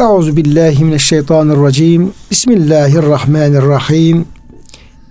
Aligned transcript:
Euzu 0.00 0.36
billahi 0.36 0.84
mineşşeytanirracim. 0.84 2.12
Bismillahirrahmanirrahim. 2.30 4.24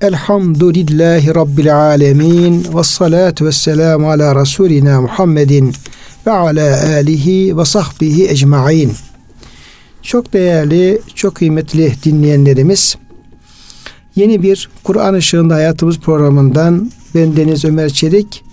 Elhamdülillahi 0.01 1.35
rabbil 1.35 1.77
alamin. 1.77 2.65
Ves 2.73 2.87
salatu 2.87 3.45
vesselam 3.45 4.05
ala 4.05 4.35
rasulina 4.35 5.01
Muhammedin 5.01 5.73
ve 6.27 6.31
ala 6.31 6.95
alihi 6.95 7.57
ve 7.57 7.65
sahbihi 7.65 8.29
ecmaîn. 8.29 8.91
Çok 10.01 10.33
değerli, 10.33 11.01
çok 11.15 11.35
kıymetli 11.35 11.93
dinleyenlerimiz, 12.05 12.95
yeni 14.15 14.43
bir 14.43 14.69
Kur'an 14.83 15.15
Işığında 15.15 15.55
Hayatımız 15.55 15.99
programından 15.99 16.91
ben 17.15 17.35
Deniz 17.35 17.65
Ömer 17.65 17.89
Çelik, 17.89 18.43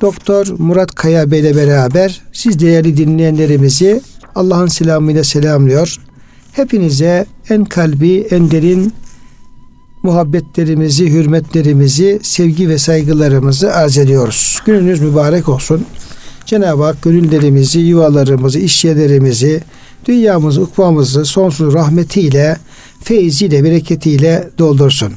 Doktor 0.00 0.46
Murat 0.58 0.94
Kaya 0.94 1.30
Bey 1.30 1.40
ile 1.40 1.56
beraber 1.56 2.22
siz 2.32 2.58
değerli 2.60 2.96
dinleyenlerimizi 2.96 4.00
Allah'ın 4.34 4.66
selamıyla 4.66 5.24
selamlıyor. 5.24 5.96
Hepinize 6.52 7.26
en 7.50 7.64
kalbi, 7.64 8.26
en 8.30 8.50
derin 8.50 8.92
muhabbetlerimizi, 10.02 11.10
hürmetlerimizi, 11.10 12.20
sevgi 12.22 12.68
ve 12.68 12.78
saygılarımızı 12.78 13.74
arz 13.74 13.98
ediyoruz. 13.98 14.62
Gününüz 14.66 15.00
mübarek 15.00 15.48
olsun. 15.48 15.86
Cenab-ı 16.46 16.82
Hak 16.82 17.02
gönüllerimizi, 17.02 17.80
yuvalarımızı, 17.80 18.58
işyerlerimizi, 18.58 19.62
dünyamızı, 20.06 20.62
ukvamızı 20.62 21.24
sonsuz 21.24 21.74
rahmetiyle, 21.74 22.56
feyziyle, 23.02 23.64
bereketiyle 23.64 24.48
doldursun. 24.58 25.12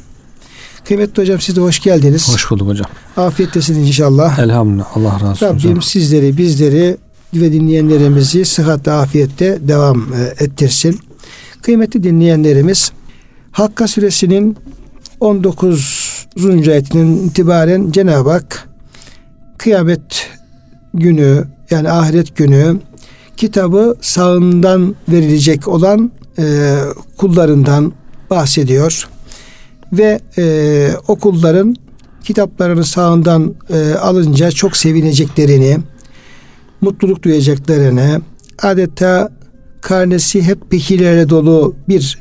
Kıymetli 0.85 1.21
hocam 1.21 1.39
siz 1.39 1.55
de 1.55 1.61
hoş 1.61 1.79
geldiniz. 1.79 2.33
Hoş 2.33 2.51
bulduk 2.51 2.67
hocam. 2.67 2.87
Afiyettesiniz 3.17 3.87
inşallah. 3.87 4.39
Elhamdülillah. 4.39 4.97
Allah 4.97 5.13
razı 5.13 5.27
olsun. 5.27 5.45
Rabbim 5.45 5.59
hocam. 5.59 5.81
sizleri, 5.81 6.37
bizleri 6.37 6.97
ve 7.33 7.51
dinleyenlerimizi 7.51 8.45
sıhhatle, 8.45 8.91
afiyette 8.91 9.57
devam 9.67 10.13
e, 10.13 10.43
ettirsin. 10.43 10.99
Kıymetli 11.61 12.03
dinleyenlerimiz, 12.03 12.91
Hakka 13.51 13.87
suresinin 13.87 14.57
19. 15.19 16.27
ayetinden 16.67 17.27
itibaren 17.27 17.91
Cenab-ı 17.91 18.29
Hak 18.29 18.69
kıyamet 19.57 20.29
günü 20.93 21.45
yani 21.69 21.91
ahiret 21.91 22.35
günü 22.35 22.79
kitabı 23.37 23.97
sağından 24.01 24.95
verilecek 25.09 25.67
olan 25.67 26.11
e, 26.39 26.77
kullarından 27.17 27.93
bahsediyor. 28.29 29.07
Ve 29.93 30.19
e, 30.37 30.89
o 31.07 31.15
kulların 31.15 31.75
kitaplarını 32.23 32.85
sağından 32.85 33.55
e, 33.69 33.93
alınca 33.93 34.51
çok 34.51 34.77
sevineceklerini, 34.77 35.77
mutluluk 36.81 37.23
duyacaklarını, 37.23 38.21
adeta 38.61 39.29
karnesi 39.81 40.41
hep 40.41 40.71
pekilerle 40.71 41.29
dolu 41.29 41.75
bir 41.89 42.19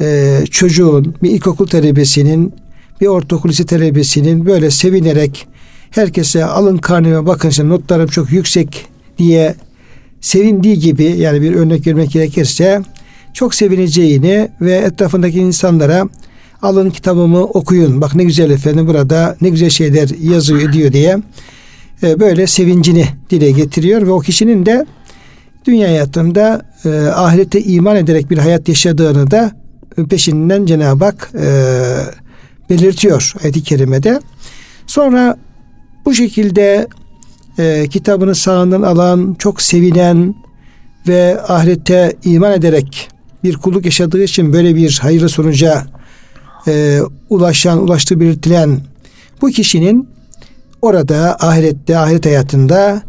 e, 0.00 0.38
çocuğun, 0.50 1.14
bir 1.22 1.30
ilkokul 1.30 1.66
talebesinin, 1.66 2.54
bir 3.00 3.06
ortaokul 3.06 3.48
lise 3.48 3.66
talebesinin 3.66 4.46
böyle 4.46 4.70
sevinerek 4.70 5.46
herkese 5.90 6.44
alın 6.44 6.76
karneme 6.76 7.26
bakın 7.26 7.48
işte 7.48 7.68
notlarım 7.68 8.06
çok 8.06 8.32
yüksek 8.32 8.86
diye 9.18 9.54
sevindiği 10.20 10.78
gibi 10.78 11.04
yani 11.04 11.42
bir 11.42 11.54
örnek 11.54 11.86
vermek 11.86 12.10
gerekirse 12.10 12.82
çok 13.34 13.54
sevineceğini 13.54 14.48
ve 14.60 14.72
etrafındaki 14.74 15.38
insanlara 15.38 16.08
alın 16.62 16.90
kitabımı 16.90 17.44
okuyun. 17.44 18.00
Bak 18.00 18.14
ne 18.14 18.24
güzel 18.24 18.50
efendim 18.50 18.86
burada 18.86 19.36
ne 19.40 19.48
güzel 19.48 19.70
şeyler 19.70 20.08
yazıyor 20.22 20.70
ediyor 20.70 20.92
diye 20.92 21.18
e, 22.02 22.20
böyle 22.20 22.46
sevincini 22.46 23.04
dile 23.30 23.50
getiriyor 23.50 24.06
ve 24.06 24.10
o 24.10 24.20
kişinin 24.20 24.66
de 24.66 24.86
dünya 25.64 25.88
hayatında 25.88 26.62
e, 26.84 26.88
ahirete 26.98 27.62
iman 27.62 27.96
ederek 27.96 28.30
bir 28.30 28.38
hayat 28.38 28.68
yaşadığını 28.68 29.30
da 29.30 29.52
peşinden 30.10 30.66
Cenab-ı 30.66 31.04
Hak 31.04 31.30
e, 31.34 31.48
belirtiyor 32.70 33.32
ayet-i 33.42 33.62
kerimede. 33.62 34.20
Sonra 34.86 35.36
bu 36.04 36.14
şekilde 36.14 36.88
e, 37.58 37.88
kitabını 37.88 38.34
sağından 38.34 38.82
alan, 38.82 39.36
çok 39.38 39.62
sevinen 39.62 40.34
ve 41.08 41.40
ahirete 41.42 42.16
iman 42.24 42.52
ederek 42.52 43.08
bir 43.44 43.56
kulluk 43.56 43.84
yaşadığı 43.84 44.24
için 44.24 44.52
böyle 44.52 44.74
bir 44.74 44.98
hayırlı 45.02 45.28
sonuca 45.28 45.86
e, 46.68 47.00
ulaşan, 47.30 47.82
ulaştığı 47.82 48.20
belirtilen 48.20 48.80
bu 49.42 49.48
kişinin 49.48 50.08
orada 50.82 51.36
ahirette, 51.40 51.98
ahiret 51.98 52.26
hayatında 52.26 53.02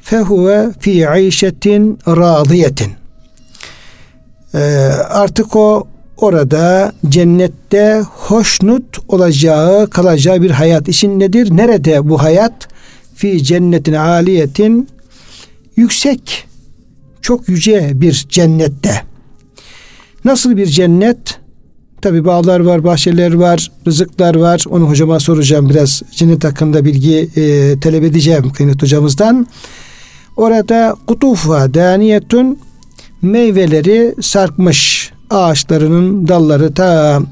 fehuve 0.00 0.70
fi 0.80 1.08
ayşetin 1.08 1.98
radiyetin. 2.06 2.92
E, 4.54 4.58
artık 5.08 5.56
o 5.56 5.86
orada 6.16 6.92
cennette 7.08 8.02
hoşnut 8.06 8.98
olacağı, 9.08 9.90
kalacağı 9.90 10.42
bir 10.42 10.50
hayat 10.50 10.88
için 10.88 11.20
nedir? 11.20 11.56
Nerede 11.56 12.08
bu 12.08 12.22
hayat? 12.22 12.68
Fi 13.14 13.44
cennetin 13.44 13.92
aliyetin 13.92 14.88
yüksek, 15.76 16.46
çok 17.22 17.48
yüce 17.48 17.90
bir 17.94 18.26
cennette. 18.28 19.02
Nasıl 20.24 20.56
bir 20.56 20.66
cennet? 20.66 21.45
Tabi 22.02 22.24
bağlar 22.24 22.60
var, 22.60 22.84
bahçeler 22.84 23.34
var, 23.34 23.70
rızıklar 23.86 24.34
var. 24.34 24.64
Onu 24.68 24.88
hocama 24.88 25.20
soracağım 25.20 25.70
biraz. 25.70 26.02
Cennet 26.10 26.44
hakkında 26.44 26.84
bilgi 26.84 27.30
e, 27.36 27.80
talep 27.80 28.04
edeceğim 28.04 28.50
kıymetli 28.50 28.82
hocamızdan. 28.82 29.46
Orada 30.36 30.96
kutufa 31.06 31.74
daniyetun 31.74 32.58
meyveleri 33.22 34.14
sarkmış 34.20 35.12
ağaçlarının 35.30 36.28
dalları 36.28 36.74
ta 36.74 37.22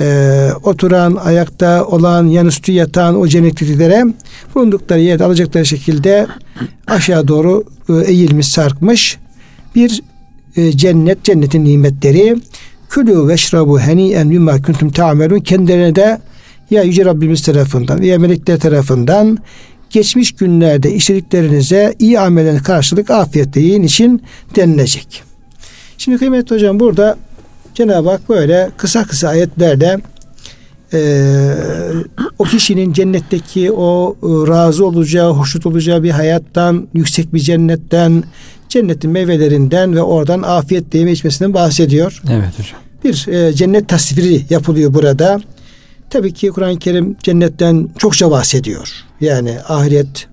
e, 0.00 0.48
oturan, 0.62 1.14
ayakta 1.14 1.84
olan, 1.84 2.26
yanüstü 2.26 2.72
yatan 2.72 3.20
o 3.20 3.28
cennetliklere 3.28 4.04
bulundukları 4.54 5.00
yerde 5.00 5.24
alacakları 5.24 5.66
şekilde 5.66 6.26
aşağı 6.86 7.28
doğru 7.28 7.64
e, 7.88 7.92
eğilmiş, 7.92 8.48
sarkmış 8.48 9.18
bir 9.74 10.02
e, 10.56 10.72
cennet, 10.72 11.24
cennetin 11.24 11.64
nimetleri. 11.64 12.36
Külü 12.88 13.28
veşrabu 13.28 13.80
heniyen 13.80 14.30
bimma 14.30 14.62
kuntum 14.62 14.90
ta'melun 14.90 15.40
kendilerine 15.40 15.94
de 15.94 16.20
ya 16.70 16.82
Yüce 16.82 17.04
Rabbimiz 17.04 17.42
tarafından 17.42 18.02
ya 18.02 18.18
melekler 18.18 18.60
tarafından 18.60 19.38
geçmiş 19.90 20.32
günlerde 20.32 20.92
işlediklerinize 20.92 21.94
iyi 21.98 22.20
amellerine 22.20 22.62
karşılık 22.62 23.10
afiyetle 23.10 23.60
yiyin 23.60 23.82
için 23.82 24.22
denilecek. 24.56 25.22
Şimdi 25.98 26.18
kıymetli 26.18 26.56
hocam 26.56 26.80
burada 26.80 27.16
Cenab-ı 27.74 28.10
Hak 28.10 28.28
böyle 28.28 28.70
kısa 28.76 29.04
kısa 29.04 29.28
ayetlerle 29.28 30.00
e, 30.92 31.00
o 32.38 32.44
kişinin 32.44 32.92
cennetteki 32.92 33.72
o 33.72 34.16
e, 34.22 34.26
razı 34.26 34.86
olacağı, 34.86 35.32
hoşnut 35.32 35.66
olacağı 35.66 36.02
bir 36.02 36.10
hayattan, 36.10 36.88
yüksek 36.94 37.34
bir 37.34 37.40
cennetten, 37.40 38.24
cennetin 38.68 39.10
meyvelerinden 39.10 39.94
ve 39.96 40.02
oradan 40.02 40.42
afiyetle 40.42 40.98
yeme 40.98 41.12
içmesinden 41.12 41.54
bahsediyor. 41.54 42.22
Evet 42.30 42.58
hocam. 42.58 42.80
Bir 43.04 43.28
e, 43.32 43.52
cennet 43.52 43.88
tasviri 43.88 44.44
yapılıyor 44.50 44.94
burada. 44.94 45.40
Tabii 46.10 46.32
ki 46.34 46.48
Kur'an-ı 46.48 46.78
Kerim 46.78 47.16
cennetten 47.22 47.88
çokça 47.98 48.30
bahsediyor. 48.30 48.92
Yani 49.20 49.58
ahiret, 49.68 50.26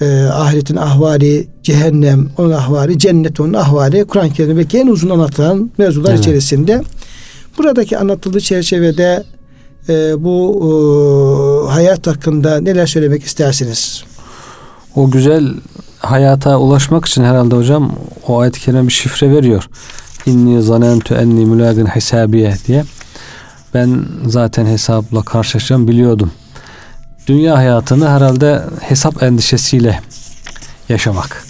e, 0.00 0.22
ahiretin 0.22 0.76
ahvali, 0.76 1.48
cehennem, 1.62 2.30
onun 2.38 2.50
ahvali, 2.50 2.98
cennet 2.98 3.40
onun 3.40 3.54
ahvali 3.54 4.04
Kur'an-ı 4.04 4.32
Kerim'deki 4.32 4.78
en 4.78 4.86
uzun 4.86 5.10
anlatılan 5.10 5.70
mevzular 5.78 6.10
Evet. 6.10 6.20
içerisinde. 6.20 6.82
Buradaki 7.58 7.98
anlatıldığı 7.98 8.40
çerçevede 8.40 9.24
e, 9.88 10.24
bu 10.24 10.58
e, 10.64 11.72
hayat 11.72 12.06
hakkında 12.06 12.60
neler 12.60 12.86
söylemek 12.86 13.24
istersiniz? 13.24 14.04
O 14.96 15.10
güzel 15.10 15.48
hayata 15.98 16.58
ulaşmak 16.58 17.06
için 17.06 17.24
herhalde 17.24 17.56
hocam 17.56 17.92
o 18.26 18.40
ayet-i 18.40 18.60
kerime 18.60 18.86
bir 18.86 18.92
şifre 18.92 19.30
veriyor. 19.30 19.68
İnni 20.26 20.62
zanentu 20.62 21.14
enni 21.14 21.46
mülagin 21.46 21.86
hesabiye 21.86 22.54
diye. 22.66 22.84
Ben 23.74 24.04
zaten 24.26 24.66
hesapla 24.66 25.22
karşılaşacağım 25.22 25.88
biliyordum. 25.88 26.30
Dünya 27.26 27.56
hayatını 27.56 28.08
herhalde 28.08 28.62
hesap 28.80 29.22
endişesiyle 29.22 30.00
yaşamak. 30.88 31.44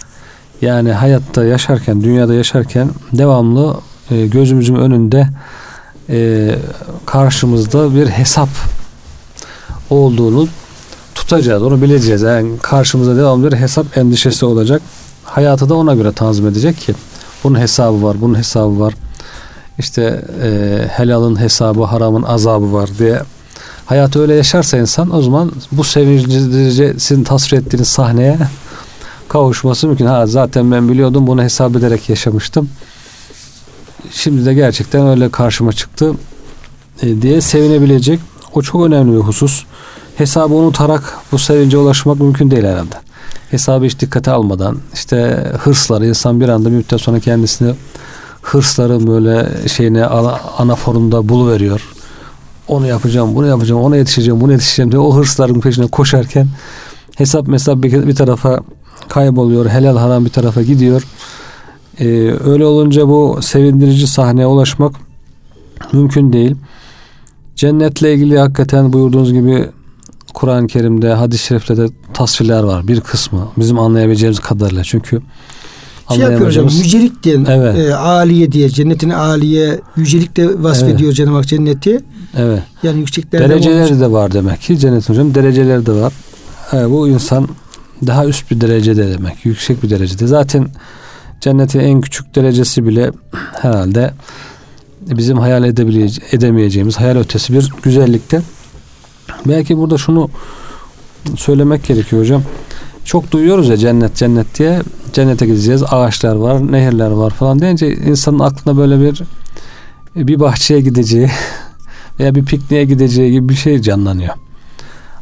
Yani 0.62 0.92
hayatta 0.92 1.44
yaşarken, 1.44 2.02
dünyada 2.02 2.34
yaşarken 2.34 2.90
devamlı 3.12 3.76
e, 4.10 4.26
gözümüzün 4.26 4.74
önünde 4.74 5.28
e, 6.10 6.50
karşımızda 7.06 7.94
bir 7.94 8.06
hesap 8.06 8.48
olduğunu 9.90 10.48
tutacağız, 11.28 11.62
onu 11.62 11.82
bileceğiz. 11.82 12.22
Yani 12.22 12.58
karşımızda 12.62 13.16
devamlı 13.16 13.52
bir 13.52 13.56
hesap 13.56 13.98
endişesi 13.98 14.44
olacak. 14.44 14.82
Hayatı 15.24 15.68
da 15.68 15.74
ona 15.74 15.94
göre 15.94 16.12
tanzim 16.12 16.46
edecek 16.46 16.78
ki 16.78 16.94
bunun 17.44 17.58
hesabı 17.58 18.02
var, 18.02 18.20
bunun 18.20 18.34
hesabı 18.34 18.80
var. 18.80 18.94
İşte 19.78 20.24
e, 20.42 20.78
helalın 20.90 21.40
hesabı, 21.40 21.84
haramın 21.84 22.22
azabı 22.22 22.72
var 22.72 22.90
diye 22.98 23.22
hayatı 23.86 24.20
öyle 24.20 24.34
yaşarsa 24.34 24.78
insan 24.78 25.16
o 25.16 25.22
zaman 25.22 25.52
bu 25.72 25.84
sevinci 25.84 27.00
sizin 27.00 27.24
tasvir 27.24 27.58
ettiğiniz 27.58 27.88
sahneye 27.88 28.38
kavuşması 29.28 29.86
mümkün. 29.86 30.06
Ha 30.06 30.26
zaten 30.26 30.72
ben 30.72 30.88
biliyordum 30.88 31.26
bunu 31.26 31.42
hesap 31.42 31.76
ederek 31.76 32.08
yaşamıştım. 32.08 32.68
Şimdi 34.12 34.46
de 34.46 34.54
gerçekten 34.54 35.06
öyle 35.06 35.30
karşıma 35.30 35.72
çıktı 35.72 36.12
e, 37.02 37.22
diye 37.22 37.40
sevinebilecek. 37.40 38.20
O 38.54 38.62
çok 38.62 38.86
önemli 38.86 39.16
bir 39.16 39.22
husus. 39.22 39.64
Hesabı 40.18 40.54
unutarak 40.54 41.18
bu 41.32 41.38
sevince 41.38 41.78
ulaşmak 41.78 42.20
mümkün 42.20 42.50
değil 42.50 42.64
herhalde. 42.64 42.94
Hesabı 43.50 43.84
hiç 43.84 44.00
dikkate 44.00 44.30
almadan 44.30 44.78
işte 44.94 45.46
hırsları 45.58 46.06
insan 46.06 46.40
bir 46.40 46.48
anda 46.48 46.70
bir 46.70 46.76
müddet 46.76 47.00
sonra 47.00 47.20
kendisini 47.20 47.74
hırsları 48.42 49.06
böyle 49.06 49.48
şeyine 49.68 50.04
ana, 50.06 50.40
ana 50.58 50.74
forumda 50.74 51.28
buluveriyor. 51.28 51.88
Onu 52.68 52.86
yapacağım, 52.86 53.34
bunu 53.34 53.46
yapacağım, 53.46 53.80
ona 53.80 53.96
yetişeceğim, 53.96 54.40
bunu 54.40 54.52
yetişeceğim 54.52 54.92
diye 54.92 55.00
o 55.00 55.16
hırsların 55.16 55.60
peşine 55.60 55.86
koşarken 55.86 56.48
hesap 57.16 57.48
mesap 57.48 57.82
bir, 57.82 58.06
bir 58.06 58.14
tarafa 58.14 58.60
kayboluyor, 59.08 59.66
helal 59.66 59.96
haram 59.96 60.24
bir 60.24 60.30
tarafa 60.30 60.62
gidiyor. 60.62 61.02
Ee, 62.00 62.06
öyle 62.44 62.64
olunca 62.64 63.08
bu 63.08 63.38
sevindirici 63.42 64.06
sahneye 64.06 64.46
ulaşmak 64.46 64.94
mümkün 65.92 66.32
değil. 66.32 66.56
Cennetle 67.56 68.14
ilgili 68.14 68.38
hakikaten 68.38 68.92
buyurduğunuz 68.92 69.32
gibi 69.32 69.68
Kur'an-ı 70.34 70.66
Kerim'de, 70.66 71.12
hadis-i 71.12 71.46
şerifte 71.46 71.76
de 71.76 71.86
tasvirler 72.14 72.62
var. 72.62 72.88
Bir 72.88 73.00
kısmı 73.00 73.48
bizim 73.56 73.78
anlayabileceğimiz 73.78 74.40
kadarıyla. 74.40 74.84
Çünkü 74.84 75.20
şey 76.08 76.18
yapıyor 76.18 76.46
hocam 76.46 76.68
yücelik 76.68 77.22
diye 77.22 77.36
evet. 77.48 77.78
e, 77.78 77.94
aliye 77.94 78.52
diye 78.52 78.68
cennetin 78.68 79.10
aliye 79.10 79.80
yücelik 79.96 80.36
de 80.36 80.62
vasfediyor 80.62 81.00
evet. 81.00 81.16
Cenab-ı 81.16 81.34
Hak 81.34 81.46
cenneti. 81.46 82.00
Evet. 82.36 82.62
Yani 82.82 82.98
yükseklerden 82.98 83.50
dereceleri 83.50 83.84
olmuş. 83.84 84.00
de 84.00 84.12
var 84.12 84.32
demek 84.32 84.60
ki 84.60 84.78
cennet 84.78 85.08
hocam 85.08 85.34
dereceleri 85.34 85.86
de 85.86 85.92
var. 85.92 86.12
Evet, 86.72 86.90
bu 86.90 87.08
insan 87.08 87.48
daha 88.06 88.26
üst 88.26 88.50
bir 88.50 88.60
derecede 88.60 89.10
demek. 89.18 89.44
Yüksek 89.44 89.82
bir 89.82 89.90
derecede. 89.90 90.26
Zaten 90.26 90.68
cennetin 91.40 91.80
en 91.80 92.00
küçük 92.00 92.34
derecesi 92.34 92.86
bile 92.86 93.12
herhalde 93.52 94.12
bizim 95.00 95.38
hayal 95.38 95.64
edemeyeceğimiz 96.32 96.96
hayal 96.96 97.16
ötesi 97.16 97.52
bir 97.52 97.72
güzellikte. 97.82 98.42
Belki 99.46 99.78
burada 99.78 99.98
şunu 99.98 100.30
söylemek 101.36 101.84
gerekiyor 101.84 102.22
hocam. 102.22 102.42
Çok 103.04 103.30
duyuyoruz 103.30 103.68
ya 103.68 103.76
cennet 103.76 104.16
cennet 104.16 104.58
diye. 104.58 104.82
Cennete 105.12 105.46
gideceğiz. 105.46 105.82
Ağaçlar 105.82 106.36
var, 106.36 106.72
nehirler 106.72 107.10
var 107.10 107.30
falan 107.30 107.60
deyince 107.60 107.96
insanın 107.96 108.38
aklına 108.38 108.76
böyle 108.76 109.00
bir 109.00 109.22
bir 110.16 110.40
bahçeye 110.40 110.80
gideceği 110.80 111.30
veya 112.20 112.34
bir 112.34 112.44
pikniğe 112.44 112.84
gideceği 112.84 113.32
gibi 113.32 113.48
bir 113.48 113.54
şey 113.54 113.80
canlanıyor. 113.80 114.34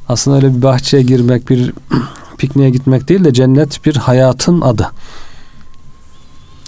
Aslında 0.09 0.37
öyle 0.37 0.57
bir 0.57 0.63
bahçeye 0.63 1.03
girmek, 1.03 1.51
bir 1.51 1.73
pikniğe 2.39 2.71
gitmek 2.71 3.09
değil 3.09 3.25
de 3.25 3.33
cennet 3.33 3.87
bir 3.87 3.97
hayatın 3.97 4.61
adı. 4.61 4.91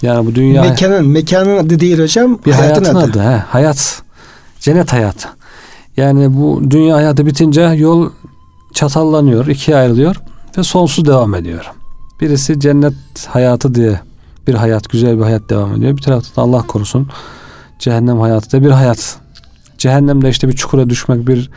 Yani 0.01 0.25
bu 0.25 0.35
dünya 0.35 0.61
mekanın 0.61 1.07
mekanın 1.07 1.57
adı 1.57 1.79
değil 1.79 1.99
hocam. 1.99 2.39
Bir 2.45 2.51
hayatın, 2.51 2.83
hayatın 2.83 2.99
adı. 2.99 3.21
adı 3.21 3.29
he, 3.29 3.37
hayat. 3.37 4.01
Cennet 4.59 4.93
hayatı. 4.93 5.29
Yani 5.97 6.37
bu 6.37 6.71
dünya 6.71 6.95
hayatı 6.95 7.25
bitince 7.25 7.61
yol 7.61 8.09
çatallanıyor, 8.73 9.47
ikiye 9.47 9.77
ayrılıyor 9.77 10.15
ve 10.57 10.63
sonsuz 10.63 11.05
devam 11.05 11.35
ediyor. 11.35 11.71
Birisi 12.21 12.59
cennet 12.59 12.93
hayatı 13.27 13.75
diye 13.75 13.99
bir 14.47 14.53
hayat, 14.53 14.89
güzel 14.89 15.17
bir 15.17 15.23
hayat 15.23 15.49
devam 15.49 15.73
ediyor. 15.73 15.97
Bir 15.97 16.01
tarafta 16.01 16.35
da 16.35 16.41
Allah 16.41 16.67
korusun 16.67 17.09
cehennem 17.79 18.19
hayatı 18.19 18.51
da 18.51 18.65
bir 18.65 18.71
hayat. 18.71 19.17
Cehennemde 19.77 20.29
işte 20.29 20.47
bir 20.47 20.53
çukura 20.53 20.89
düşmek, 20.89 21.27
bir 21.27 21.49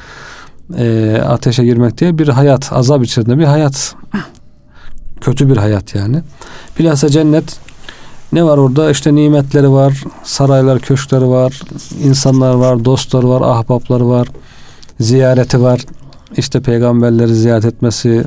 e, 0.78 1.16
ateşe 1.26 1.64
girmek 1.64 1.98
diye 1.98 2.18
bir 2.18 2.28
hayat, 2.28 2.72
azap 2.72 3.04
içerisinde 3.04 3.38
bir 3.38 3.44
hayat. 3.44 3.94
Kötü 5.20 5.48
bir 5.48 5.56
hayat 5.56 5.94
yani. 5.94 6.22
Bilhassa 6.78 7.08
cennet 7.08 7.58
ne 8.32 8.44
var 8.44 8.58
orada? 8.58 8.90
İşte 8.90 9.14
nimetleri 9.14 9.70
var, 9.70 10.04
saraylar, 10.24 10.78
köşkleri 10.78 11.28
var, 11.28 11.60
insanlar 12.04 12.54
var, 12.54 12.84
dostları 12.84 13.28
var, 13.28 13.40
ahbapları 13.40 14.08
var, 14.08 14.28
ziyareti 15.00 15.62
var. 15.62 15.80
İşte 16.36 16.60
peygamberleri 16.60 17.34
ziyaret 17.34 17.64
etmesi, 17.64 18.24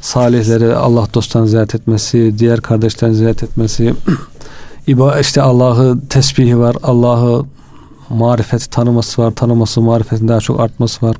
salihleri 0.00 0.74
Allah 0.74 1.06
dostlarını 1.14 1.48
ziyaret 1.48 1.74
etmesi, 1.74 2.34
diğer 2.38 2.60
kardeşlerini 2.60 3.16
ziyaret 3.16 3.42
etmesi, 3.42 3.94
işte 5.20 5.42
Allah'ı 5.42 6.08
tesbihi 6.08 6.58
var, 6.58 6.76
Allah'ı 6.82 7.44
marifet 8.08 8.70
tanıması 8.70 9.22
var, 9.22 9.30
tanıması, 9.30 9.80
marifetin 9.80 10.28
daha 10.28 10.40
çok 10.40 10.60
artması 10.60 11.06
var. 11.06 11.16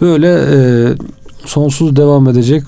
Böyle 0.00 0.28
e, 0.28 0.58
sonsuz 1.44 1.96
devam 1.96 2.28
edecek 2.28 2.62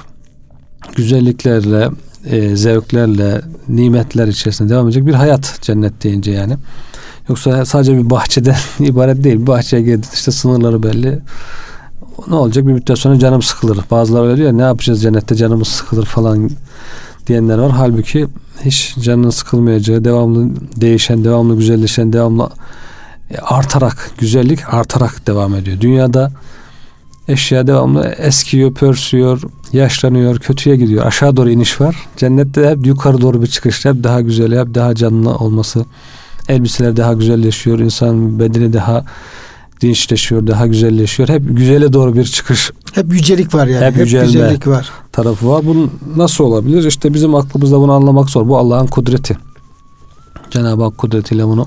güzelliklerle, 0.96 1.88
e, 2.26 2.56
zevklerle, 2.56 3.40
nimetler 3.76 4.28
içerisinde 4.28 4.68
devam 4.68 4.86
edecek 4.86 5.06
bir 5.06 5.14
hayat 5.14 5.58
cennet 5.62 6.02
deyince 6.02 6.30
yani. 6.30 6.56
Yoksa 7.28 7.64
sadece 7.64 7.98
bir 7.98 8.10
bahçeden 8.10 8.56
ibaret 8.78 9.24
değil. 9.24 9.36
Bir 9.40 9.46
bahçeye 9.46 9.82
girdin 9.82 10.08
işte 10.14 10.30
sınırları 10.30 10.82
belli. 10.82 11.18
Ne 12.28 12.34
olacak 12.34 12.66
bir 12.66 12.72
müddet 12.72 12.98
sonra 12.98 13.18
canım 13.18 13.42
sıkılır. 13.42 13.78
Bazıları 13.90 14.24
öyle 14.24 14.36
diyor 14.36 14.52
ne 14.52 14.62
yapacağız 14.62 15.02
cennette 15.02 15.34
canımız 15.34 15.68
sıkılır 15.68 16.06
falan 16.06 16.50
diyenler 17.26 17.58
var. 17.58 17.70
Halbuki 17.70 18.26
hiç 18.64 18.96
canının 19.00 19.30
sıkılmayacağı, 19.30 20.04
devamlı 20.04 20.50
değişen, 20.80 21.24
devamlı 21.24 21.56
güzelleşen, 21.56 22.12
devamlı 22.12 22.50
artarak, 23.42 24.10
güzellik 24.18 24.74
artarak 24.74 25.26
devam 25.26 25.54
ediyor. 25.54 25.80
Dünyada 25.80 26.30
eşya 27.30 27.66
devamlı 27.66 28.08
eskiyor, 28.08 28.74
pörsüyor, 28.74 29.42
yaşlanıyor, 29.72 30.38
kötüye 30.38 30.76
gidiyor. 30.76 31.06
Aşağı 31.06 31.36
doğru 31.36 31.50
iniş 31.50 31.80
var. 31.80 31.96
Cennette 32.16 32.70
hep 32.70 32.86
yukarı 32.86 33.20
doğru 33.20 33.42
bir 33.42 33.46
çıkış. 33.46 33.84
Hep 33.84 34.04
daha 34.04 34.20
güzel, 34.20 34.60
hep 34.60 34.74
daha 34.74 34.94
canlı 34.94 35.34
olması. 35.36 35.84
Elbiseler 36.48 36.96
daha 36.96 37.12
güzelleşiyor. 37.12 37.78
insan 37.78 38.38
bedeni 38.38 38.72
daha 38.72 39.04
dinçleşiyor, 39.80 40.46
daha 40.46 40.66
güzelleşiyor. 40.66 41.28
Hep 41.28 41.42
güzele 41.44 41.92
doğru 41.92 42.14
bir 42.14 42.24
çıkış. 42.24 42.70
Hep 42.94 43.12
yücelik 43.12 43.54
var 43.54 43.66
yani. 43.66 43.84
Hep, 43.84 43.96
hep 43.96 44.04
güzellik 44.04 44.66
var. 44.66 44.90
Tarafı 45.12 45.48
var. 45.48 45.66
Bunun 45.66 45.90
nasıl 46.16 46.44
olabilir? 46.44 46.84
İşte 46.84 47.14
bizim 47.14 47.34
aklımızda 47.34 47.78
bunu 47.78 47.92
anlamak 47.92 48.30
zor. 48.30 48.48
Bu 48.48 48.58
Allah'ın 48.58 48.86
kudreti. 48.86 49.38
Cenab-ı 50.50 50.82
Hak 50.82 50.98
kudretiyle 50.98 51.46
bunu 51.46 51.66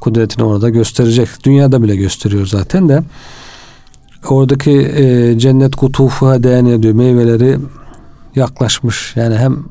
kudretini 0.00 0.44
orada 0.44 0.68
gösterecek. 0.68 1.28
Dünyada 1.44 1.82
bile 1.82 1.96
gösteriyor 1.96 2.46
zaten 2.46 2.88
de 2.88 3.02
oradaki 4.28 4.70
e, 4.70 5.38
cennet 5.38 5.76
kutufuha 5.76 6.42
değen 6.42 6.66
ediyor. 6.66 6.94
Meyveleri 6.94 7.58
yaklaşmış. 8.34 9.16
Yani 9.16 9.36
hem 9.36 9.64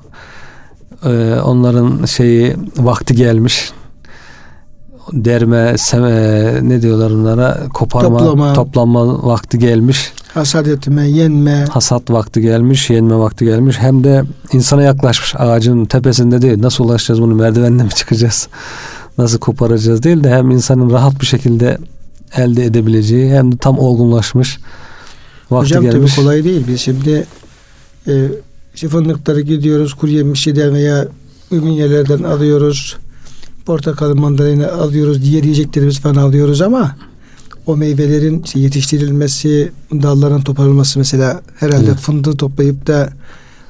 e, 1.06 1.40
onların 1.40 2.06
şeyi 2.06 2.56
vakti 2.78 3.16
gelmiş. 3.16 3.72
Derme, 5.14 5.78
seme, 5.78 6.70
ne 6.70 6.82
diyorlar 6.82 7.12
onlara? 7.12 7.58
Koparma, 7.74 8.18
toplama, 8.18 8.54
toplama 8.54 9.28
vakti 9.28 9.60
gelmiş. 9.60 10.14
Hasat 10.34 10.68
etme, 10.68 11.08
yenme. 11.08 11.66
Hasat 11.70 12.10
vakti 12.10 12.42
gelmiş, 12.42 12.90
yenme 12.90 13.18
vakti 13.18 13.46
gelmiş. 13.46 13.80
Hem 13.80 14.04
de 14.04 14.24
insana 14.54 14.82
yaklaşmış. 14.84 15.36
Ağacın 15.38 15.86
tepesinde 15.86 16.42
değil. 16.42 16.62
Nasıl 16.62 16.84
ulaşacağız 16.84 17.22
bunu? 17.22 17.36
Merdivenle 17.36 17.84
mi 17.84 17.90
çıkacağız? 17.90 18.48
Nasıl 19.18 19.40
koparacağız 19.40 20.04
değil 20.04 20.24
de 20.24 20.30
hem 20.30 20.52
insanın 20.52 20.90
rahat 20.90 21.22
bir 21.22 21.26
şekilde 21.26 21.78
elde 22.36 22.66
edebileceği 22.66 23.32
hem 23.32 23.52
de 23.52 23.58
tam 23.58 23.80
olgunlaşmış 23.80 24.60
vakti 25.52 25.66
Hocam 25.66 25.84
gelmiş. 25.84 26.16
tabii 26.16 26.24
kolay 26.24 26.44
değil. 26.44 26.64
Biz 26.68 26.82
şimdi 26.82 27.26
e, 28.08 28.28
işte 28.76 28.90
fındıkları 28.90 29.42
gidiyoruz 29.42 29.94
kuru 29.94 30.12
yemişçiden 30.12 30.74
veya 30.74 31.08
uygun 31.52 31.70
yerlerden 31.70 32.24
alıyoruz. 32.24 32.98
Portakal, 33.66 34.16
mandalina 34.16 34.68
alıyoruz. 34.68 35.22
Diğer 35.22 35.44
yiyeceklerimiz 35.44 36.00
falan 36.00 36.16
alıyoruz 36.16 36.62
ama 36.62 36.96
o 37.66 37.78
meyvelerin 37.78 38.44
işte 38.44 38.60
yetiştirilmesi, 38.60 39.72
dalların 39.92 40.42
toparlanması 40.42 41.00
mesela 41.00 41.42
herhalde 41.60 41.88
evet. 41.88 42.00
fındığı 42.00 42.38
toplayıp 42.38 42.88
da 42.88 43.10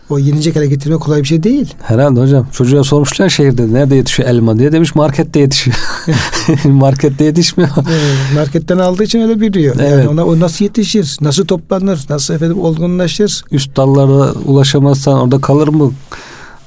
o 0.09 0.19
yenecek 0.19 0.55
hale 0.55 0.67
getirmek 0.67 0.99
kolay 0.99 1.21
bir 1.21 1.27
şey 1.27 1.43
değil. 1.43 1.73
Herhalde 1.81 2.19
hocam. 2.19 2.47
Çocuğa 2.51 2.83
sormuşlar 2.83 3.29
şehirde 3.29 3.73
nerede 3.73 3.95
yetişiyor 3.95 4.29
elma 4.29 4.59
diye. 4.59 4.71
Demiş 4.71 4.95
markette 4.95 5.39
yetişiyor. 5.39 5.77
markette 6.63 7.23
yetişmiyor. 7.23 7.69
Evet, 7.77 8.35
marketten 8.35 8.77
aldığı 8.77 9.03
için 9.03 9.21
öyle 9.21 9.41
biliyor. 9.41 9.75
Evet. 9.79 9.91
Yani 9.91 10.07
ona 10.09 10.25
o 10.25 10.39
nasıl 10.39 10.65
yetişir? 10.65 11.17
Nasıl 11.21 11.45
toplanır? 11.45 12.05
Nasıl 12.09 12.33
efendim 12.33 12.59
olgunlaşır? 12.59 13.43
Üst 13.51 13.77
dallara 13.77 14.31
ulaşamazsan 14.33 15.19
orada 15.19 15.41
kalır 15.41 15.67
mı? 15.67 15.91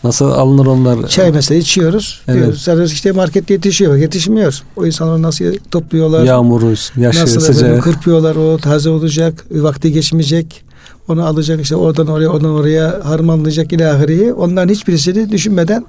Nasıl 0.04 0.30
alınır 0.30 0.66
onlar? 0.66 1.08
Çay 1.08 1.32
mesela 1.32 1.58
içiyoruz. 1.58 2.20
Evet. 2.28 2.66
Diyoruz. 2.66 2.92
İşte 2.92 3.12
markette 3.12 3.54
yetişiyor. 3.54 3.96
Yetişmiyor. 3.96 4.62
O 4.76 4.86
insanlar 4.86 5.22
nasıl 5.22 5.44
topluyorlar? 5.70 6.24
Yağmuru, 6.24 6.74
yaşı, 6.96 7.22
nasıl 7.22 7.40
sıcağı. 7.40 7.80
kırpıyorlar 7.80 8.36
o 8.36 8.56
taze 8.56 8.90
olacak. 8.90 9.46
Vakti 9.50 9.92
geçmeyecek. 9.92 10.67
Onu 11.08 11.26
alacak 11.26 11.60
işte 11.60 11.76
oradan 11.76 12.06
oraya 12.06 12.28
oradan 12.28 12.50
oraya 12.50 13.00
harmanlayacak 13.04 13.72
ilahiriyi. 13.72 14.32
Onların 14.32 14.68
hiçbirisini 14.68 15.30
düşünmeden 15.30 15.84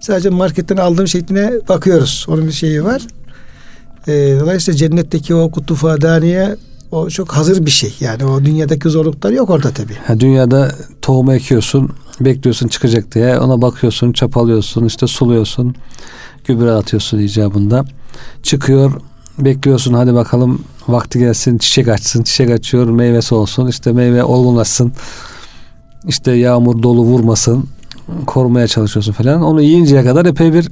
sadece 0.00 0.30
marketten 0.30 0.76
aldığım 0.76 1.08
şekline 1.08 1.52
bakıyoruz. 1.68 2.26
Onun 2.28 2.46
bir 2.46 2.52
şeyi 2.52 2.84
var. 2.84 3.02
E, 4.08 4.12
dolayısıyla 4.40 4.78
cennetteki 4.78 5.34
o 5.34 5.50
kutufadaniye 5.50 6.56
o 6.90 7.08
çok 7.08 7.32
hazır 7.32 7.66
bir 7.66 7.70
şey. 7.70 7.94
Yani 8.00 8.24
o 8.24 8.44
dünyadaki 8.44 8.88
zorluklar 8.88 9.30
yok 9.30 9.50
orada 9.50 9.70
tabii. 9.70 9.96
Ha, 10.06 10.20
dünyada 10.20 10.72
tohumu 11.02 11.34
ekiyorsun, 11.34 11.90
bekliyorsun 12.20 12.68
çıkacak 12.68 13.14
diye. 13.14 13.38
Ona 13.38 13.62
bakıyorsun, 13.62 14.12
çapalıyorsun, 14.12 14.84
işte 14.84 15.06
suluyorsun. 15.06 15.74
Gübre 16.44 16.70
atıyorsun 16.70 17.18
icabında. 17.18 17.84
Çıkıyor 18.42 18.92
bekliyorsun 19.38 19.94
hadi 19.94 20.14
bakalım 20.14 20.64
vakti 20.88 21.18
gelsin 21.18 21.58
çiçek 21.58 21.88
açsın. 21.88 22.22
Çiçek 22.22 22.50
açıyor 22.50 22.86
meyvesi 22.86 23.34
olsun. 23.34 23.66
işte 23.66 23.92
meyve 23.92 24.24
olgunlaşsın. 24.24 24.92
işte 26.08 26.32
yağmur 26.32 26.82
dolu 26.82 27.02
vurmasın. 27.02 27.68
Korumaya 28.26 28.68
çalışıyorsun 28.68 29.12
falan. 29.12 29.42
Onu 29.42 29.62
yiyinceye 29.62 30.04
kadar 30.04 30.26
epey 30.26 30.52
bir 30.52 30.68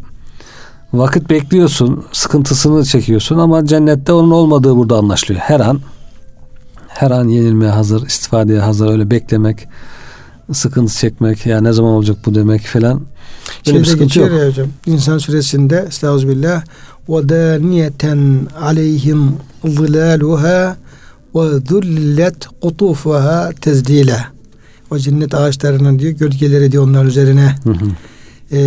vakit 0.93 1.31
bekliyorsun. 1.31 2.05
Sıkıntısını 2.13 2.85
çekiyorsun 2.85 3.39
ama 3.39 3.67
cennette 3.67 4.13
onun 4.13 4.31
olmadığı 4.31 4.77
burada 4.77 4.97
anlaşılıyor. 4.97 5.41
Her 5.41 5.61
an 5.61 5.81
her 6.89 7.11
an 7.11 7.29
yenilmeye 7.29 7.71
hazır, 7.71 8.07
istifadeye 8.07 8.61
hazır 8.61 8.91
öyle 8.91 9.11
beklemek, 9.11 9.69
sıkıntı 10.53 10.95
çekmek 10.95 11.47
ya 11.47 11.61
ne 11.61 11.73
zaman 11.73 11.93
olacak 11.93 12.17
bu 12.27 12.35
demek 12.35 12.67
falan. 12.67 12.93
Öyle 12.95 13.05
Şeyde 13.65 13.79
bir 13.79 13.85
sıkıntı 13.85 14.21
yok. 14.21 14.31
Ya 14.31 14.49
hocam. 14.49 14.69
İnsan 14.87 15.19
suresinde 15.19 15.85
Estağfirullah 15.89 16.63
ve 17.09 17.29
daniyeten 17.29 18.47
aleyhim 18.61 19.33
zilaluha 19.65 20.77
ve 21.35 21.61
zullet 21.69 22.47
kutufuha. 22.61 23.51
O 24.91 24.99
cennet 24.99 25.35
ağaçlarının 25.35 25.99
diyor 25.99 26.13
gölgeleri 26.13 26.73
diyor 26.73 26.85
onlar 26.85 27.05
üzerine 27.05 27.55
E, 28.53 28.61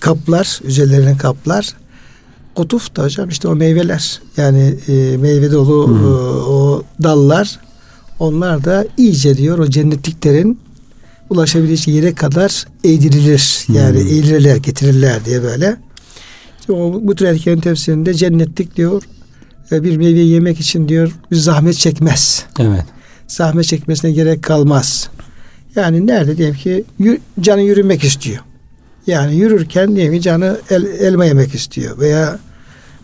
kaplar, 0.00 0.60
üzerlerine 0.64 1.16
kaplar. 1.16 1.74
Kutuf 2.54 2.96
da 2.96 3.02
hocam 3.02 3.28
işte 3.28 3.48
o 3.48 3.56
meyveler. 3.56 4.20
Yani 4.36 4.74
e, 4.88 5.16
meyve 5.16 5.52
dolu 5.52 5.90
e, 5.90 6.06
o 6.50 6.82
dallar 7.02 7.60
onlar 8.18 8.64
da 8.64 8.86
iyice 8.96 9.36
diyor 9.36 9.58
o 9.58 9.70
cennetliklerin 9.70 10.60
ulaşabileceği 11.30 11.96
yere 11.96 12.14
kadar 12.14 12.64
eğdirilir. 12.84 13.66
Yani 13.72 14.00
hmm. 14.00 14.08
eğilirler, 14.08 14.56
getirirler 14.56 15.24
diye 15.24 15.42
böyle. 15.42 15.76
İşte 16.68 16.80
o, 16.80 17.00
bu 17.02 17.14
tür 17.14 17.26
erkeğin 17.26 17.60
tefsirinde 17.60 18.14
cennetlik 18.14 18.76
diyor 18.76 19.02
e, 19.72 19.82
bir 19.82 19.96
meyve 19.96 20.20
yemek 20.20 20.60
için 20.60 20.88
diyor 20.88 21.12
bir 21.30 21.36
zahmet 21.36 21.74
çekmez. 21.74 22.44
Evet. 22.58 22.84
Zahmet 23.26 23.64
çekmesine 23.64 24.12
gerek 24.12 24.42
kalmaz. 24.42 25.10
Yani 25.76 26.06
nerede 26.06 26.36
diyelim 26.36 26.54
ki 26.54 26.84
canı 27.40 27.62
yürümek 27.62 28.04
istiyor. 28.04 28.42
Yani 29.06 29.36
yürürken 29.36 29.96
diyelim 29.96 30.12
ki 30.12 30.20
canı 30.20 30.58
el, 30.70 30.84
elma 30.84 31.24
yemek 31.24 31.54
istiyor 31.54 31.98
veya 31.98 32.38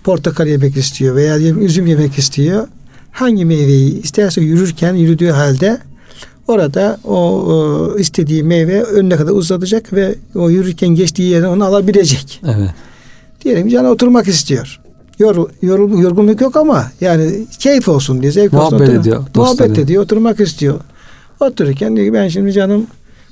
portakal 0.04 0.47
yemek 0.47 0.76
istiyor 0.76 1.16
veya 1.16 1.38
diyelim 1.38 1.66
üzüm 1.66 1.87
yemek 1.87 2.18
istiyor. 2.18 2.68
Hangi 3.11 3.44
meyveyi 3.44 4.02
isterse 4.02 4.40
yürürken 4.40 4.94
yürüdüğü 4.94 5.30
halde 5.30 5.78
orada 6.49 6.99
o, 7.04 7.16
o 7.16 7.99
istediği 7.99 8.42
meyve 8.42 8.83
önüne 8.83 9.16
kadar 9.16 9.33
uzatacak 9.33 9.92
ve 9.92 10.14
o 10.35 10.50
yürürken 10.50 10.88
geçtiği 10.88 11.30
yerden 11.30 11.49
onu 11.49 11.64
alabilecek. 11.64 12.40
Evet. 12.44 12.71
Diyelim 13.45 13.69
canı 13.69 13.89
oturmak 13.91 14.29
istiyor. 14.29 14.81
Yor, 15.19 15.51
yorul, 15.63 15.99
yorgunluk 15.99 16.41
yok 16.41 16.57
ama 16.57 16.91
yani 17.01 17.47
keyif 17.59 17.89
olsun 17.89 18.23
diye 18.23 18.33
zevk 18.33 18.53
Muhabbet 18.53 18.81
olsun. 18.89 19.01
ediyor. 19.01 19.25
Muhabbet 19.35 19.79
ediyor. 19.79 20.03
Oturmak 20.03 20.41
istiyor. 20.41 20.81
Otururken 21.41 21.97
diyor 21.97 22.07
ki 22.07 22.13
ben 22.13 22.29
şimdi 22.29 22.53
canım 22.53 22.87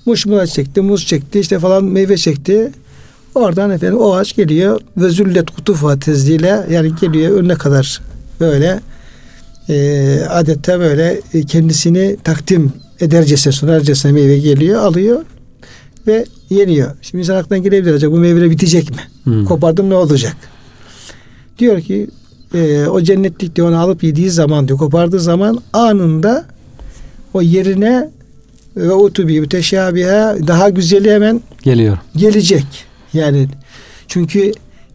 muşmula 0.07 0.47
çekti, 0.47 0.81
muz 0.81 1.07
çekti, 1.07 1.41
işte 1.41 1.59
falan 1.59 1.85
meyve 1.85 2.17
çekti. 2.17 2.73
Oradan 3.35 3.71
efendim 3.71 3.99
o 3.99 4.15
ağaç 4.15 4.37
geliyor 4.37 4.81
ve 4.97 5.09
züllet 5.09 5.51
kutufa 5.51 5.99
tezdiyle 5.99 6.67
yani 6.71 6.93
geliyor 7.01 7.37
önüne 7.37 7.55
kadar 7.55 8.01
böyle 8.41 8.81
e, 9.69 10.19
adeta 10.31 10.81
böyle 10.81 11.21
kendisini 11.49 12.17
takdim 12.25 12.73
edercesine 13.01 13.53
sunarcasına 13.53 14.13
meyve 14.13 14.39
geliyor 14.39 14.81
alıyor 14.83 15.21
ve 16.07 16.25
yeniyor. 16.51 16.91
Şimdi 17.03 17.23
insan 17.23 17.37
aklına 17.37 17.59
gelebilir 17.59 17.95
acaba 17.95 18.17
bu 18.17 18.19
meyve 18.19 18.51
bitecek 18.51 18.91
mi? 18.91 18.97
Hmm. 19.25 19.45
Kopardım 19.45 19.91
ne 19.91 19.95
olacak? 19.95 20.37
Diyor 21.59 21.81
ki 21.81 22.09
e, 22.55 22.87
o 22.87 23.03
cennetlik 23.03 23.57
diyor 23.57 23.69
onu 23.69 23.79
alıp 23.79 24.03
yediği 24.03 24.31
zaman 24.31 24.69
diyor 24.69 24.79
kopardığı 24.79 25.21
zaman 25.21 25.63
anında 25.73 26.45
o 27.35 27.43
yerine 27.43 28.11
ve 28.77 28.93
utubi 28.93 29.41
müteşabiha 29.41 30.37
daha 30.47 30.71
güzeli 30.71 31.11
hemen 31.11 31.41
geliyor. 31.63 31.99
Gelecek. 32.17 32.67
Yani 33.13 33.49
çünkü 34.09 34.53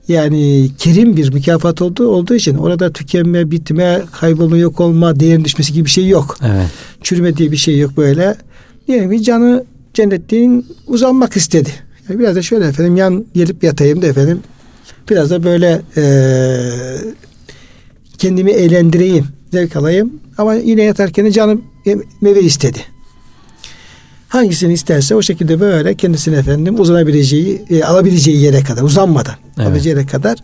yani 0.08 0.70
kerim 0.78 1.18
bir 1.18 1.34
mükafat 1.34 1.82
olduğu 1.82 2.08
olduğu 2.08 2.36
için 2.36 2.58
orada 2.58 2.94
tükenme, 2.94 3.52
bitme, 3.52 4.02
kaybolma, 4.12 4.58
yok 4.58 4.80
olma, 4.80 5.20
değerin 5.20 5.46
düşmesi 5.46 5.74
gibi 5.74 5.86
bir 5.86 5.90
şey 5.90 6.08
yok. 6.08 6.38
Evet. 6.46 6.68
Çürüme 7.04 7.38
diye 7.38 7.52
bir 7.52 7.58
şey 7.58 7.80
yok 7.80 7.98
böyle. 7.98 8.36
Diyelim 8.88 9.12
ki 9.12 9.24
canı 9.24 9.66
cennetliğin 9.98 10.66
uzanmak 10.88 11.38
istedi. 11.38 11.70
Yani 12.10 12.20
biraz 12.20 12.36
da 12.36 12.42
şöyle 12.42 12.68
efendim 12.68 12.96
yan 12.96 13.26
gelip 13.34 13.64
yatayım 13.64 14.02
da 14.02 14.08
efendim 14.08 14.40
biraz 15.10 15.32
da 15.32 15.44
böyle 15.44 15.82
e, 15.98 16.04
kendimi 18.18 18.52
eğlendireyim, 18.52 19.28
zevk 19.52 19.76
alayım. 19.76 20.14
Ama 20.38 20.54
yine 20.54 20.84
yatarken 20.84 21.32
canım 21.32 21.64
meyve 22.22 22.42
istedi. 22.42 22.80
Hangisini 24.28 24.74
isterse 24.74 25.16
o 25.16 25.22
şekilde 25.22 25.60
böyle 25.60 25.96
kendisine 25.96 26.36
efendim 26.36 26.80
uzanabileceği, 26.80 27.62
e, 27.70 27.84
alabileceği 27.84 28.42
yere 28.42 28.64
kadar 28.64 28.82
uzanmadan 28.82 29.36
evet. 29.48 29.68
alabileceği 29.68 29.96
yere 29.96 30.06
kadar 30.06 30.38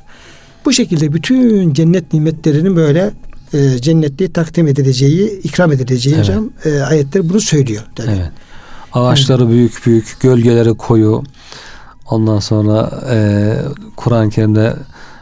bu 0.65 0.73
şekilde 0.73 1.13
bütün 1.13 1.73
cennet 1.73 2.13
nimetlerinin 2.13 2.75
böyle 2.75 3.11
e, 3.53 3.81
cennetliği 3.81 4.33
takdim 4.33 4.67
edileceği, 4.67 5.39
ikram 5.43 5.71
edileceği 5.71 6.15
evet. 6.15 6.25
hocam 6.25 6.49
e, 6.65 6.79
ayetler 6.79 7.29
bunu 7.29 7.41
söylüyor. 7.41 7.83
Tabii. 7.95 8.11
Evet. 8.11 8.31
Ağaçları 8.93 9.49
büyük 9.49 9.85
büyük, 9.85 10.17
gölgeleri 10.19 10.73
koyu. 10.73 11.23
Ondan 12.09 12.39
sonra 12.39 13.01
e, 13.11 13.17
Kur'an-ı 13.95 14.29
Kerim'de 14.29 14.75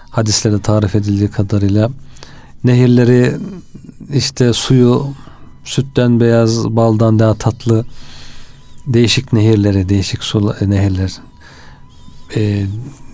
hadislerde 0.09 0.61
tarif 0.61 0.95
edildiği 0.95 1.29
kadarıyla 1.29 1.89
nehirleri 2.63 3.37
işte 4.13 4.53
suyu 4.53 5.07
sütten 5.63 6.19
beyaz, 6.19 6.65
baldan 6.69 7.19
daha 7.19 7.33
tatlı 7.33 7.85
değişik 8.87 9.33
nehirleri, 9.33 9.89
değişik 9.89 10.23
su 10.23 10.55
nehirler. 10.61 11.11
Ee, 12.35 12.65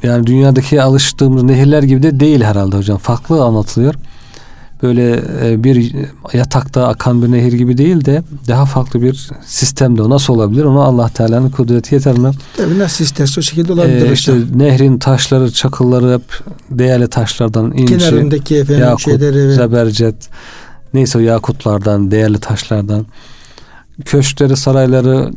yani 0.04 0.28
dünyadaki 0.28 0.82
alıştığımız 0.82 1.44
nehirler 1.44 1.84
gibi 1.84 2.04
de 2.04 2.20
değil 2.20 2.42
herhalde 2.42 2.78
hocam. 2.78 2.98
Farklı 2.98 3.44
anlatılıyor. 3.44 3.96
Böyle 4.84 5.24
e, 5.44 5.64
bir 5.64 5.96
yatakta 6.34 6.88
akan 6.88 7.24
bir 7.24 7.32
nehir 7.32 7.54
gibi 7.54 7.78
değil 7.78 8.06
de 8.06 8.24
daha 8.48 8.66
farklı 8.66 9.02
bir 9.02 9.30
sistemde 9.46 10.02
o 10.02 10.10
nasıl 10.10 10.34
olabilir? 10.34 10.64
Onu 10.64 10.82
Allah 10.82 11.10
Teala'nın 11.10 11.50
kudreti 11.50 11.96
yeter 11.96 12.18
mi? 12.18 12.32
Tabii 12.58 12.80
nasıl 12.80 13.04
isterse 13.04 13.40
o 13.40 13.44
şekilde 13.44 13.74
olabilir. 13.74 14.10
Ee, 14.10 14.14
işte 14.14 14.34
nehrin 14.56 15.00
taşları, 15.00 15.52
çakılları 15.52 16.14
hep 16.14 16.40
değerli 16.70 17.08
taşlardan 17.08 17.72
inci, 17.72 17.98
kenarındaki 17.98 18.56
efendim 18.56 18.84
yakut, 18.84 19.06
şeyleri, 19.06 19.54
zebercet, 19.54 20.16
neyse 20.94 21.18
o 21.18 21.22
yakutlardan, 21.22 22.12
değerli 22.12 22.40
taşlardan 22.40 23.06
köşkleri, 24.06 24.58
sarayları 24.58 25.32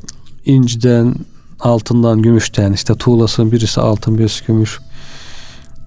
inciden, 0.45 1.15
altından, 1.61 2.23
gümüşten 2.23 2.73
işte 2.73 2.95
tuğlasının 2.95 3.53
birisi 3.53 3.81
altın, 3.81 4.19
birisi 4.19 4.47
gümüş. 4.47 4.79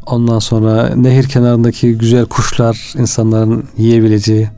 Ondan 0.05 0.39
sonra 0.39 0.95
nehir 0.95 1.27
kenarındaki 1.27 1.97
güzel 1.97 2.25
kuşlar 2.25 2.93
insanların 2.97 3.65
yiyebileceği 3.77 4.49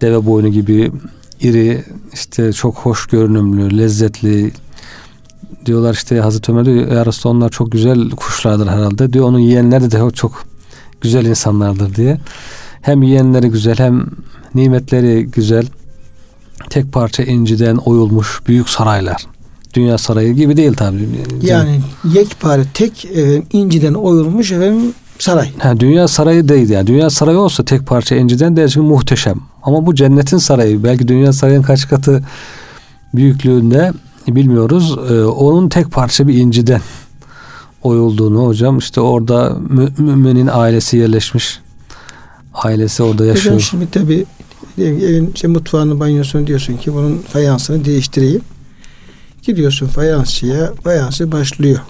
deve 0.00 0.26
boynu 0.26 0.48
gibi 0.48 0.92
iri 1.40 1.84
işte 2.12 2.52
çok 2.52 2.78
hoş 2.78 3.06
görünümlü, 3.06 3.78
lezzetli 3.78 4.52
diyorlar 5.66 5.94
işte 5.94 6.20
Hazreti 6.20 6.52
Ömer 6.52 6.64
diyor 6.64 6.92
ya 6.92 7.06
Resulallah 7.06 7.36
onlar 7.36 7.50
çok 7.50 7.72
güzel 7.72 8.10
kuşlardır 8.10 8.66
herhalde 8.66 9.12
diyor 9.12 9.24
onun 9.24 9.38
yiyenleri 9.38 9.90
de 9.90 10.10
çok 10.10 10.44
güzel 11.00 11.26
insanlardır 11.26 11.94
diye. 11.94 12.18
Hem 12.82 13.02
yiyenleri 13.02 13.48
güzel 13.48 13.78
hem 13.78 14.06
nimetleri 14.54 15.26
güzel 15.26 15.66
tek 16.70 16.92
parça 16.92 17.22
inciden 17.22 17.76
oyulmuş 17.76 18.40
büyük 18.46 18.68
saraylar. 18.68 19.26
Dünya 19.74 19.98
sarayı 19.98 20.34
gibi 20.34 20.56
değil 20.56 20.72
tabii. 20.74 21.08
Yani 21.42 21.80
yekpare 22.14 22.62
tek 22.74 23.04
efendim, 23.04 23.44
inciden 23.52 23.94
oyulmuş 23.94 24.52
efendim 24.52 24.94
saray. 25.18 25.50
Ha, 25.58 25.80
dünya 25.80 26.08
sarayı 26.08 26.48
değil 26.48 26.70
yani. 26.70 26.86
Dünya 26.86 27.10
sarayı 27.10 27.38
olsa 27.38 27.64
tek 27.64 27.86
parça 27.86 28.16
inciden 28.16 28.56
dersin 28.56 28.84
muhteşem. 28.84 29.40
Ama 29.62 29.86
bu 29.86 29.94
cennetin 29.94 30.38
sarayı. 30.38 30.84
Belki 30.84 31.08
dünya 31.08 31.32
sarayının 31.32 31.62
kaç 31.62 31.88
katı 31.88 32.22
büyüklüğünde 33.14 33.92
bilmiyoruz. 34.28 34.98
Ee, 35.10 35.22
onun 35.24 35.68
tek 35.68 35.90
parça 35.90 36.28
bir 36.28 36.34
inciden 36.34 36.80
oyulduğunu 37.82 38.46
hocam 38.46 38.78
işte 38.78 39.00
orada 39.00 39.56
mü, 39.68 39.88
müminin 39.98 40.48
ailesi 40.52 40.96
yerleşmiş. 40.96 41.60
Ailesi 42.54 43.02
orada 43.02 43.24
yaşıyor. 43.24 43.54
Hocam 43.54 43.60
şimdi 43.60 43.90
tabi 43.90 44.24
evin 44.78 45.30
işte 45.34 45.48
mutfağını 45.48 46.00
banyosunu 46.00 46.46
diyorsun 46.46 46.76
ki 46.76 46.94
bunun 46.94 47.18
fayansını 47.18 47.84
değiştireyim. 47.84 48.40
Gidiyorsun 49.42 49.86
fayansçıya, 49.86 50.72
fayansı 50.74 51.32
başlıyor. 51.32 51.80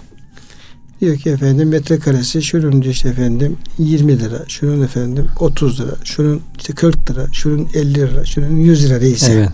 Diyor 1.01 1.17
ki 1.17 1.29
efendim 1.29 1.69
metrekaresi 1.69 2.41
şunun 2.41 2.81
işte 2.81 3.09
efendim 3.09 3.57
20 3.77 4.19
lira, 4.19 4.43
şunun 4.47 4.81
efendim 4.81 5.27
30 5.39 5.79
lira, 5.79 5.91
şunun 6.03 6.41
işte 6.57 6.73
40 6.73 7.11
lira, 7.11 7.27
şunun 7.31 7.69
50 7.73 7.93
lira, 7.93 8.25
şunun 8.25 8.55
100 8.55 8.85
lira 8.85 8.97
neyse. 8.97 9.31
Evet. 9.33 9.49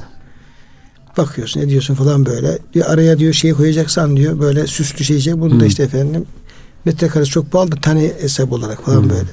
Bakıyorsun 1.18 1.62
ediyorsun 1.62 1.96
falan 1.96 2.26
böyle. 2.26 2.58
Diyor 2.74 2.86
araya 2.90 3.20
diyor 3.20 3.34
şey 3.34 3.54
koyacaksan 3.54 4.18
diyor 4.18 4.40
böyle 4.40 4.68
süslü 4.68 5.06
şey 5.06 5.34
bunu 5.40 5.60
da 5.60 5.66
işte 5.66 5.84
efendim 5.84 6.26
metrekaresi 6.86 7.32
çok 7.32 7.52
pahalı 7.52 7.72
da 7.72 7.76
tane 7.76 8.12
hesap 8.22 8.52
olarak 8.52 8.86
falan 8.86 9.04
Hı. 9.04 9.10
böyle. 9.10 9.30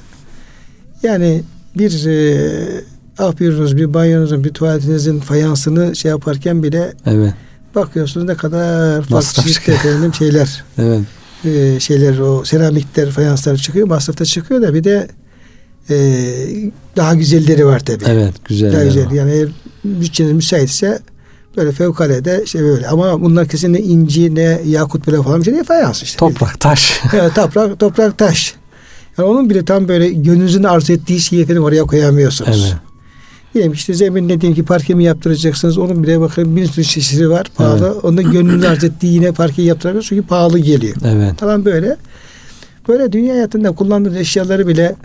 Yani 1.03 1.43
bir 1.77 2.05
e, 2.05 2.83
ah 3.17 3.39
bir 3.39 3.93
banyonuzun 3.93 4.43
bir 4.43 4.53
tuvaletinizin 4.53 5.19
fayansını 5.19 5.95
şey 5.95 6.09
yaparken 6.09 6.63
bile 6.63 6.93
Evet. 7.05 7.33
Bakıyorsunuz 7.75 8.27
ne 8.27 8.35
kadar 8.35 9.01
farklı 9.01 9.43
çeşitli 9.43 9.73
efendim 9.73 10.13
şeyler 10.13 10.63
Evet. 10.77 11.01
e, 11.45 11.79
şeyler 11.79 12.19
o 12.19 12.45
seramikler 12.45 13.11
fayanslar 13.11 13.57
çıkıyor 13.57 13.87
masrafta 13.87 14.25
çıkıyor 14.25 14.61
da 14.61 14.73
bir 14.73 14.83
de 14.83 15.07
e, 15.89 15.95
daha 16.97 17.15
güzelleri 17.15 17.65
var 17.65 17.79
tabii. 17.79 18.03
Evet. 18.07 18.33
Güzel. 18.45 18.73
Daha 18.73 18.83
güzel. 18.83 19.11
Yani 19.11 19.31
eğer 19.31 19.47
bütçeniz 19.85 20.31
müsaitse 20.31 20.99
böyle 21.57 21.71
fevkalade 21.71 22.45
şey 22.45 22.61
böyle 22.61 22.87
ama 22.87 23.21
bunlar 23.21 23.47
kesinlikle 23.47 23.83
inci 23.85 24.35
ne 24.35 24.61
yakut 24.65 25.07
bile 25.07 25.23
falan 25.23 25.39
bir 25.39 25.45
şey 25.45 25.53
değil 25.53 25.65
fayans 25.65 26.03
işte. 26.03 26.17
Toprak, 26.17 26.59
taş. 26.59 27.01
Evet, 27.13 27.35
toprak, 27.35 27.79
toprak 27.79 28.17
taş. 28.17 28.55
Yani 29.17 29.29
onun 29.29 29.49
bile 29.49 29.65
tam 29.65 29.87
böyle 29.87 30.09
gönlünüzün 30.09 30.63
arzu 30.63 30.93
ettiği 30.93 31.19
şeyi 31.19 31.41
efendim 31.41 31.63
oraya 31.63 31.83
koyamıyorsunuz. 31.83 32.65
Evet. 32.71 32.86
Diyelim 33.57 33.73
işte 33.73 33.93
zeminine 33.93 34.41
diyelim 34.41 34.55
ki 34.55 34.65
parke 34.65 34.93
mi 34.93 35.03
yaptıracaksınız 35.03 35.77
onun 35.77 36.03
bile 36.03 36.19
bakın 36.19 36.55
bir 36.55 36.65
sürü 36.65 36.85
çeşidi 36.85 37.29
var 37.29 37.47
pahalı. 37.55 37.99
Onda 38.03 38.21
gönlünüz 38.21 38.65
arzu 38.65 38.87
ettiği 38.87 39.13
yine 39.13 39.31
parke 39.31 39.61
yaptıramıyorsunuz 39.61 40.09
çünkü 40.09 40.27
pahalı 40.27 40.59
geliyor. 40.59 40.95
Evet. 41.05 41.39
Falan 41.39 41.65
böyle. 41.65 41.97
Böyle 42.87 43.11
dünya 43.11 43.33
hayatında 43.33 43.71
kullandığımız 43.71 44.17
eşyaları 44.17 44.67
bile 44.67 44.95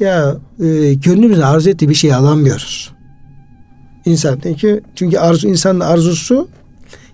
ya 0.00 0.36
e, 0.60 0.94
gönlümüzün 0.94 1.42
arzu 1.42 1.70
ettiği 1.70 1.88
bir 1.88 1.94
şey 1.94 2.14
alamıyoruz. 2.14 2.92
İnsan 4.04 4.38
çünkü 4.42 4.82
çünkü 4.94 5.18
arzu 5.18 5.48
insanın 5.48 5.80
arzusu 5.80 6.48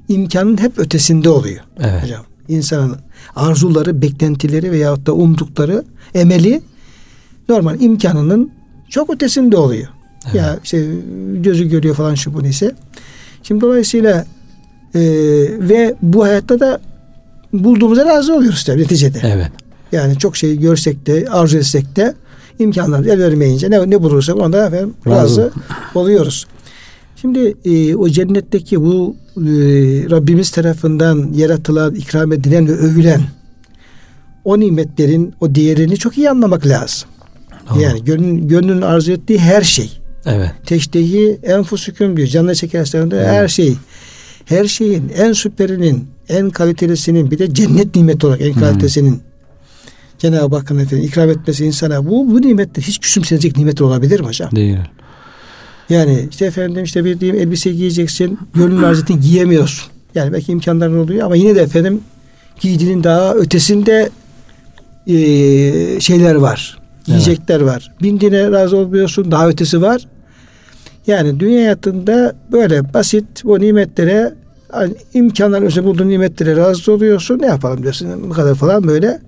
imkanın 0.08 0.60
hep 0.60 0.78
ötesinde 0.78 1.28
oluyor 1.28 1.60
Evet. 1.80 2.02
hocam. 2.02 2.24
İnsanın 2.48 2.96
arzuları, 3.36 4.02
beklentileri 4.02 4.72
veyahut 4.72 5.06
da 5.06 5.12
umdukları, 5.12 5.84
emeli 6.14 6.62
normal 7.48 7.80
imkanının 7.80 8.50
çok 8.88 9.14
ötesinde 9.14 9.56
oluyor. 9.56 9.88
Evet. 10.24 10.34
Ya 10.34 10.58
işte 10.64 10.86
gözü 11.36 11.68
görüyor 11.68 11.94
falan 11.94 12.14
şu 12.14 12.34
bu 12.34 12.42
neyse. 12.42 12.72
Şimdi 13.42 13.60
dolayısıyla 13.60 14.26
e, 14.94 15.00
ve 15.58 15.94
bu 16.02 16.24
hayatta 16.24 16.60
da 16.60 16.80
bulduğumuza 17.52 18.06
razı 18.06 18.34
oluyoruz 18.34 18.64
tabii 18.64 18.82
neticede. 18.82 19.20
Evet. 19.22 19.50
Yani 19.92 20.18
çok 20.18 20.36
şey 20.36 20.58
görsek 20.58 21.06
de 21.06 21.26
arzu 21.30 21.58
etsek 21.58 21.96
de 21.96 22.14
imkanlar 22.58 23.04
el 23.04 23.18
vermeyince 23.18 23.70
ne, 23.70 23.90
ne 23.90 24.02
bulursak 24.02 24.36
onda 24.36 24.66
efendim 24.66 24.94
Razı. 25.06 25.20
razı 25.20 25.52
oluyoruz. 25.94 26.46
Şimdi 27.16 27.54
e, 27.64 27.96
o 27.96 28.08
cennetteki 28.08 28.80
bu 28.80 29.16
e, 29.36 29.40
Rabbimiz 30.10 30.50
tarafından 30.50 31.32
yaratılan, 31.34 31.94
ikram 31.94 32.32
edilen 32.32 32.68
ve 32.68 32.72
övülen 32.72 33.20
o 34.44 34.60
nimetlerin 34.60 35.34
o 35.40 35.54
değerini 35.54 35.96
çok 35.96 36.18
iyi 36.18 36.30
anlamak 36.30 36.66
lazım. 36.66 37.08
Doğru. 37.70 37.80
Yani 37.80 38.04
gönlün, 38.04 38.48
gönlün 38.48 38.82
arzu 38.82 39.12
ettiği 39.12 39.38
her 39.38 39.62
şey. 39.62 40.01
Evet. 40.26 40.50
Teştehi 40.66 41.38
enfusukum 41.42 42.16
diyor. 42.16 42.28
Canlı 42.28 42.54
çekerlerinde 42.54 43.16
Evet. 43.16 43.26
her 43.28 43.48
şey. 43.48 43.76
Her 44.44 44.64
şeyin 44.64 45.08
en 45.16 45.32
süperinin, 45.32 46.08
en 46.28 46.50
kalitelisinin 46.50 47.30
bir 47.30 47.38
de 47.38 47.54
cennet 47.54 47.96
nimeti 47.96 48.26
olarak 48.26 48.40
en 48.40 48.52
Hmm. 48.54 48.60
kalitesinin 48.60 49.22
Cenab-ı 50.18 50.56
Hakk'ın 50.56 50.78
efendim 50.78 51.04
ikram 51.06 51.30
etmesi 51.30 51.64
insana 51.64 52.06
bu 52.06 52.30
bu 52.30 52.40
nimetler 52.42 52.82
hiç 52.82 52.98
küçümsenecek 52.98 53.56
nimet 53.56 53.80
olabilir 53.82 54.20
mi 54.20 54.26
hocam? 54.26 54.50
Değil. 54.56 54.76
Yani 55.90 56.28
işte 56.30 56.44
efendim 56.46 56.84
işte 56.84 57.04
bir 57.04 57.20
diyeyim 57.20 57.42
elbise 57.42 57.72
giyeceksin. 57.72 58.38
Gönlün 58.54 58.82
arzu 58.82 59.02
ettiğini 59.02 59.20
giyemiyorsun. 59.20 59.90
Yani 60.14 60.32
belki 60.32 60.52
imkanların 60.52 60.98
oluyor 60.98 61.26
ama 61.26 61.36
yine 61.36 61.54
de 61.54 61.60
efendim 61.62 62.00
giydiğinin 62.60 63.04
daha 63.04 63.34
ötesinde 63.34 64.10
eee, 65.06 66.00
şeyler 66.00 66.34
var. 66.34 66.78
Yiyecekler 67.06 67.60
var. 67.60 67.92
Bindiğine 68.02 68.50
razı 68.50 68.76
olmuyorsun. 68.76 69.30
Daha 69.30 69.48
ötesi 69.48 69.82
var. 69.82 70.02
Yani 71.06 71.40
dünya 71.40 71.60
hayatında 71.60 72.34
böyle 72.52 72.94
basit 72.94 73.24
o 73.44 73.60
nimetlere 73.60 74.34
hani 74.72 74.94
imkanların 75.14 75.64
önce 75.64 75.84
bulduğun 75.84 76.08
nimetlere 76.08 76.56
razı 76.56 76.92
oluyorsun. 76.92 77.38
Ne 77.38 77.46
yapalım 77.46 77.82
diyorsun. 77.82 78.08
Bu 78.30 78.32
kadar 78.32 78.54
falan 78.54 78.88
böyle. 78.88 79.20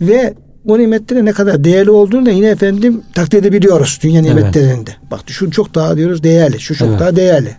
Ve 0.00 0.34
o 0.66 0.78
nimetlerin 0.78 1.26
ne 1.26 1.32
kadar 1.32 1.64
değerli 1.64 1.90
olduğunu 1.90 2.26
da 2.26 2.30
yine 2.30 2.46
efendim 2.48 3.02
takdir 3.14 3.38
edebiliyoruz 3.38 3.98
dünya 4.02 4.20
Evet. 4.20 4.34
nimetlerinde. 4.34 4.90
Bak 5.10 5.20
şu 5.26 5.50
çok 5.50 5.74
daha 5.74 5.96
diyoruz 5.96 6.22
değerli. 6.22 6.60
Şu 6.60 6.74
çok 6.74 6.88
Evet. 6.88 7.00
daha 7.00 7.16
değerli. 7.16 7.56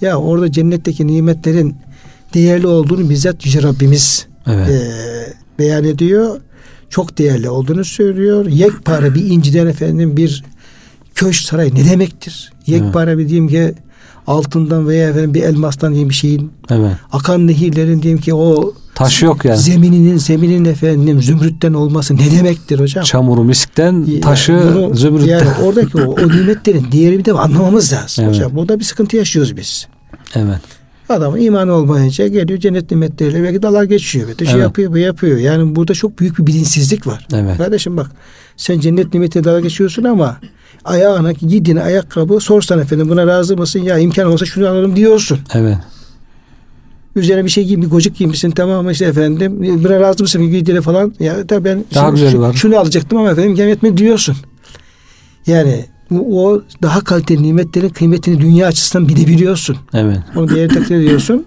Ya 0.00 0.16
orada 0.18 0.52
cennetteki 0.52 1.06
nimetlerin 1.06 1.74
değerli 2.34 2.66
olduğunu 2.66 3.10
bizzat 3.10 3.46
Yüce 3.46 3.62
Rabbimiz 3.62 4.26
Evet. 4.46 4.68
e, 4.70 4.78
beyan 5.58 5.84
ediyor. 5.84 6.40
Çok 6.90 7.18
değerli 7.18 7.50
olduğunu 7.50 7.84
söylüyor. 7.84 8.46
Yekpare 8.46 9.14
bir 9.14 9.24
inciden 9.24 9.66
efendim 9.66 10.16
bir 10.16 10.44
köşk 11.16 11.42
saray 11.46 11.70
ne 11.74 11.90
demektir? 11.90 12.52
Yekpare 12.66 13.18
bir 13.18 13.28
diyeyim 13.28 13.48
ki 13.48 13.74
altından 14.26 14.88
veya 14.88 15.08
efendim 15.08 15.34
bir 15.34 15.42
elmastan 15.42 15.90
diyeyim 15.90 16.08
bir 16.08 16.14
şeyin 16.14 16.52
Evet. 16.70 16.92
akan 17.12 17.46
nehirlerin 17.46 18.02
diyeyim 18.02 18.20
ki 18.20 18.34
o 18.34 18.72
Taş 18.94 19.22
yok 19.22 19.44
yani. 19.44 19.58
zemininin 19.58 20.16
zeminin 20.16 20.64
efendim 20.64 21.22
zümrütten 21.22 21.72
olması 21.72 22.16
ne 22.16 22.30
demektir 22.38 22.80
hocam? 22.80 23.04
Çamuru 23.04 23.44
miskten, 23.44 23.92
Yani 23.92 24.20
taşı 24.20 24.52
bunu- 24.74 24.94
zümrütten. 24.94 25.28
Yani 25.38 25.48
oradaki 25.64 25.98
o, 25.98 26.10
o 26.12 26.28
nimetlerin 26.36 26.86
değerini 26.92 27.24
de 27.24 27.32
anlamamız 27.32 27.92
lazım 27.92 28.24
Evet. 28.24 28.34
hocam. 28.36 28.56
Burada 28.56 28.78
bir 28.78 28.84
sıkıntı 28.84 29.16
yaşıyoruz 29.16 29.56
biz. 29.56 29.86
Evet. 30.34 30.60
Adam 31.08 31.36
iman 31.36 31.68
olmayınca 31.68 32.26
geliyor 32.28 32.60
cennet 32.60 32.90
nimetleriyle 32.90 33.42
belki 33.42 33.62
dalga 33.62 33.84
geçiyor. 33.84 34.28
Şey 34.38 34.48
Evet. 34.50 34.62
yapıyor 34.62 34.92
bu 34.92 34.98
yapıyor. 34.98 35.38
Yani 35.38 35.76
burada 35.76 35.94
çok 35.94 36.18
büyük 36.18 36.38
bir 36.38 36.46
bilinçsizlik 36.46 37.06
var. 37.06 37.26
Evet. 37.34 37.56
Kardeşim 37.58 37.96
bak 37.96 38.10
sen 38.56 38.80
cennet 38.80 39.14
nimetiyle 39.14 39.44
dalga 39.44 39.60
geçiyorsun 39.60 40.04
ama 40.04 40.36
ayağına 40.84 41.32
giydiğin 41.32 41.76
ayakkabı 41.76 42.40
sorsan 42.40 42.78
efendim 42.78 43.08
buna 43.08 43.26
razı 43.26 43.56
mısın? 43.56 43.80
Ya 43.80 43.98
imkan 43.98 44.26
olsa 44.26 44.44
şunu 44.46 44.68
alırım 44.68 44.96
diyorsun. 44.96 45.38
Evet. 45.54 45.76
Üzerine 47.16 47.44
bir 47.44 47.50
şey 47.50 47.64
giyin, 47.64 47.82
bir 47.82 47.86
gocuk 47.90 48.16
giymişsin 48.16 48.50
tamam 48.50 48.84
mı 48.84 48.92
işte 48.92 49.04
efendim. 49.04 49.80
Buna 49.84 50.00
razı 50.00 50.22
mısın 50.22 50.50
giydiğine 50.50 50.80
falan. 50.80 51.14
Ya 51.20 51.46
tabii 51.46 51.64
ben 51.64 51.84
Daha 51.94 52.06
şu- 52.08 52.14
güzeli 52.14 52.30
şu- 52.30 52.40
var. 52.40 52.52
şunu 52.52 52.78
alacaktım 52.78 53.18
ama 53.18 53.30
efendim 53.30 53.50
imkan 53.50 53.64
yetmedi 53.64 53.96
diyorsun. 53.96 54.36
Yani 55.46 55.84
bu, 56.10 56.44
o 56.46 56.62
daha 56.82 57.00
kaliteli 57.00 57.42
nimetlerin 57.42 57.88
kıymetini 57.88 58.40
dünya 58.40 58.66
açısından 58.66 59.08
bilebiliyorsun. 59.08 59.76
Evet. 59.94 60.18
Onu 60.36 60.48
değeri 60.54 60.68
takdir 60.74 60.96
ediyorsun. 60.96 61.46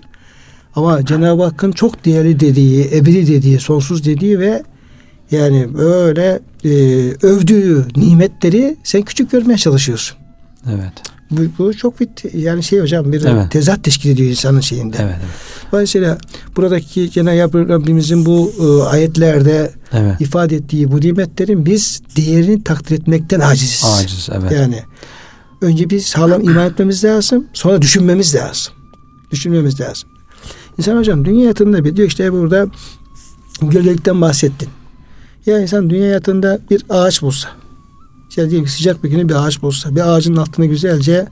Ama 0.75 1.05
Cenab-ı 1.05 1.43
Hakk'ın 1.43 1.71
çok 1.71 2.05
değerli 2.05 2.39
dediği, 2.39 2.89
ebedi 2.93 3.27
dediği, 3.27 3.59
sonsuz 3.59 4.05
dediği 4.05 4.39
ve 4.39 4.63
yani 5.31 5.73
böyle 5.77 6.39
e, 6.63 6.69
övdüğü 7.21 7.87
nimetleri 7.95 8.77
sen 8.83 9.01
küçük 9.01 9.31
görmeye 9.31 9.57
çalışıyorsun. 9.57 10.17
Evet. 10.69 10.93
Bu, 11.31 11.41
bu 11.57 11.73
çok 11.73 11.99
bir 11.99 12.07
yani 12.33 12.63
şey 12.63 12.79
hocam 12.79 13.11
bir 13.11 13.25
Evet. 13.25 13.51
tezat 13.51 13.83
teşkil 13.83 14.09
ediyor 14.09 14.29
insanın 14.29 14.59
şeyinde. 14.59 14.97
Evet. 14.99 15.15
evet. 15.19 15.29
Dolayısıyla 15.71 16.17
buradaki 16.55 17.11
Cenab-ı 17.11 17.69
Rabbimizin 17.69 18.25
bu 18.25 18.51
e, 18.59 18.83
ayetlerde 18.89 19.71
Evet. 19.93 20.21
ifade 20.21 20.55
ettiği 20.55 20.91
bu 20.91 21.01
nimetlerin 21.01 21.65
biz 21.65 22.01
değerini 22.15 22.63
takdir 22.63 22.95
etmekten 22.95 23.39
aciziz. 23.39 23.85
Aciz. 23.85 24.29
Evet. 24.31 24.51
Yani 24.51 24.83
önce 25.61 25.89
biz 25.89 26.05
sağlam 26.05 26.43
iman 26.43 26.71
etmemiz 26.71 27.03
lazım. 27.03 27.45
Sonra 27.53 27.81
düşünmemiz 27.81 28.35
lazım. 28.35 28.73
Düşünmemiz 29.31 29.81
lazım. 29.81 30.09
İnsan 30.77 30.97
hocam 30.97 31.25
dünya 31.25 31.41
hayatında 31.41 31.85
bir 31.85 31.95
diyor 31.95 32.07
işte 32.07 32.31
burada 32.33 32.67
gölgelikten 33.61 34.21
bahsettin. 34.21 34.69
Ya 35.45 35.59
insan 35.59 35.89
dünya 35.89 36.03
hayatında 36.03 36.59
bir 36.69 36.85
ağaç 36.89 37.21
bulsa. 37.21 37.49
İşte 38.29 38.49
diyelim 38.49 38.65
ki 38.65 38.71
sıcak 38.71 39.03
bir 39.03 39.09
günü 39.09 39.29
bir 39.29 39.33
ağaç 39.33 39.61
bulsa. 39.61 39.95
Bir 39.95 40.13
ağacın 40.13 40.35
altına 40.35 40.65
güzelce 40.65 41.27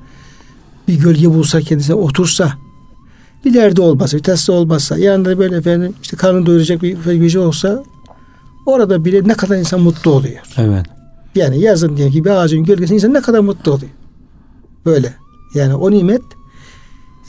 bir 0.88 1.00
gölge 1.00 1.30
bulsa 1.30 1.62
kendisine 1.62 1.96
otursa. 1.96 2.54
Bir 3.46 3.54
derdi 3.54 3.82
olmasa, 3.82 4.18
bir 4.18 4.24
tasası 4.24 4.54
olmazsa. 4.54 4.98
Yanında 4.98 5.40
böyle 5.40 5.56
efendim 5.56 5.94
işte 6.02 6.18
karnını 6.18 6.46
doyuracak 6.46 6.84
bir 6.84 7.14
gücü 7.14 7.40
olsa 7.40 7.84
orada 8.66 9.06
bile 9.06 9.28
ne 9.28 9.34
kadar 9.34 9.58
insan 9.58 9.82
mutlu 9.82 10.12
oluyor. 10.12 10.42
Evet. 10.58 10.86
Yani 11.36 11.60
yazın 11.60 11.98
diye 11.98 12.10
ki 12.10 12.26
bir 12.26 12.30
ağacın 12.30 12.64
gölgesinde 12.64 12.96
insan 12.96 13.14
ne 13.14 13.22
kadar 13.22 13.40
mutlu 13.40 13.72
oluyor. 13.72 13.92
Böyle. 14.86 15.14
Yani 15.56 15.76
o 15.76 15.92
nimet 15.92 16.22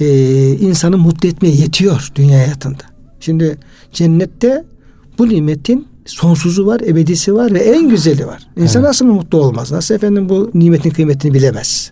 e, 0.00 0.50
insanı 0.50 0.98
mutlu 0.98 1.28
etmeye 1.28 1.54
yetiyor 1.54 2.12
dünya 2.14 2.38
hayatında. 2.38 2.82
Şimdi 3.20 3.58
cennette 3.92 4.64
bu 5.18 5.28
nimetin 5.28 5.88
sonsuzu 6.08 6.66
var, 6.66 6.80
ebedisi 6.80 7.34
var 7.34 7.54
ve 7.54 7.58
en 7.58 7.88
güzeli 7.88 8.26
var. 8.26 8.46
İnsan 8.56 8.80
Evet. 8.80 8.88
nasıl 8.88 9.04
mutlu 9.04 9.38
olmaz? 9.38 9.72
Nasıl 9.72 9.94
efendim 9.94 10.28
bu 10.28 10.50
nimetin 10.54 10.90
kıymetini 10.90 11.34
bilemez? 11.34 11.90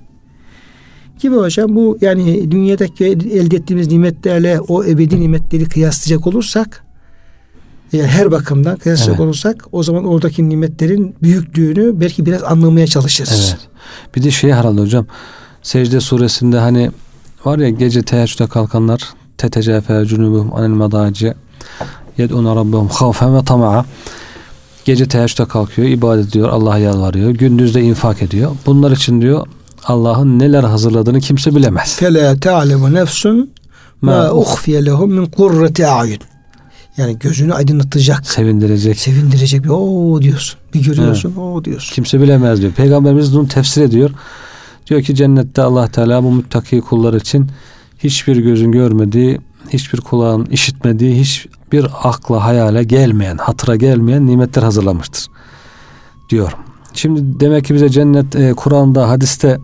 Gibi 1.21 1.37
hocam 1.37 1.77
bu 1.77 1.99
yani 2.01 2.51
dünyadaki 2.51 3.05
elde 3.05 3.57
ettiğimiz 3.57 3.87
nimetlerle 3.93 4.61
o 4.61 4.85
ebedi 4.85 5.21
nimetleri 5.21 5.69
kıyaslayacak 5.69 6.27
olursak 6.27 6.85
yani 7.93 8.07
her 8.07 8.31
bakımdan 8.31 8.77
kıyaslayacak 8.77 9.17
Evet. 9.17 9.27
olursak 9.27 9.65
o 9.73 9.83
zaman 9.83 10.05
oradaki 10.05 10.49
nimetlerin 10.49 11.15
büyüklüğünü 11.23 12.01
belki 12.01 12.27
biraz 12.27 12.43
anlamaya 12.43 12.87
çalışırız. 12.87 13.47
Evet. 13.51 13.69
Bir 14.17 14.23
de 14.23 14.31
şey 14.31 14.53
herhalde 14.53 14.81
hocam. 14.81 15.07
Secde 15.63 16.01
suresinde 16.01 16.59
hani 16.59 16.91
var 17.45 17.59
ya 17.59 17.69
gece 17.71 18.03
teheccüde 18.03 18.47
kalkanlar 18.47 19.03
tetecefe 19.39 20.05
cunubuhum 20.05 20.55
anil 20.55 20.75
madaci 20.75 21.35
Yed'una 22.19 22.57
rabbahum 22.57 22.89
havfen 22.89 23.37
ve 23.37 23.45
tama'a. 23.45 23.85
Gece 24.85 25.09
teheccüde 25.09 25.49
kalkıyor, 25.49 25.89
ibadet 25.89 26.29
ediyor, 26.29 26.49
Allah'a 26.49 26.79
yalvarıyor. 26.79 27.31
Gündüz 27.31 27.75
de 27.75 27.83
infak 27.83 28.23
ediyor. 28.23 28.51
Bunlar 28.67 28.91
için 28.91 29.21
diyor 29.21 29.47
Allah'ın 29.85 30.39
neler 30.39 30.65
hazırladığını 30.65 31.21
kimse 31.21 31.55
bilemez. 31.55 31.97
Fela 31.97 32.41
ta'lemu 32.41 32.95
nefsun 32.95 33.51
ma 34.03 34.33
uhfiye 34.33 34.85
lehum 34.85 35.13
min 35.13 35.27
kurreti 35.27 35.87
ayun. 35.87 36.19
Yani 36.97 37.19
gözünü 37.19 37.55
aydınlatacak. 37.55 38.27
Sevindirecek. 38.27 38.99
Sevindirecek. 38.99 39.65
Bir, 39.65 39.69
Oo 39.69 40.23
diyorsun. 40.23 40.59
Bir 40.75 40.85
görüyorsun. 40.85 41.29
Evet. 41.29 41.39
Oo 41.39 41.65
diyorsun. 41.65 41.95
Kimse 41.95 42.21
bilemez 42.21 42.61
diyor. 42.61 42.73
Peygamberimiz 42.73 43.35
bunu 43.35 43.49
tefsir 43.49 43.83
ediyor. 43.83 44.11
Diyor 44.87 45.03
ki 45.03 45.15
cennette 45.15 45.63
Allah 45.63 45.89
Teala 45.89 46.25
bu 46.25 46.31
muttaki 46.31 46.81
kullar 46.81 47.15
için 47.15 47.47
hiçbir 47.99 48.37
gözün 48.37 48.73
görmediği 48.73 49.41
hiçbir 49.73 50.01
kulağın 50.01 50.45
işitmediği, 50.45 51.21
hiçbir 51.21 51.87
akla 52.03 52.45
hayale 52.45 52.85
gelmeyen, 52.85 53.37
hatıra 53.37 53.77
gelmeyen 53.77 54.27
nimetler 54.27 54.63
hazırlamıştır. 54.63 55.27
Diyor. 56.29 56.53
Şimdi 56.95 57.41
demek 57.41 57.65
ki 57.65 57.75
bize 57.75 57.89
cennet 57.89 58.37
e, 58.37 58.55
Kur'an'da, 58.55 59.09
hadiste 59.09 59.61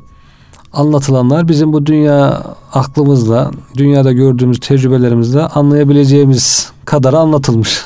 anlatılanlar 0.72 1.48
bizim 1.48 1.72
bu 1.72 1.86
dünya 1.86 2.42
aklımızla, 2.72 3.50
dünyada 3.76 4.12
gördüğümüz 4.12 4.60
tecrübelerimizle 4.60 5.40
anlayabileceğimiz 5.40 6.72
kadar 6.84 7.14
anlatılmış. 7.14 7.84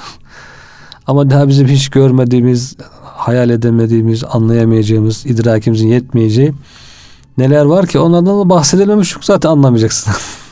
Ama 1.06 1.30
daha 1.30 1.48
bizim 1.48 1.66
hiç 1.66 1.88
görmediğimiz, 1.88 2.76
hayal 3.02 3.50
edemediğimiz, 3.50 4.24
anlayamayacağımız, 4.24 5.26
idrakimizin 5.26 5.88
yetmeyeceği 5.88 6.52
neler 7.38 7.64
var 7.64 7.86
ki 7.86 7.98
onlardan 7.98 8.40
da 8.40 8.50
bahsedilmemiş 8.50 9.14
yok 9.14 9.24
zaten 9.24 9.50
anlamayacaksın. 9.50 10.12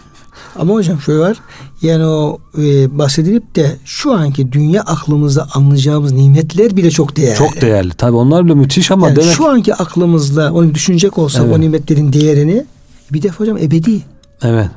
Ama 0.58 0.74
hocam 0.74 1.00
şöyle 1.00 1.18
var. 1.20 1.36
Yani 1.82 2.04
o 2.06 2.38
e, 2.58 2.98
bahsedilip 2.98 3.56
de 3.56 3.76
şu 3.84 4.12
anki 4.12 4.52
dünya 4.52 4.82
aklımızda 4.82 5.48
anlayacağımız 5.54 6.12
nimetler 6.12 6.76
bile 6.76 6.90
çok 6.90 7.16
değerli. 7.16 7.36
Çok 7.38 7.60
değerli. 7.60 7.90
Tabii 7.90 8.16
onlar 8.16 8.44
bile 8.44 8.54
müthiş 8.54 8.90
ama 8.90 9.08
Yani 9.08 9.16
demek 9.16 9.34
şu 9.34 9.48
anki 9.48 9.74
aklımızla 9.74 10.52
onu 10.52 10.74
düşünecek 10.74 11.18
olsak 11.18 11.42
Evet. 11.46 11.56
o 11.56 11.60
nimetlerin 11.60 12.12
değerini 12.12 12.64
bir 13.12 13.22
defa 13.22 13.40
hocam 13.44 13.58
ebedi. 13.58 14.00
evet. 14.42 14.68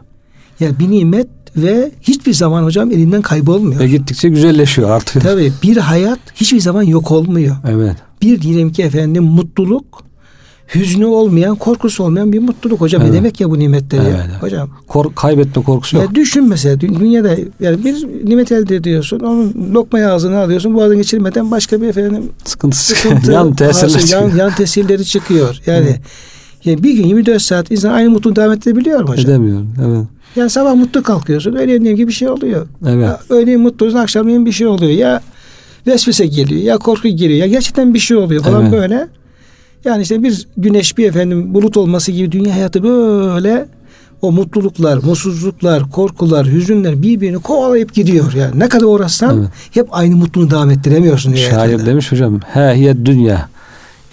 Yani 0.60 0.80
bir 0.80 0.92
nimet 0.92 1.28
ve 1.58 1.92
hiçbir 2.02 2.34
zaman 2.34 2.64
hocam 2.64 2.92
elinden 2.92 3.22
kaybolmuyor. 3.22 3.80
Ve 3.80 3.88
gittikçe 3.88 4.30
güzelleşiyor 4.30 4.90
artıyor. 4.90 5.26
Tabii 5.26 5.54
bir 5.64 5.78
hayat 5.78 6.20
hiçbir 6.36 6.60
zaman 6.60 6.84
yok 6.84 7.12
olmuyor. 7.12 7.56
Evet. 7.70 7.96
Bir 8.22 8.42
diyelim 8.42 8.72
ki 8.72 8.84
efendim 8.84 9.24
mutluluk 9.24 10.04
hüznü 10.76 11.06
olmayan, 11.06 11.56
korkusu 11.56 12.04
olmayan 12.04 12.34
bir 12.34 12.40
mutluluk 12.40 12.82
hocam. 12.82 13.02
Evet. 13.02 13.12
Ne 13.12 13.18
demek 13.18 13.42
ya 13.42 13.50
bu 13.50 13.60
nimetler 13.60 14.00
Evet, 14.00 14.14
ya? 14.14 14.42
Hocam 14.42 14.70
Kork 14.88 15.16
kaybetme 15.16 15.64
korkusu 15.64 15.98
yok. 15.98 16.06
ya 16.10 16.16
düşün 16.16 16.50
mesela 16.50 16.76
dü- 16.76 17.00
dünyada 17.00 17.36
yani 17.60 17.86
bir 17.86 18.08
nimet 18.30 18.52
elde 18.52 18.76
ediyorsun. 18.76 19.20
Onun 19.20 19.74
lokmayı 19.74 20.10
ağzına 20.10 20.40
alıyorsun. 20.44 20.74
Boğazını 20.76 20.96
geçirmeden 20.96 21.52
başka 21.52 21.82
bir 21.82 21.88
efendim 21.88 22.24
Sıkıntısı. 22.46 22.96
sıkıntı, 22.96 23.32
yan 23.32 23.56
tesirler 23.56 23.84
hasıl, 23.94 24.00
yan, 24.00 24.06
çıkıyor. 24.22 24.34
yan 24.46 24.56
tesirleri 24.56 25.06
çıkıyor. 25.06 25.60
Yani, 25.66 25.96
yani 26.66 26.84
bir 26.84 26.94
gün 26.94 27.04
24 27.08 27.42
saat 27.42 27.72
insan 27.72 27.94
aynı 27.94 28.10
mutluluğu 28.10 28.36
devam 28.36 28.52
edebiliyor 28.52 29.02
mu 29.02 29.08
hocam? 29.10 29.26
Edemiyorum. 29.32 29.74
Evet. 29.88 30.06
Yani 30.36 30.50
sabah 30.50 30.76
mutlu 30.76 31.04
kalkıyorsun. 31.04 31.54
Öğlen 31.54 31.84
gibi 31.96 32.08
bir 32.08 32.14
şey 32.14 32.30
oluyor. 32.30 32.68
Evet. 32.88 33.04
Ya, 33.06 33.20
öğleyin 33.30 33.60
mutlu. 33.62 34.00
Akşamleyin 34.00 34.46
bir 34.46 34.52
şey 34.52 34.68
oluyor. 34.68 34.92
Ya 34.92 35.22
vesvese 35.88 36.26
geliyor. 36.26 36.62
Ya 36.62 36.78
korku 36.78 37.08
geliyor. 37.08 37.40
Ya 37.40 37.48
gerçekten 37.48 37.94
bir 37.94 38.00
şey 38.00 38.18
oluyor 38.18 38.44
falan 38.44 38.62
Evet. 38.62 38.72
böyle. 38.74 39.08
Yani 39.88 40.02
işte 40.02 40.24
bir 40.24 40.48
güneş 40.58 40.98
bir 40.98 41.10
efendim 41.10 41.54
bulut 41.54 41.78
olması 41.78 42.12
gibi 42.12 42.32
dünya 42.32 42.56
hayatı 42.56 42.84
böyle 42.84 43.68
o 44.22 44.32
mutluluklar, 44.32 44.98
mutsuzluklar, 44.98 45.92
korkular, 45.92 46.48
hüzünler 46.48 47.02
birbirini 47.02 47.40
kovalayıp 47.40 47.94
gidiyor. 47.94 48.34
Yani 48.34 48.60
ne 48.60 48.70
kadar 48.70 48.86
uğraşsan 48.86 49.40
Evet. 49.40 49.50
hep 49.72 49.88
aynı 49.92 50.16
mutluluğu 50.16 50.52
devam 50.52 50.72
ettiremiyorsun. 50.72 51.34
Şair 51.36 51.86
demiş 51.86 52.12
hocam. 52.12 52.40
Ha 52.54 52.74
hiye 52.74 53.06
dünya. 53.06 53.50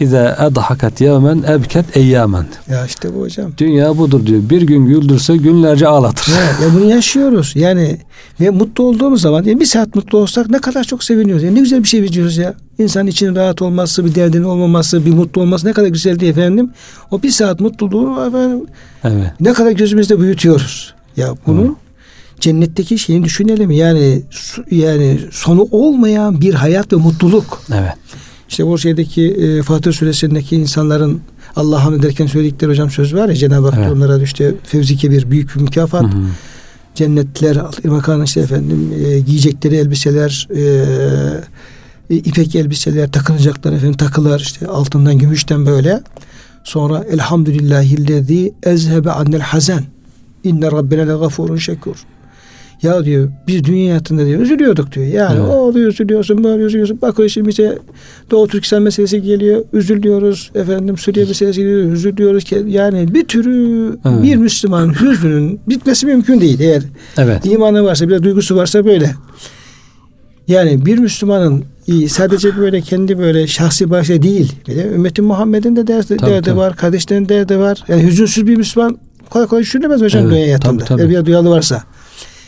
İza 0.00 0.37
adhakat 0.38 1.00
yevmen 1.00 1.42
ebket 1.48 1.96
eyyamen. 1.96 2.46
Ya 2.70 2.87
işte 2.87 3.14
bu 3.14 3.20
hocam. 3.20 3.52
Dünya 3.59 3.98
budur 3.98 4.26
diyor. 4.26 4.40
Bir 4.50 4.62
gün 4.62 4.87
güldürse 4.87 5.37
günlerce 5.37 5.88
ağlatır. 5.88 6.33
Ya, 6.33 6.40
ya 6.40 6.74
bunu 6.74 6.90
yaşıyoruz. 6.90 7.52
Yani 7.57 7.98
ve 8.40 8.50
mutlu 8.50 8.85
olduğumuz 8.85 9.20
zaman 9.20 9.44
yani 9.44 9.61
bir 9.61 9.66
saat 9.66 9.94
mutlu 9.94 10.18
olsak 10.18 10.50
ne 10.50 10.59
kadar 10.59 10.85
çok 10.85 11.04
seviniyoruz. 11.04 11.42
Yani 11.42 11.54
ne 11.54 11.61
güzel 11.61 11.83
bir 11.83 11.88
şey 11.88 12.02
biliyoruz 12.02 12.37
ya. 12.37 12.54
İnsan 12.78 13.07
için 13.07 13.37
rahat 13.37 13.62
olması, 13.62 14.04
bir 14.04 14.14
derdinin 14.14 14.44
olmaması, 14.44 15.07
bir 15.07 15.12
mutlu 15.12 15.42
olması 15.42 15.66
ne 15.66 15.72
kadar 15.72 15.88
güzel 15.88 16.20
diye 16.20 16.30
efendim. 16.30 16.70
O 17.11 17.22
bir 17.22 17.30
saat 17.30 17.61
mutluluğu 17.61 18.26
efendim 18.26 18.66
Evet. 19.04 19.30
ne 19.40 19.52
kadar 19.52 19.70
gözümüzde 19.70 20.20
büyütüyoruz. 20.20 20.94
Ya 21.16 21.28
bunun 21.46 21.76
cennetteki 22.40 22.98
şeyini 22.98 23.24
düşünelim. 23.24 23.70
Yani 23.70 24.22
yani 24.70 25.18
sonu 25.33 25.68
olmayan 25.70 26.40
bir 26.40 26.54
hayat 26.54 26.92
ve 26.92 26.96
mutluluk. 26.96 27.62
Evet. 27.74 27.92
İşte 28.48 28.64
o 28.64 28.78
şeydeki 28.78 29.22
e, 29.22 29.62
Fatih 29.62 29.92
suresindeki 29.92 30.57
insanların 30.57 31.20
Allah'a 31.57 31.94
ederken 31.94 32.26
söyledikleri 32.26 32.70
hocam 32.70 32.90
söz 32.90 33.14
var 33.14 33.28
ya 33.28 33.35
Cenab-ı 33.35 33.68
Hak 33.68 33.78
Evet. 33.78 33.92
onlara 33.92 34.22
işte 34.22 34.54
fevzike 34.64 35.11
bir 35.11 35.30
büyük 35.30 35.57
bir 35.57 35.61
mükafat 35.61 36.02
Hı 36.02 36.07
hı. 36.07 36.26
cennetler, 36.94 37.59
irmakan 37.85 38.22
işte 38.22 38.40
efendim 38.40 38.92
e, 39.07 39.20
giyecekleri 39.20 39.76
elbiseler, 39.76 40.48
e, 40.54 40.61
e, 42.11 42.16
ipek 42.16 42.54
elbiseler, 42.54 43.12
takınacaklar 43.12 43.72
efendim 43.72 43.96
takılar 43.96 44.40
işte 44.40 44.66
altından 44.66 45.18
gümüşten 45.18 45.66
böyle. 45.66 46.02
Sonra 46.64 47.04
elhamdülillahillezî 47.11 48.54
ezhebe 48.62 49.11
annel 49.11 49.40
hazen. 49.40 49.85
İnne 50.44 50.66
rabbine 50.72 51.07
le 51.07 51.12
gafurun 51.12 51.57
şekur. 51.57 51.96
Ya 52.85 53.05
diyor 53.05 53.29
biz 53.47 53.64
dünya 53.64 53.90
hayatında 53.90 54.27
diyor 54.27 54.40
üzülüyorduk 54.40 54.92
diyor. 54.92 55.07
Yani 55.07 55.38
Evet. 55.40 55.51
o 55.51 55.57
oluyor 55.57 55.88
üzülüyorsun 55.90 56.44
böyle 56.44 56.62
üzülüyorsun. 56.62 57.01
Bakıyor 57.03 57.29
şimdi 57.29 57.49
bize 57.49 57.79
Doğu 58.31 58.49
Türkistan 58.49 58.83
meselesi 58.83 59.23
geliyor. 59.23 59.64
Üzülüyoruz. 59.73 60.51
Efendim 60.55 60.99
Suriye 60.99 61.25
meselesi 61.27 61.61
geliyor. 61.61 61.92
Üzülüyoruz. 61.92 62.44
Yani 62.66 63.14
bir 63.14 63.25
türü 63.25 63.88
Evet. 64.09 64.23
bir 64.23 64.37
Müslüman 64.37 65.01
hüznünün 65.01 65.61
bitmesi 65.68 66.07
mümkün 66.07 66.40
değil. 66.40 66.61
Eğer 66.61 66.83
Evet. 67.18 67.47
imanı 67.47 67.85
varsa 67.85 68.09
bir 68.09 68.14
de 68.14 68.23
duygusu 68.23 68.57
varsa 68.57 68.85
böyle. 68.85 69.11
Yani 70.49 70.87
bir 70.87 70.99
Müslümanın 70.99 71.64
sadece 72.09 72.57
böyle 72.57 72.81
kendi 72.81 73.18
böyle 73.18 73.47
şahsi 73.47 73.90
başta 73.90 74.23
değil. 74.23 74.53
Bir 74.68 74.77
de 74.77 74.87
ümmeti 74.94 75.23
Muhammed'in 75.23 75.77
de 75.77 75.87
derdi, 75.87 76.16
Tabii, 76.16 76.31
derdi 76.31 76.42
tabii. 76.44 76.57
var. 76.57 76.77
Kardeşlerin 76.77 77.29
derdi 77.29 77.59
var. 77.59 77.85
Yani 77.88 78.03
hüzünsüz 78.03 78.47
bir 78.47 78.57
Müslüman 78.57 78.99
kolay 79.31 79.47
kolay 79.47 79.62
düşünemez 79.62 80.01
hocam 80.01 80.23
Evet, 80.23 80.33
dünya 80.33 80.44
hayatında. 80.47 80.85
tabii, 80.85 81.03
tabii. 81.03 81.12
Eğer 81.14 81.20
bir 81.20 81.27
duyalı 81.27 81.51
varsa. 81.51 81.83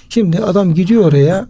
Şimdi 0.09 0.39
adam 0.39 0.75
gidiyor 0.75 1.05
oraya. 1.05 1.47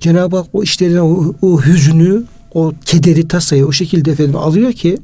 Cenab-ı 0.00 0.36
Hak 0.36 0.46
o 0.52 0.62
işlerine 0.62 1.02
o, 1.02 1.34
o 1.42 1.62
hüznü, 1.62 2.24
o 2.54 2.72
kederi, 2.84 3.28
tasayı 3.28 3.66
o 3.66 3.72
şekilde 3.72 4.10
efendim 4.10 4.36
alıyor 4.36 4.72
ki 4.72 4.98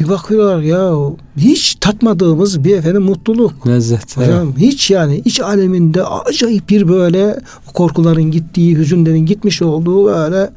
bir 0.00 0.08
bakıyorlar 0.08 0.60
ya 0.60 0.92
hiç 1.36 1.74
tatmadığımız 1.74 2.64
bir 2.64 2.76
efendim 2.76 3.02
mutluluk. 3.02 3.66
Lezzet. 3.66 4.16
Evet. 4.18 4.28
Hocam 4.28 4.54
hiç 4.56 4.90
yani 4.90 5.22
iç 5.24 5.40
aleminde 5.40 6.04
acayip 6.04 6.68
bir 6.68 6.88
böyle 6.88 7.40
korkuların 7.74 8.30
gittiği, 8.30 8.76
hüzünlerin 8.76 9.26
gitmiş 9.26 9.62
olduğu 9.62 10.06
böyle 10.06 10.50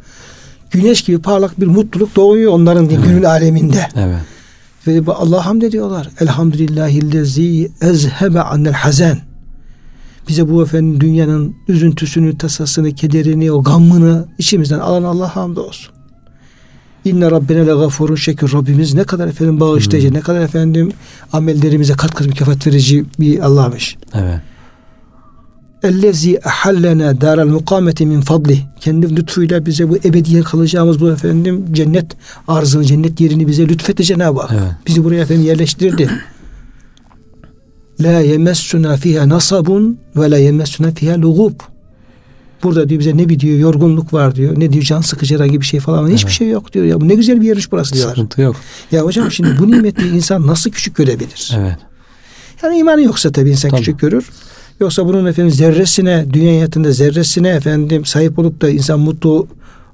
güneş 0.72 1.02
gibi 1.02 1.22
parlak 1.22 1.60
bir 1.60 1.68
mutluluk 1.68 2.16
doğuyor 2.16 2.52
onların 2.52 2.86
evet. 2.86 3.06
gönül 3.06 3.30
aleminde. 3.30 3.88
Evet. 3.96 4.22
Ve 4.88 5.06
bu 5.06 5.14
Allah'a 5.14 5.46
hamd 5.46 5.62
ediyorlar. 5.62 6.10
Elhamdülillahillezî 6.20 7.72
ezhebe 7.82 8.42
annel 8.42 8.74
hazen. 8.74 9.33
Bize 10.28 10.50
bu 10.50 10.64
efendim 10.64 11.02
dünyanın 11.02 11.56
üzüntüsünü, 11.68 12.38
tasasını, 12.38 12.92
kederini, 12.92 13.52
o 13.52 13.64
gammını 13.64 14.28
içimizden 14.38 14.80
alan 14.80 15.04
Allah 15.04 15.36
hamdolsun. 15.36 15.94
İnne 17.06 17.32
Rabbine 17.32 17.68
le 17.68 17.74
gafurun 17.74 18.16
şekür. 18.16 18.54
Rabbimiz 18.54 18.94
ne 18.94 19.04
kadar 19.04 19.28
efendim 19.28 19.60
bağışlayıcı, 19.60 20.14
ne 20.14 20.20
kadar 20.20 20.42
efendim 20.42 20.92
amellerimize 21.34 21.94
kat 21.94 22.16
kat 22.16 22.28
mükafat 22.28 22.68
verici 22.68 23.06
bir 23.20 23.40
Allah'mış. 23.40 23.98
Evet. 24.14 24.40
Ellezi 25.84 26.40
ahallena 26.46 27.22
daral 27.22 27.48
mukameti 27.48 28.06
min 28.06 28.22
fadli. 28.22 28.60
Kendi 28.80 29.16
lütfuyla 29.16 29.66
bize 29.66 29.90
bu 29.90 29.98
ebediye 29.98 30.42
kalacağımız 30.42 31.00
bu 31.00 31.12
efendim 31.12 31.66
cennet 31.72 32.06
arzını, 32.48 32.86
cennet 32.86 33.22
yerini 33.22 33.48
bize 33.48 33.68
lütfetti 33.68 34.04
Cenab-ı 34.04 34.42
Hak. 34.42 34.52
Evet. 34.54 34.72
Bizi 34.88 35.04
buraya 35.04 35.22
efendim 35.22 35.46
yerleştirdi. 35.46 36.10
La 38.02 38.20
yemessuna 38.20 38.98
fiha 38.98 39.30
nasabun 39.30 40.00
ve 40.16 40.32
la 40.32 40.38
yemessuna 40.38 40.92
fiha 40.92 41.22
lugub. 41.22 41.54
Burada 42.64 42.90
diyor 42.90 43.00
bize 43.00 43.18
ne 43.18 43.30
bir 43.30 43.40
diyor 43.40 43.60
yorgunluk 43.60 44.14
var 44.14 44.36
diyor. 44.36 44.60
Ne 44.60 44.74
diyor 44.74 44.84
can 44.84 45.02
sıkıcı 45.02 45.36
herhangi 45.36 45.62
bir 45.62 45.66
şey 45.66 45.80
falan. 45.80 46.08
Hiçbir 46.10 46.28
Evet. 46.28 46.38
şey 46.38 46.50
yok 46.50 46.74
diyor. 46.74 46.86
Ya 46.86 47.02
bu 47.02 47.08
ne 47.08 47.16
güzel 47.16 47.42
bir 47.42 47.48
yermiş 47.48 47.72
burası 47.72 47.94
diyorlar. 47.94 48.16
Sıkıntı 48.16 48.42
yok. 48.42 48.56
Ya 48.92 49.02
hocam 49.02 49.32
şimdi 49.32 49.50
bu 49.60 49.72
nimeti 49.72 50.08
insan 50.08 50.48
nasıl 50.48 50.72
küçük 50.72 50.96
görebilir? 50.96 51.52
Evet. 51.58 51.78
Yani 52.64 52.78
imanı 52.78 53.02
yoksa 53.04 53.32
tabii 53.32 53.50
insan 53.50 53.70
Tabii. 53.70 53.80
küçük 53.80 54.00
görür. 54.00 54.30
Yoksa 54.80 55.06
bunun 55.06 55.26
efendim 55.26 55.52
zerresine, 55.52 56.26
dünya 56.34 56.52
hayatında 56.54 56.92
zerresine 56.92 57.50
efendim 57.50 58.06
sahip 58.06 58.40
olup 58.40 58.62
da 58.62 58.70
insan 58.70 59.00
mutlu 59.00 59.48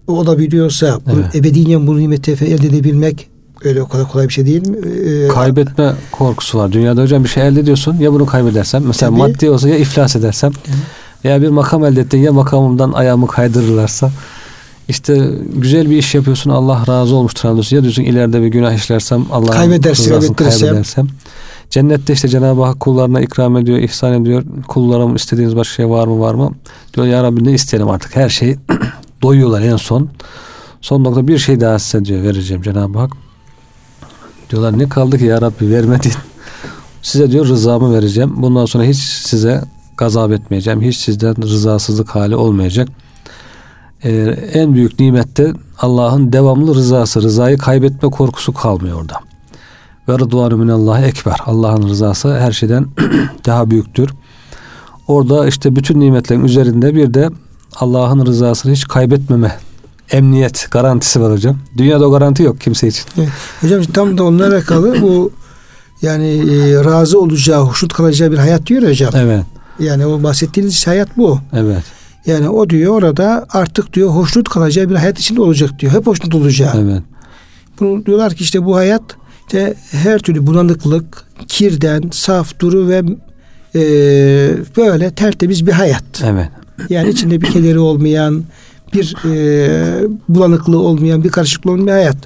olabiliyorsa, 0.08 1.00
bu 1.06 1.12
Evet. 1.20 1.36
ebediyen 1.36 1.88
bu 1.88 1.98
nimeti 2.00 2.32
elde 2.32 2.68
edebilmek 2.68 3.30
öyle 3.64 3.82
o 3.82 3.88
kadar 3.88 4.08
kolay 4.08 4.28
bir 4.28 4.34
şey 4.34 4.46
değil 4.46 4.68
mi? 4.68 4.78
Ee, 4.88 5.28
Kaybetme 5.28 5.94
korkusu 6.12 6.58
var. 6.58 6.72
Dünyada 6.72 7.02
hocam 7.02 7.24
bir 7.24 7.30
şey 7.30 7.48
elde 7.48 7.60
ediyorsun. 7.60 7.98
Ya 8.00 8.14
bunu 8.14 8.26
kaybedersem. 8.26 8.84
Mesela 8.86 9.10
Tabii. 9.10 9.20
maddi 9.20 9.50
olsa 9.50 9.70
ya 9.70 9.78
iflas 9.78 10.16
edersem. 10.16 10.52
Veya 11.26 11.42
bir 11.42 11.50
makam 11.50 11.86
elde 11.86 12.02
ettin 12.02 12.18
ya 12.18 12.34
makamımdan 12.34 12.92
ayağımı 12.92 13.28
kaydırırlarsa 13.28 14.12
işte 14.90 15.32
güzel 15.56 15.90
bir 15.90 15.98
iş 15.98 16.16
yapıyorsun 16.16 16.50
Allah 16.50 16.84
razı 16.88 17.16
olmuştur 17.16 17.54
diyorsun. 17.54 17.76
Ya 17.76 17.82
diyorsun 17.82 18.04
ileride 18.04 18.42
bir 18.42 18.48
günah 18.48 18.74
işlersem 18.74 19.26
Allah 19.32 19.52
kaybedersem, 19.52 20.34
kaybedersem. 20.34 21.08
Cennette 21.70 22.14
işte 22.14 22.28
Cenab-ı 22.28 22.64
Hak 22.64 22.80
kullarına 22.80 23.22
ikram 23.22 23.58
ediyor, 23.58 23.78
ihsan 23.78 24.22
ediyor. 24.22 24.44
Kullarım 24.68 25.16
istediğiniz 25.16 25.56
başka 25.56 25.76
şey 25.76 25.90
var 25.90 26.08
mı 26.08 26.20
var 26.20 26.34
mı? 26.34 26.52
Diyor 26.94 27.08
ya 27.08 27.24
Rabbi 27.24 27.44
ne 27.44 27.52
isteyelim 27.52 27.90
artık 27.90 28.16
her 28.16 28.30
şeyi 28.30 28.58
doyuyorlar 29.22 29.62
en 29.62 29.78
son. 29.78 30.10
Son 30.82 31.04
nokta 31.04 31.28
bir 31.28 31.38
şey 31.38 31.60
daha 31.62 31.80
size 31.80 32.06
diyor 32.06 32.24
vereceğim 32.24 32.62
Cenab-ı 32.62 33.00
Hak. 33.00 33.12
Diyorlar 34.50 34.80
ne 34.80 34.90
kaldı 34.90 35.18
ki 35.18 35.26
ya 35.26 35.42
Rabbi 35.42 35.72
vermedin. 35.72 36.12
Size 37.02 37.32
diyor 37.32 37.46
rızamı 37.46 37.94
vereceğim. 37.94 38.34
Bundan 38.36 38.66
sonra 38.66 38.84
hiç 38.84 38.98
size 38.98 39.64
gazap 39.98 40.32
etmeyeceğim. 40.32 40.82
Hiç 40.82 40.98
sizden 40.98 41.42
rızasızlık 41.42 42.10
hali 42.10 42.36
olmayacak. 42.36 42.90
Ee, 44.04 44.12
en 44.54 44.74
büyük 44.74 45.00
nimette 45.00 45.54
Allah'ın 45.78 46.34
devamlı 46.34 46.76
rızası. 46.76 47.22
Rızayı 47.22 47.58
kaybetme 47.58 48.10
korkusu 48.10 48.54
kalmıyor 48.54 49.02
orada. 49.02 49.20
Ve 50.10 50.14
rıdvanu 50.14 50.58
minallahi 50.58 51.06
ekber. 51.06 51.38
Allah'ın 51.46 51.90
rızası 51.90 52.40
her 52.40 52.52
şeyden 52.52 52.86
daha 53.46 53.72
büyüktür. 53.72 54.10
Orada 55.08 55.48
işte 55.48 55.76
bütün 55.76 56.00
nimetlerin 56.00 56.44
üzerinde 56.44 56.96
bir 56.96 57.14
de 57.14 57.30
Allah'ın 57.76 58.26
rızasını 58.26 58.72
hiç 58.72 58.88
kaybetmeme 58.88 59.56
emniyet 60.12 60.68
garantisi 60.72 61.22
var 61.22 61.32
hocam. 61.32 61.58
Dünyada 61.78 62.08
o 62.08 62.12
garanti 62.12 62.44
yok 62.44 62.62
kimse 62.62 62.88
için. 62.88 63.04
Evet. 63.18 63.30
Hocam 63.62 63.84
tam 63.84 64.18
da 64.18 64.24
onunla 64.24 64.48
alakalı 64.48 65.02
bu 65.02 65.32
yani 66.02 66.28
e, 66.28 66.84
razı 66.84 67.20
olacağı, 67.20 67.62
hoşnut 67.62 67.94
kalacağı 67.94 68.32
bir 68.32 68.38
hayat 68.38 68.66
diyor 68.66 68.84
hocam. 68.84 69.12
Evet. 69.16 69.44
Yani 69.80 70.06
o 70.06 70.24
bahsettiğiniz 70.24 70.88
hayat 70.88 71.18
bu. 71.18 71.40
Evet. 71.54 71.84
Yani 72.26 72.50
o 72.50 72.70
diyor 72.70 72.94
orada 72.94 73.46
artık 73.50 73.94
diyor 73.94 74.10
hoşnut 74.10 74.50
kalacağı 74.50 74.90
bir 74.90 74.96
hayat 74.96 75.20
içinde 75.20 75.42
olacak 75.42 75.80
diyor. 75.80 75.94
Hep 75.94 76.08
hoşnut 76.08 76.36
olacağı. 76.36 76.74
Evet. 76.84 77.04
Bunu 77.80 78.06
diyorlar 78.06 78.34
ki 78.34 78.44
işte 78.44 78.66
bu 78.66 78.76
hayat 78.76 79.02
işte 79.48 79.74
her 79.92 80.20
türlü 80.20 80.48
bulanıklık, 80.48 81.24
kirden, 81.48 82.04
saf, 82.12 82.60
duru 82.60 82.88
ve 82.88 83.04
e, 83.76 83.82
böyle 84.78 85.12
tertemiz 85.12 85.68
bir 85.68 85.72
hayat. 85.72 86.24
Evet. 86.26 86.50
Yani 86.90 87.10
içinde 87.10 87.42
bir 87.42 87.52
kederi 87.52 87.80
olmayan, 87.80 88.44
bir 88.94 89.16
e, 89.26 90.08
bulanıklığı 90.30 90.80
olmayan, 90.80 91.24
bir 91.24 91.30
karışıklığı 91.30 91.72
olmayan 91.72 91.88
bir 91.88 91.92
hayat. 91.92 92.18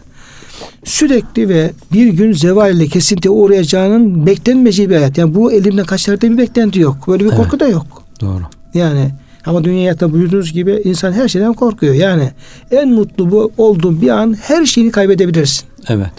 Sürekli 0.83 1.49
ve 1.49 1.71
bir 1.93 2.07
gün 2.07 2.31
zeval 2.31 2.75
ile 2.75 2.87
kesinti 2.87 3.29
uğrayacağının 3.29 4.25
beklenmeyeceği 4.25 4.89
bir 4.89 4.95
hayat. 4.95 5.17
Yani 5.17 5.35
bu 5.35 5.51
elimden 5.51 5.85
kaçar 5.85 6.21
bir 6.21 6.37
beklenti 6.37 6.79
yok. 6.79 7.07
Böyle 7.07 7.23
bir 7.25 7.29
Evet. 7.29 7.37
korku 7.37 7.59
da 7.59 7.67
yok. 7.67 8.03
Doğru. 8.21 8.41
Yani 8.73 9.09
ama 9.45 9.63
dünya 9.63 9.79
hayatta 9.79 10.13
buyurduğunuz 10.13 10.51
gibi 10.53 10.81
insan 10.83 11.13
her 11.13 11.27
şeyden 11.27 11.53
korkuyor. 11.53 11.93
Yani 11.93 12.31
en 12.71 12.89
mutlu 12.89 13.31
bu 13.31 13.51
olduğun 13.57 14.01
bir 14.01 14.09
an 14.09 14.37
her 14.41 14.65
şeyini 14.65 14.91
kaybedebilirsin. 14.91 15.65
Evet. 15.89 16.11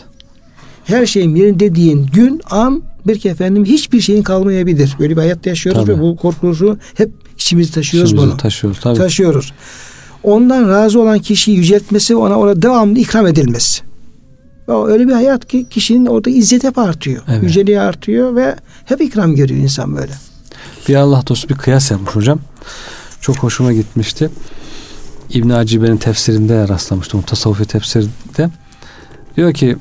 Her 0.84 1.06
şeyin 1.06 1.34
yerin 1.34 1.60
dediğin 1.60 2.06
gün 2.06 2.40
an 2.50 2.82
bir 3.06 3.18
ki 3.18 3.28
efendim 3.28 3.64
hiçbir 3.64 4.00
şeyin 4.00 4.22
kalmayabilir. 4.22 4.96
Böyle 4.98 5.16
bir 5.16 5.20
hayatta 5.20 5.50
yaşıyoruz 5.50 5.86
Tabii. 5.86 5.98
ve 5.98 6.02
bu 6.02 6.16
korkusu 6.16 6.78
hep 6.94 7.10
içimizde 7.38 7.72
taşıyoruz 7.74 8.10
İçimizi 8.10 8.28
bunu. 8.30 8.36
taşıyoruz. 8.36 8.80
Tabii. 8.80 8.98
Taşıyoruz. 8.98 9.52
Ondan 10.24 10.68
razı 10.68 11.00
olan 11.00 11.18
kişiyi 11.18 11.56
yüceltmesi 11.56 12.16
ona 12.16 12.38
ona 12.38 12.62
devamlı 12.62 12.98
ikram 12.98 13.26
edilmesi. 13.26 13.82
O 14.68 14.86
öyle 14.88 15.08
bir 15.08 15.12
hayat 15.12 15.48
ki 15.48 15.66
kişinin 15.70 16.06
orada 16.06 16.30
izzet 16.30 16.64
hep 16.64 16.78
artıyor. 16.78 17.22
Evet. 17.28 17.42
Yüceliği 17.42 17.80
artıyor 17.80 18.36
ve 18.36 18.56
hep 18.84 19.00
ikram 19.00 19.34
görüyor 19.34 19.60
insan 19.60 19.96
böyle. 19.96 20.12
Bir 20.88 20.94
Allah 20.94 21.22
dostu 21.28 21.48
bir 21.48 21.54
kıyas 21.54 21.90
yapmış 21.90 22.16
hocam. 22.16 22.38
Çok 23.20 23.36
hoşuma 23.36 23.72
gitmişti. 23.72 24.30
İbn 25.30 25.50
Acibe'nin 25.50 25.96
tefsirinde 25.96 26.68
rastlamıştım. 26.68 27.22
Tasavvufi 27.22 27.64
tefsirinde. 27.64 28.50
Diyor 29.36 29.52
ki 29.52 29.76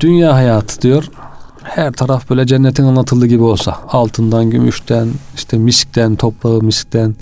dünya 0.00 0.34
hayatı 0.34 0.82
diyor 0.82 1.04
her 1.62 1.92
taraf 1.92 2.30
böyle 2.30 2.46
cennetin 2.46 2.84
anlatıldığı 2.84 3.26
gibi 3.26 3.42
olsa 3.42 3.78
altından, 3.88 4.50
gümüşten, 4.50 5.08
işte 5.34 5.58
miskten, 5.58 6.16
toprağı 6.16 6.60
miskten, 6.60 7.14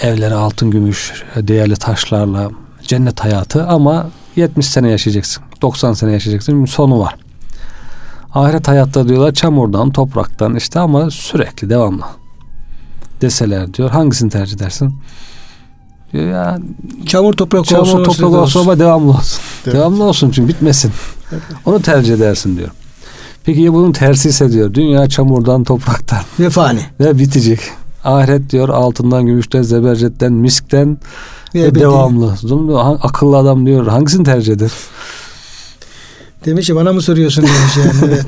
evleri 0.00 0.34
altın, 0.34 0.70
gümüş, 0.70 1.12
değerli 1.36 1.76
taşlarla 1.76 2.50
cennet 2.82 3.20
hayatı 3.20 3.66
ama 3.66 4.06
70 4.36 4.66
sene 4.66 4.90
yaşayacaksın. 4.90 5.42
90 5.62 5.92
sene 5.92 6.12
yaşayacaksın. 6.12 6.64
Bir 6.64 6.70
sonu 6.70 6.98
var. 7.00 7.16
Ahiret 8.34 8.68
hayatta 8.68 9.08
diyorlar 9.08 9.32
çamurdan, 9.34 9.90
topraktan 9.90 10.54
işte 10.54 10.80
ama 10.80 11.10
sürekli 11.10 11.70
devamlı 11.70 12.02
deseler 13.20 13.74
diyor. 13.74 13.90
Hangisini 13.90 14.30
tercih 14.30 14.56
edersin? 14.56 14.94
Diyor 16.12 16.24
ya 16.30 16.58
Çamur 17.06 17.32
toprak 17.32 17.60
olsun. 17.60 17.74
çamur 17.84 18.04
toprak 18.04 18.30
olsun 18.30 18.60
ama 18.60 18.78
devamlı 18.78 19.10
olsun. 19.10 19.40
Evet. 19.66 19.74
Devamlı 19.76 20.04
olsun 20.04 20.30
çünkü 20.30 20.48
bitmesin. 20.48 20.92
Onu 21.66 21.82
tercih 21.82 22.14
edersin 22.14 22.56
diyor. 22.58 22.68
Peki 23.44 23.60
ya 23.60 23.72
bunun 23.72 23.92
tersi 23.92 24.28
ise 24.28 24.52
diyor. 24.52 24.74
Dünya 24.74 25.08
çamurdan, 25.08 25.64
topraktan 25.64 26.20
Ve 26.40 26.50
fani. 26.50 26.80
ve 27.00 27.18
bitecek. 27.18 27.60
Ahiret 28.06 28.50
diyor 28.52 28.68
altından, 28.68 29.26
gümüşten, 29.26 29.62
zebercetten, 29.62 30.32
miskten 30.32 30.98
Ve 31.54 31.74
devamlı. 31.74 32.34
Diyor, 32.42 32.74
"Ha- 32.80 32.98
Akıllı 33.02 33.36
adam 33.36 33.66
diyor 33.66 33.86
hangisini 33.86 34.24
tercih 34.24 34.52
eder? 34.52 34.70
Demiş 36.44 36.66
ki 36.66 36.76
bana 36.76 36.92
mı 36.92 37.02
soruyorsun 37.02 37.44
demiş 37.44 37.76
yani. 37.76 38.12
Evet. 38.14 38.24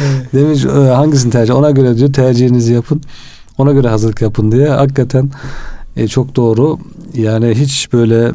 Evet. 0.00 0.32
Demiş 0.32 0.64
"E, 0.64 0.68
hangisini 0.68 1.32
tercih? 1.32 1.54
Ona 1.54 1.70
göre 1.70 1.96
diyor 1.96 2.12
tercihinizi 2.12 2.72
yapın. 2.72 3.02
Ona 3.58 3.72
göre 3.72 3.88
hazırlık 3.88 4.22
yapın 4.22 4.52
diye. 4.52 4.68
Hakikaten 4.68 5.30
e, 5.96 6.08
çok 6.08 6.36
doğru. 6.36 6.78
Yani 7.14 7.54
hiç 7.54 7.92
böyle 7.92 8.32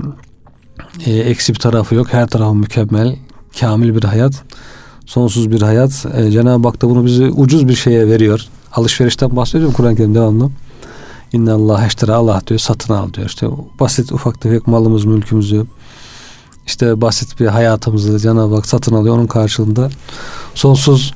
e, 1.06 1.12
eksi 1.14 1.54
bir 1.54 1.60
tarafı 1.60 1.96
yok. 1.96 2.08
Her 2.14 2.28
tarafı 2.28 2.56
mükemmel, 2.56 3.16
kamil 3.60 3.96
bir 3.96 4.04
hayat. 4.04 4.34
Sonsuz 5.06 5.52
bir 5.52 5.62
hayat. 5.62 6.06
E, 6.18 6.32
Cenab-ı 6.32 6.68
Hak 6.68 6.82
da 6.82 6.90
bunu 6.90 7.06
bize 7.06 7.26
ucuz 7.26 7.68
bir 7.68 7.76
şeye 7.76 8.08
veriyor. 8.08 8.42
Alışverişten 8.74 9.36
bahsediyorum 9.36 9.74
Kur'an-ı 9.74 9.96
Kerim 9.96 10.16
devamlı. 10.16 10.50
İnne 11.34 11.52
Allah 11.52 11.86
eştera 11.86 12.16
Allah 12.16 12.42
diyor 12.48 12.60
satın 12.60 12.94
al 12.94 13.14
diyor. 13.14 13.28
İşte 13.28 13.48
basit 13.80 14.12
ufak 14.12 14.42
tefek 14.42 14.68
malımız 14.68 15.06
mülkümüzü 15.06 15.66
işte 16.68 17.02
basit 17.02 17.40
bir 17.40 17.48
hayatımızı 17.48 18.20
Cenab-ı 18.20 18.56
Hak 18.56 18.66
satın 18.66 18.96
alıyor. 18.96 19.16
Onun 19.16 19.28
karşılığında 19.28 19.90
sonsuz 20.56 21.14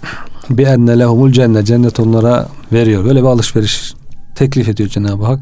bir 0.50 0.67
enne 0.67 1.00
lehumul 1.00 1.32
cennet 1.32 1.67
cennet 1.67 2.00
onlara 2.00 2.50
veriyor. 2.74 3.06
Böyle 3.06 3.22
bir 3.22 3.28
alışveriş 3.28 3.93
teklif 4.36 4.69
ediyor 4.69 4.89
Cenab-ı 4.89 5.26
Hak. 5.26 5.39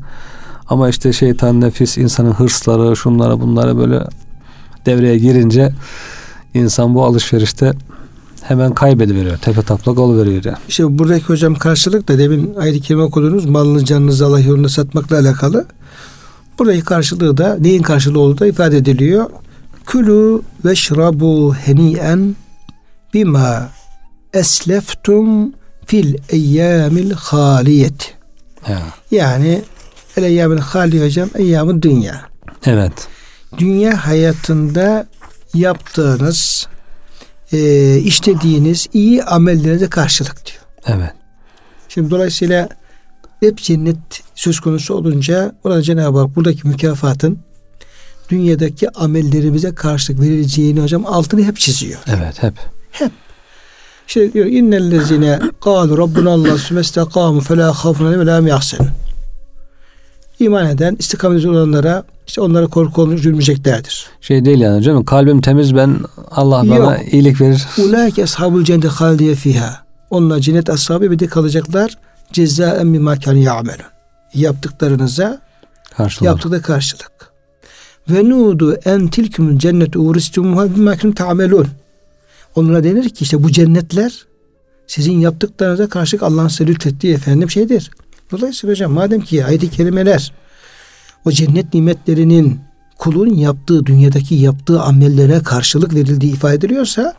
Ama 0.69 0.89
işte 0.89 1.13
şeytan 1.13 1.61
nefis 1.61 1.97
insanın 1.97 2.31
hırsları 2.31 2.95
şunlara 2.95 3.41
bunlara 3.41 3.77
böyle 3.77 4.03
devreye 4.85 5.17
girince 5.17 5.73
insan 6.53 6.95
bu 6.95 7.05
alışverişte 7.05 7.73
hemen 8.43 8.73
kaybediveriyor. 8.73 9.37
Tepe 9.37 9.61
taplak 9.61 9.99
oluveriyor 9.99 10.45
yani. 10.45 10.57
İşte 10.69 10.99
buradaki 10.99 11.25
hocam 11.25 11.55
karşılık 11.55 12.07
da 12.07 12.17
demin 12.17 12.55
ayet-i 12.55 12.81
kerime 12.81 13.03
okudunuz. 13.03 13.45
Malını 13.45 13.85
canınızı 13.85 14.25
Allah 14.25 14.39
yolunda 14.39 14.69
satmakla 14.69 15.19
alakalı. 15.19 15.65
Buradaki 16.59 16.81
karşılığı 16.81 17.37
da 17.37 17.57
neyin 17.59 17.81
karşılığı 17.81 18.19
olduğu 18.19 18.39
da 18.39 18.47
ifade 18.47 18.77
ediliyor. 18.77 19.29
Külü 19.85 20.41
ve 20.65 20.75
şrabu 20.75 21.55
heniyen 21.55 22.35
bima 23.13 23.69
esleftum 24.33 25.53
fil 25.85 26.15
eyyamil 26.29 27.11
haliyet. 27.11 28.13
Ya. 28.69 28.79
Yani 29.11 29.61
el 30.17 30.23
eyyamil 30.23 30.57
hali 30.57 31.05
hocam 31.05 31.29
eyyamı 31.35 31.81
dünya. 31.81 32.21
Evet. 32.65 33.07
Dünya 33.57 34.07
hayatında 34.07 35.07
yaptığınız 35.53 36.67
e, 37.51 37.97
işlediğiniz 37.97 38.87
iyi 38.93 39.23
amellerinize 39.23 39.89
karşılık 39.89 40.45
diyor. 40.45 40.97
Evet. 40.97 41.13
Şimdi 41.89 42.09
dolayısıyla 42.09 42.69
hep 43.39 43.57
cennet 43.57 43.97
söz 44.35 44.59
konusu 44.59 44.93
olunca 44.93 45.55
orada 45.63 45.81
Cenab-ı 45.81 46.19
Hak 46.19 46.35
buradaki 46.35 46.67
mükafatın 46.67 47.39
dünyadaki 48.29 48.89
amellerimize 48.89 49.75
karşılık 49.75 50.21
verileceğini 50.21 50.81
hocam 50.81 51.05
altını 51.05 51.43
hep 51.43 51.57
çiziyor. 51.57 51.99
Evet 52.07 52.43
hep. 52.43 52.53
İşte 54.07 54.33
diyor 54.33 54.45
innellezine 54.45 55.39
qalu 55.61 55.97
rabbuna 55.97 56.31
Allah 56.31 56.57
sümestakamu 56.57 57.41
felâ 57.41 57.75
aleyhim 57.83 58.19
ve 58.19 58.25
lâ 58.25 58.47
yahzanun. 58.47 58.91
İman 60.39 60.67
eden 60.69 60.95
istikamet 60.99 61.45
olanlara 61.45 62.03
işte 62.27 62.41
onlara 62.41 62.67
korku 62.67 63.01
olmayacaklardır. 63.01 64.07
Şey 64.21 64.45
değil 64.45 64.59
yani 64.59 64.77
hocam. 64.77 65.05
Kalbim 65.05 65.41
temiz 65.41 65.75
ben 65.75 65.99
Allah 66.31 66.63
bana 66.69 66.75
Yok. 66.75 67.13
iyilik 67.13 67.41
verir. 67.41 67.65
Ulaike 67.77 68.23
ashabul 68.23 68.63
cennet 68.63 68.85
halidiye 68.85 69.35
fiha. 69.35 69.85
Onlar 70.09 70.39
cennet 70.39 70.69
ashabı 70.69 71.05
ebedi 71.05 71.27
kalacaklar. 71.27 71.97
Cezaen 72.33 72.87
mimâ 72.87 73.15
kânû 73.15 73.37
ya'melûn. 73.37 73.85
Yaptıklarınıza 74.33 75.41
Karşılığı. 75.97 76.25
yaptığı 76.25 76.61
karşılık. 76.61 77.11
Ve 78.09 78.29
nudu 78.29 78.73
en 78.85 79.07
tilkumul 79.07 79.59
cennet 79.59 79.95
uğristumuha 79.95 80.75
bimâ 80.75 80.91
kuntum 80.91 81.11
ta'melûn. 81.11 81.67
Onlara 82.55 82.83
denir 82.83 83.09
ki 83.09 83.23
işte 83.23 83.43
bu 83.43 83.51
cennetler 83.51 84.25
sizin 84.87 85.19
yaptıklarınıza 85.19 85.89
karşılık 85.89 86.23
Allah'ın 86.23 86.47
size 86.47 86.67
lütfettiği 86.67 87.13
efendim 87.13 87.49
şeydir. 87.51 87.91
Dolayısıyla 88.31 88.71
hocam 88.71 88.91
madem 88.91 89.21
ki 89.21 89.45
ayet-i 89.45 89.69
kerimeler 89.69 90.33
o 91.25 91.31
cennet 91.31 91.73
nimetlerinin 91.73 92.59
kulun 92.97 93.33
yaptığı 93.33 93.85
dünyadaki 93.85 94.35
yaptığı 94.35 94.81
amellere 94.81 95.39
karşılık 95.39 95.93
verildiği 95.93 96.33
ifade 96.33 96.55
ediliyorsa 96.55 97.13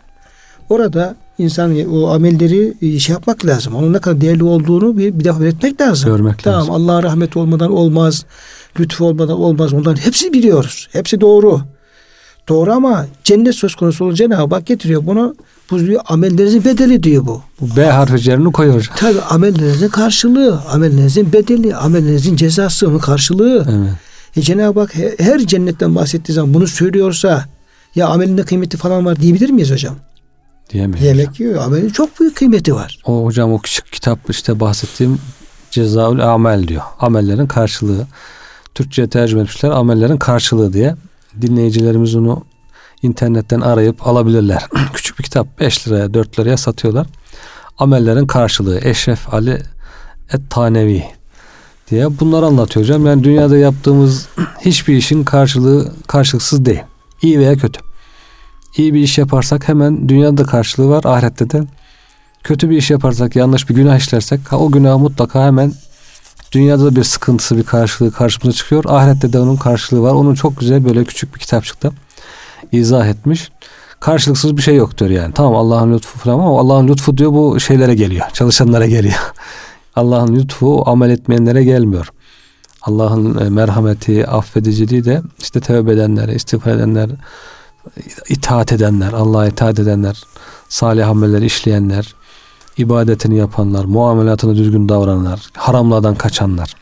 orada 0.68 1.16
insan 1.38 1.92
o 1.92 2.08
amelleri 2.08 2.74
e, 2.82 2.98
şey 2.98 3.12
yapmak 3.12 3.46
lazım. 3.46 3.74
Onun 3.74 3.92
ne 3.92 3.98
kadar 3.98 4.20
değerli 4.20 4.44
olduğunu 4.44 4.98
bir, 4.98 5.18
bir 5.18 5.24
defa 5.24 5.40
belirtmek 5.40 5.80
lazım. 5.80 6.10
Görmek 6.10 6.38
tamam, 6.38 6.60
lazım. 6.60 6.74
Allah'ın 6.74 7.02
rahmeti 7.02 7.38
olmadan 7.38 7.72
olmaz. 7.72 8.24
Lütfu 8.80 9.04
olmadan 9.04 9.40
olmaz. 9.40 9.72
Onların 9.72 9.96
hepsi 9.96 10.32
biliyoruz. 10.32 10.88
Hepsi 10.92 11.20
doğru. 11.20 11.60
Doğru 12.48 12.72
ama 12.72 13.06
cennet 13.24 13.54
söz 13.54 13.74
konusu 13.74 14.04
olunca 14.04 14.16
Cenab-ı 14.16 14.54
Hak 14.54 14.66
getiriyor 14.66 15.06
bunu. 15.06 15.34
Bu 15.70 15.78
diyor 15.78 16.00
amellerinizin 16.06 16.64
bedeli 16.64 17.02
diyor 17.02 17.26
bu. 17.26 17.42
Bu 17.60 17.76
B 17.76 17.86
harfi 17.86 18.14
üzerine 18.14 18.52
koyuyor 18.52 18.76
hocam. 18.76 18.96
Tabi 18.96 19.20
amellerinizin 19.20 19.88
karşılığı, 19.88 20.62
amellerinizin 20.70 21.32
bedeli, 21.32 21.76
amellerinizin 21.76 22.36
cezası, 22.36 22.88
onun 22.88 22.98
karşılığı. 22.98 23.66
Evet. 23.70 23.92
E 24.36 24.42
Cenab-ı 24.42 24.80
Hak 24.80 24.94
her 25.18 25.38
cennetten 25.38 25.94
bahsettiği 25.94 26.34
zaman 26.34 26.54
bunu 26.54 26.66
söylüyorsa 26.66 27.44
ya 27.94 28.08
amelinde 28.08 28.42
kıymeti 28.42 28.76
falan 28.76 29.06
var 29.06 29.20
diyebilir 29.20 29.50
miyiz 29.50 29.70
hocam? 29.70 29.96
Diyemeyiz. 30.72 31.06
Yemek 31.06 31.40
yiyor. 31.40 31.62
Amelin 31.62 31.90
çok 31.90 32.20
büyük 32.20 32.36
kıymeti 32.36 32.74
var. 32.74 32.98
O 33.04 33.24
hocam 33.24 33.52
o 33.52 33.58
küçük 33.58 33.92
kitap 33.92 34.30
işte 34.30 34.60
bahsettiğim 34.60 35.18
Cezaül 35.70 36.34
Amel 36.34 36.68
diyor. 36.68 36.82
Amellerin 37.00 37.46
karşılığı. 37.46 38.06
Türkçe'ye 38.74 39.08
tercüme 39.08 39.42
etmişler 39.42 39.70
amellerin 39.70 40.16
karşılığı 40.16 40.72
diye. 40.72 40.94
Dinleyicilerimiz 41.42 42.14
onu 42.14 42.42
internetten 43.02 43.60
arayıp 43.60 44.06
alabilirler. 44.06 44.66
Küçük 44.94 45.18
bir 45.18 45.24
kitap 45.24 45.60
5 45.60 45.88
liraya 45.88 46.14
4 46.14 46.38
liraya 46.38 46.56
satıyorlar. 46.56 47.06
Amellerin 47.78 48.26
karşılığı 48.26 48.80
Eşref 48.82 49.34
Ali 49.34 49.62
Et 50.32 50.40
Tanevi 50.50 51.04
diye 51.90 52.20
bunları 52.20 52.46
anlatıyor 52.46 52.84
hocam. 52.84 53.06
Yani 53.06 53.24
dünyada 53.24 53.56
yaptığımız 53.56 54.28
hiçbir 54.60 54.96
işin 54.96 55.24
karşılığı 55.24 55.92
karşılıksız 56.06 56.64
değil. 56.64 56.82
İyi 57.22 57.38
veya 57.38 57.56
kötü. 57.56 57.80
İyi 58.76 58.94
bir 58.94 59.00
iş 59.00 59.18
yaparsak 59.18 59.68
hemen 59.68 60.08
dünyada 60.08 60.36
da 60.36 60.44
karşılığı 60.44 60.88
var 60.88 61.04
ahirette 61.04 61.50
de. 61.50 61.62
Kötü 62.42 62.70
bir 62.70 62.76
iş 62.76 62.90
yaparsak 62.90 63.36
yanlış 63.36 63.68
bir 63.68 63.74
günah 63.74 63.96
işlersek 63.96 64.40
o 64.52 64.70
günah 64.70 64.98
mutlaka 64.98 65.46
hemen 65.46 65.72
dünyada 66.52 66.84
da 66.84 66.96
bir 66.96 67.04
sıkıntısı 67.04 67.56
bir 67.56 67.62
karşılığı 67.62 68.12
karşımıza 68.12 68.56
çıkıyor. 68.56 68.84
Ahirette 68.88 69.32
de 69.32 69.40
onun 69.40 69.56
karşılığı 69.56 70.02
var. 70.02 70.12
Onun 70.12 70.34
çok 70.34 70.60
güzel 70.60 70.84
böyle 70.84 71.04
küçük 71.04 71.34
bir 71.34 71.40
kitapçıkta 71.40 71.90
izah 72.72 73.06
etmiş. 73.06 73.50
Karşılıksız 74.00 74.56
bir 74.56 74.62
şey 74.62 74.76
yok 74.76 74.98
diyor 74.98 75.10
yani. 75.10 75.34
Tamam 75.34 75.56
Allah'ın 75.56 75.92
lütfu 75.92 76.18
falan 76.18 76.34
ama 76.34 76.60
Allah'ın 76.60 76.88
lütfu 76.88 77.16
diyor 77.18 77.32
bu 77.32 77.60
şeylere 77.60 77.94
geliyor. 77.94 78.26
Çalışanlara 78.32 78.86
geliyor. 78.86 79.32
Allah'ın 79.96 80.36
lütfu 80.36 80.82
amel 80.86 81.10
etmeyenlere 81.10 81.64
gelmiyor. 81.64 82.10
Allah'ın 82.82 83.46
e, 83.46 83.50
merhameti, 83.50 84.26
affediciliği 84.26 85.04
de 85.04 85.22
işte 85.38 85.60
tövbe 85.60 85.92
edenlere, 85.92 86.34
istiğfar 86.34 86.70
edenler, 86.70 87.10
itaat 88.28 88.72
edenler, 88.72 89.12
Allah'a 89.12 89.46
itaat 89.46 89.78
edenler, 89.78 90.22
salih 90.68 91.08
amelleri 91.08 91.46
işleyenler, 91.46 92.14
ibadetini 92.76 93.38
yapanlar, 93.38 93.84
muamelatını 93.84 94.56
düzgün 94.56 94.88
davrananlar, 94.88 95.40
haramlardan 95.56 96.14
kaçanlar. 96.14 96.74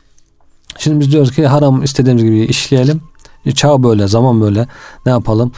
Şimdi 0.78 1.00
biz 1.00 1.12
diyoruz 1.12 1.32
ki 1.32 1.46
haram 1.46 1.82
istediğimiz 1.82 2.24
gibi 2.24 2.40
işleyelim. 2.40 3.00
E, 3.46 3.52
çağ 3.52 3.82
böyle, 3.82 4.08
zaman 4.08 4.40
böyle. 4.40 4.66
Ne 5.06 5.12
yapalım? 5.12 5.52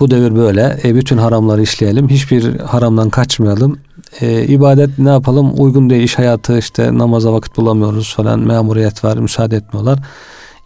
Bu 0.00 0.10
devir 0.10 0.36
böyle. 0.36 0.80
E, 0.84 0.94
bütün 0.94 1.18
haramları 1.18 1.62
işleyelim. 1.62 2.08
Hiçbir 2.08 2.58
haramdan 2.58 3.10
kaçmayalım. 3.10 3.78
E, 4.20 4.44
ibadet 4.46 4.98
ne 4.98 5.08
yapalım? 5.08 5.52
Uygun 5.56 5.90
değil 5.90 6.02
iş 6.02 6.18
hayatı 6.18 6.58
işte 6.58 6.98
namaza 6.98 7.32
vakit 7.32 7.56
bulamıyoruz 7.56 8.14
falan. 8.14 8.40
Memuriyet 8.40 9.04
var, 9.04 9.16
müsaade 9.16 9.56
etmiyorlar. 9.56 9.98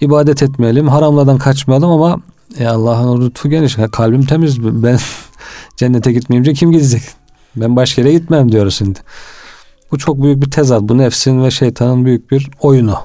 İbadet 0.00 0.42
etmeyelim. 0.42 0.88
Haramlardan 0.88 1.38
kaçmayalım 1.38 1.90
ama 1.90 2.20
e, 2.58 2.66
Allah'ın 2.66 3.26
lütfu 3.26 3.50
geniş. 3.50 3.76
Kalbim 3.92 4.26
temiz. 4.26 4.62
Ben 4.62 4.98
cennete 5.76 6.12
gitmeyince 6.12 6.52
kim 6.52 6.72
gidecek? 6.72 7.02
Ben 7.56 7.76
başka 7.76 8.02
yere 8.02 8.12
gitmem 8.12 8.52
diyoruz 8.52 8.74
şimdi. 8.74 8.98
Bu 9.92 9.98
çok 9.98 10.22
büyük 10.22 10.42
bir 10.42 10.50
tezat. 10.50 10.82
Bu 10.82 10.98
nefsin 10.98 11.44
ve 11.44 11.50
şeytanın 11.50 12.04
büyük 12.04 12.30
bir 12.30 12.50
oyunu. 12.60 12.96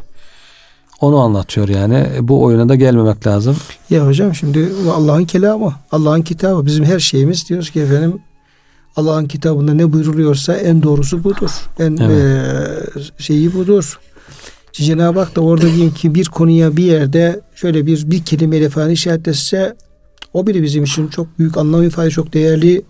Onu 1.01 1.17
anlatıyor 1.17 1.67
yani. 1.67 2.07
Bu 2.21 2.43
oyuna 2.43 2.69
da 2.69 2.75
gelmemek 2.75 3.27
lazım. 3.27 3.55
Ya 3.89 4.07
hocam 4.07 4.35
şimdi 4.35 4.69
Allah'ın 4.93 5.25
kelamı, 5.25 5.73
Allah'ın 5.91 6.21
kitabı. 6.21 6.65
Bizim 6.65 6.85
her 6.85 6.99
şeyimiz 6.99 7.49
diyoruz 7.49 7.69
ki 7.69 7.79
efendim 7.79 8.19
Allah'ın 8.95 9.25
kitabında 9.25 9.73
ne 9.73 9.93
buyruluyorsa 9.93 10.53
en 10.53 10.83
doğrusu 10.83 11.23
budur. 11.23 11.51
En 11.79 11.97
evet. 11.97 12.97
e, 13.19 13.23
şeyi 13.23 13.53
budur. 13.53 13.99
Cenab-ı 14.71 15.19
Hak 15.19 15.35
da 15.35 15.41
orada 15.41 15.67
diyeyim 15.67 15.93
ki 15.93 16.15
bir 16.15 16.25
konuya 16.25 16.77
bir 16.77 16.83
yerde 16.83 17.41
şöyle 17.55 17.85
bir 17.85 18.11
bir 18.11 18.23
kelimeyle 18.23 18.69
falan 18.69 18.89
işaret 18.89 19.27
etse 19.27 19.75
o 20.33 20.47
bile 20.47 20.63
bizim 20.63 20.83
için 20.83 21.07
çok 21.07 21.39
büyük 21.39 21.57
anlam 21.57 21.83
ifade 21.83 22.09
çok 22.09 22.33
değerli 22.33 22.81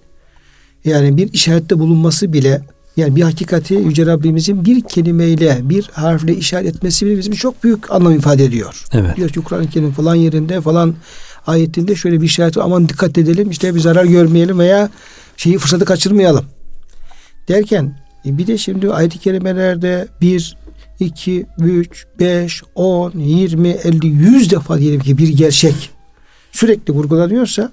yani 0.86 1.18
bir 1.18 1.34
işarette 1.34 1.80
bulunması 1.80 2.34
bile 2.34 2.62
yani 2.98 3.16
bir 3.16 3.22
hakikati 3.22 3.74
Yüce 3.74 4.06
Rabbimizin 4.06 4.66
bir 4.66 4.82
kelimeyle, 4.82 5.60
bir 5.64 5.90
harfle 5.94 6.36
işaret 6.36 6.76
etmesi 6.76 7.06
bile 7.06 7.18
bizim 7.18 7.34
çok 7.34 7.64
büyük 7.64 7.92
anlam 7.92 8.16
ifade 8.16 8.46
ediyor. 8.46 8.84
Evet. 8.94 9.18
Diyor 9.18 9.30
ki 9.30 9.40
Kur'an-ı 9.40 9.70
Kerim 9.70 9.92
falan 9.92 10.16
yerinde 10.16 10.62
falan 10.62 10.96
ayetinde 11.48 11.96
şöyle 11.96 12.22
bir 12.22 12.26
işaret 12.26 12.58
aman 12.58 12.90
dikkat 12.90 13.18
edelim 13.18 13.50
işte 13.50 13.76
bir 13.76 13.80
zarar 13.80 14.06
görmeyelim 14.06 14.60
veya 14.60 14.90
şeyi 15.38 15.58
fırsatı 15.58 15.86
kaçırmayalım. 15.86 16.46
Derken 17.48 17.98
e 18.26 18.38
bir 18.38 18.48
de 18.48 18.58
şimdi 18.58 18.94
ayet-i 18.94 19.20
kerimelerde 19.20 20.08
bir, 20.22 20.58
iki, 21.00 21.46
üç, 21.60 22.06
beş, 22.20 22.64
on, 22.76 23.12
yirmi, 23.12 23.70
elli, 23.70 24.08
yüz 24.08 24.52
defa 24.52 24.80
diyelim 24.80 25.00
ki 25.00 25.18
bir 25.18 25.28
gerçek 25.28 25.90
sürekli 26.52 26.94
vurgulanıyorsa 26.94 27.72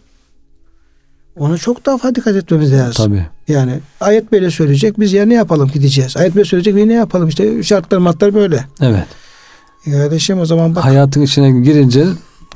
ona 1.38 1.58
çok 1.58 1.86
daha 1.86 1.98
fazla 1.98 2.14
dikkat 2.14 2.36
etmemiz 2.36 2.72
lazım. 2.72 3.06
Tabii. 3.06 3.26
Yani 3.48 3.72
ayet 4.00 4.32
böyle 4.32 4.50
söyleyecek. 4.50 5.00
Biz 5.00 5.12
ya 5.12 5.24
ne 5.26 5.34
yapalım 5.34 5.70
gideceğiz. 5.74 6.16
Ayet 6.16 6.34
böyle 6.34 6.44
söyleyecek 6.44 6.76
ve 6.76 6.88
ne 6.88 6.94
yapalım 6.94 7.28
işte 7.28 7.62
şartlar 7.62 7.98
matlar 7.98 8.34
böyle. 8.34 8.64
Evet. 8.80 9.06
E 9.86 9.92
kardeşim 9.92 10.40
o 10.40 10.46
zaman 10.46 10.74
bak. 10.74 10.84
Hayatın 10.84 11.22
içine 11.22 11.50
girince 11.50 12.06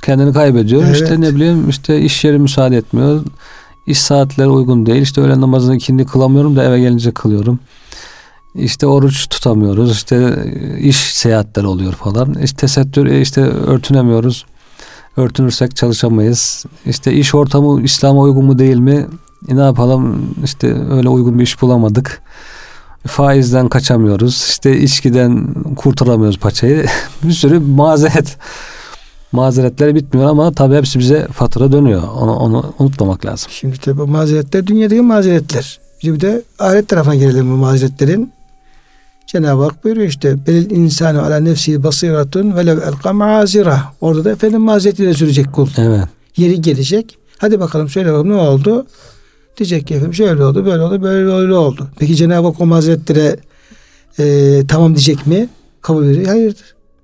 kendini 0.02 0.32
kaybediyor. 0.32 0.82
Evet. 0.84 0.94
İşte 0.94 1.20
ne 1.20 1.34
bileyim 1.34 1.68
işte 1.68 2.00
iş 2.00 2.24
yeri 2.24 2.38
müsaade 2.38 2.76
etmiyor. 2.76 3.24
İş 3.86 3.98
saatleri 3.98 4.48
uygun 4.48 4.86
değil. 4.86 5.02
İşte 5.02 5.20
öğlen 5.20 5.40
namazını 5.40 5.76
ikindi 5.76 6.04
kılamıyorum 6.04 6.56
da 6.56 6.64
eve 6.64 6.80
gelince 6.80 7.12
kılıyorum. 7.12 7.58
İşte 8.54 8.86
oruç 8.86 9.28
tutamıyoruz. 9.28 9.92
İşte 9.92 10.36
iş 10.80 10.96
seyahatler 10.96 11.64
oluyor 11.64 11.92
falan. 11.92 12.34
İşte 12.42 12.56
tesettür 12.56 13.06
işte 13.06 13.40
örtünemiyoruz. 13.40 14.46
Örtünürsek 15.16 15.76
çalışamayız. 15.76 16.64
İşte 16.86 17.12
iş 17.12 17.34
ortamı 17.34 17.82
İslam'a 17.82 18.20
uygun 18.20 18.44
mu 18.44 18.58
değil 18.58 18.76
mi? 18.76 19.06
E 19.48 19.56
ne 19.56 19.60
yapalım? 19.60 20.34
İşte 20.44 20.74
öyle 20.90 21.08
uygun 21.08 21.38
bir 21.38 21.44
iş 21.44 21.62
bulamadık. 21.62 22.22
Faizden 23.06 23.68
kaçamıyoruz. 23.68 24.46
İşte 24.48 24.80
içkiden 24.80 25.54
kurtaramıyoruz 25.76 26.38
paçayı. 26.38 26.86
bir 27.22 27.32
sürü 27.32 27.58
mazeret. 27.58 28.36
Mazeretler 29.32 29.94
bitmiyor 29.94 30.30
ama 30.30 30.52
tabii 30.52 30.76
hepsi 30.76 30.98
bize 30.98 31.26
fatura 31.26 31.72
dönüyor. 31.72 32.02
Onu, 32.02 32.36
onu 32.36 32.74
unutmamak 32.78 33.26
lazım. 33.26 33.50
Şimdi 33.50 33.78
tabi 33.78 33.98
bu 33.98 34.06
mazeretler 34.06 34.66
dünyadaki 34.66 35.00
mazeretler. 35.00 35.80
Bir 36.04 36.20
de 36.20 36.42
ahiret 36.58 36.88
tarafına 36.88 37.14
gelelim 37.14 37.52
bu 37.52 37.56
mazeretlerin. 37.56 38.32
Cenab-ı 39.26 39.62
Hak 39.62 39.84
buyuruyor 39.84 40.08
işte 40.08 40.46
belil 40.46 40.70
insanı 40.70 41.22
ala 41.22 41.40
nefsi 41.40 41.82
basiratun 41.82 42.56
velev 42.56 42.78
elka 42.78 43.12
mazira. 43.12 43.82
Orada 44.00 44.24
da 44.24 44.30
efendim 44.30 44.60
mazeretiyle 44.60 45.14
sürecek 45.14 45.52
kul. 45.52 45.68
Evet. 45.78 46.04
Yeri 46.36 46.60
gelecek. 46.60 47.18
Hadi 47.38 47.60
bakalım 47.60 47.88
söyle 47.88 48.08
bakalım 48.12 48.28
ne 48.30 48.34
oldu? 48.34 48.86
Diyecek 49.58 49.86
ki 49.86 49.94
efendim 49.94 50.14
şöyle 50.14 50.44
oldu, 50.44 50.66
böyle 50.66 50.82
oldu, 50.82 51.02
böyle 51.02 51.26
böyle 51.26 51.54
oldu. 51.54 51.88
Peki 51.98 52.16
Cenab-ı 52.16 52.46
Hak 52.46 52.60
o 52.60 52.66
mazeretlere 52.66 53.36
e, 54.18 54.62
tamam 54.68 54.94
diyecek 54.94 55.26
mi? 55.26 55.48
Kabul 55.80 56.04
edecek. 56.04 56.28
Hayır. 56.28 56.54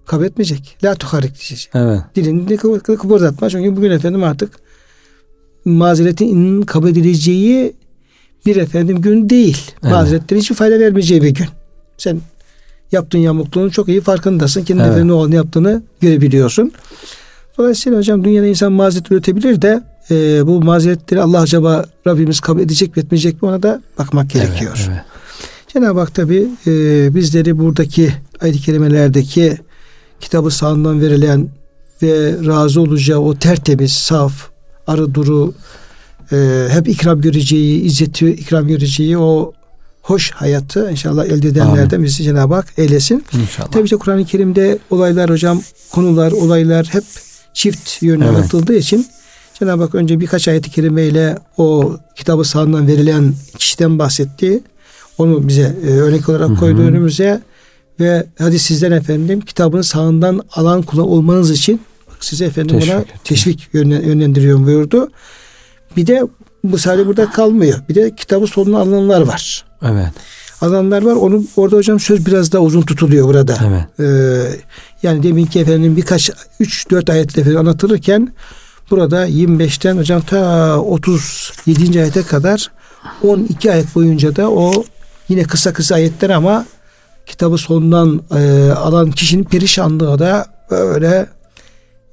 Kabul 0.07 0.25
etmeyecek. 0.25 0.77
La 0.85 0.95
tuharik 0.95 1.35
diyecek. 1.39 1.71
Evet. 1.75 2.01
Dilini 2.15 2.57
kıpır- 2.57 2.97
kıpırdatma. 2.97 3.51
Çünkü 3.51 3.77
bugün 3.77 3.91
efendim 3.91 4.25
artık 4.25 4.51
mazeretin 5.65 6.63
kabul 6.63 6.89
edileceği 6.89 7.73
bir 8.47 8.57
efendim 8.57 9.01
gün 9.01 9.31
değil. 9.31 9.59
Evet. 9.83 9.93
Mazeretlerin 9.93 10.41
hiçbir 10.41 10.55
fayda 10.55 10.79
vermeyeceği 10.79 11.23
bir 11.23 11.35
gün. 11.35 11.47
Sen 11.99 12.21
yaptığın 12.93 13.19
yamukluğun 13.19 13.69
çok 13.69 13.89
iyi 13.89 14.01
farkındasın. 14.01 14.65
Kendi 14.65 14.83
evet. 14.83 15.05
ne 15.05 15.13
olduğunu 15.13 15.35
yaptığını 15.35 15.83
görebiliyorsun. 16.01 16.73
Dolayısıyla 17.59 17.99
hocam 17.99 18.25
dünyada 18.25 18.47
insan 18.47 18.73
mazeret 18.73 19.13
üretebilir 19.13 19.63
de 19.63 19.83
e, 20.11 20.47
bu 20.47 20.63
mazeretleri 20.63 21.23
Allah 21.23 21.41
acaba 21.41 21.85
Rabbimiz 22.07 22.41
kabul 22.41 22.61
edecek 22.61 22.97
mi 22.97 23.01
etmeyecek 23.03 23.43
mi 23.43 23.49
ona 23.49 23.63
da 23.63 23.83
bakmak 23.99 24.31
gerekiyor. 24.31 24.77
Evet, 24.79 24.91
evet. 24.93 25.05
Cenab-ı 25.69 26.01
Hak 26.01 26.15
tabi 26.15 26.49
e, 26.67 27.15
bizleri 27.15 27.59
buradaki 27.59 28.13
ayet-i 28.41 28.61
kerimelerdeki 28.61 29.59
kitabı 30.21 30.51
sağından 30.51 31.01
verilen 31.01 31.49
ve 32.03 32.33
razı 32.47 32.81
olacağı 32.81 33.19
o 33.19 33.35
tertemiz, 33.35 33.93
saf, 33.93 34.49
arı 34.87 35.15
duru, 35.15 35.55
e, 36.33 36.67
hep 36.71 36.89
ikram 36.89 37.21
göreceği, 37.21 37.83
izzeti 37.83 38.31
ikram 38.31 38.67
göreceği 38.67 39.19
o 39.19 39.53
hoş 40.09 40.31
hayatı 40.31 40.91
inşallah 40.91 41.25
elde 41.27 41.49
edenlerden 41.49 42.03
bizi 42.05 42.23
Cenab-ı 42.23 42.55
Hak 42.55 42.67
eylesin. 42.77 43.25
İnşallah. 43.43 43.69
Tabii 43.69 43.89
ki 43.89 43.97
Kur'an-ı 43.97 44.25
Kerim'de 44.25 44.79
olaylar 44.91 45.31
hocam, 45.31 45.63
konular, 45.93 46.33
olaylar 46.33 46.87
hep 46.87 47.05
çift 47.55 48.03
yönlü 48.03 48.25
Evet. 48.25 48.35
anlatıldığı 48.37 48.75
için 48.77 49.07
Cenab-ı 49.59 49.83
Hak 49.83 49.95
önce 49.95 50.21
birkaç 50.21 50.49
ayet-i 50.49 50.71
kerimeyle 50.71 51.39
o 51.57 51.97
kitabı 52.17 52.45
sağından 52.45 52.87
verilen 52.89 53.35
kişiden 53.59 53.99
bahsetti. 53.99 54.61
Onu 55.19 55.49
bize 55.49 55.77
e, 55.87 55.91
örnek 55.91 56.29
olarak 56.29 56.59
koydu 56.59 56.81
önümüze 56.83 57.41
ve 58.01 58.27
hadi 58.39 58.59
sizden 58.59 58.93
efendim 58.93 59.41
kitabın 59.41 59.83
sağından 59.83 60.41
alan 60.53 60.83
kula 60.83 61.03
olmanız 61.03 61.51
için 61.51 61.81
size 62.21 62.45
efendim 62.45 62.77
Teşvik 62.79 62.93
buna 62.95 63.01
etti. 63.01 63.13
teşvik 63.25 63.69
yönlen- 63.73 64.03
yönlendiriyorum 64.07 64.67
buyurdu. 64.67 65.11
Bir 65.97 66.07
de 66.07 66.23
bu 66.73 66.79
sadece 66.79 67.07
burada 67.07 67.31
kalmıyor. 67.31 67.79
Bir 67.89 67.95
de 67.95 68.15
kitabı 68.15 68.47
sonuna 68.47 68.79
alanlar 68.79 69.21
var. 69.21 69.65
Evet. 69.83 70.13
Alanlar 70.61 71.03
var. 71.03 71.13
Onun 71.13 71.49
orada 71.57 71.77
hocam 71.77 72.01
söz 72.01 72.27
biraz 72.27 72.53
daha 72.53 72.63
uzun 72.63 72.83
tutuluyor 72.83 73.27
burada. 73.27 73.59
Evet. 73.69 74.01
Ee, 74.01 74.61
yani 75.03 75.23
deminki 75.23 75.61
efendim 75.61 75.97
birkaç 75.97 76.31
3-4 76.61 77.13
ayetle 77.13 77.41
efendim 77.41 77.61
anlatılırken 77.61 78.33
burada 78.91 79.29
25'ten 79.29 79.97
hocam 79.97 80.21
ta 80.21 80.77
37. 80.81 82.01
ayete 82.01 82.23
kadar 82.23 82.71
12 83.23 83.73
ayet 83.73 83.95
boyunca 83.95 84.37
da 84.37 84.51
o 84.51 84.85
yine 85.29 85.43
kısa 85.43 85.73
kısa 85.73 85.95
ayetler 85.95 86.31
ama 86.31 86.67
kitabı 87.27 87.59
sonundan 87.59 88.23
e, 88.37 88.71
alan 88.73 89.11
kişinin 89.11 89.45
perişanlığı 89.45 90.19
da 90.19 90.47
böyle 90.71 91.27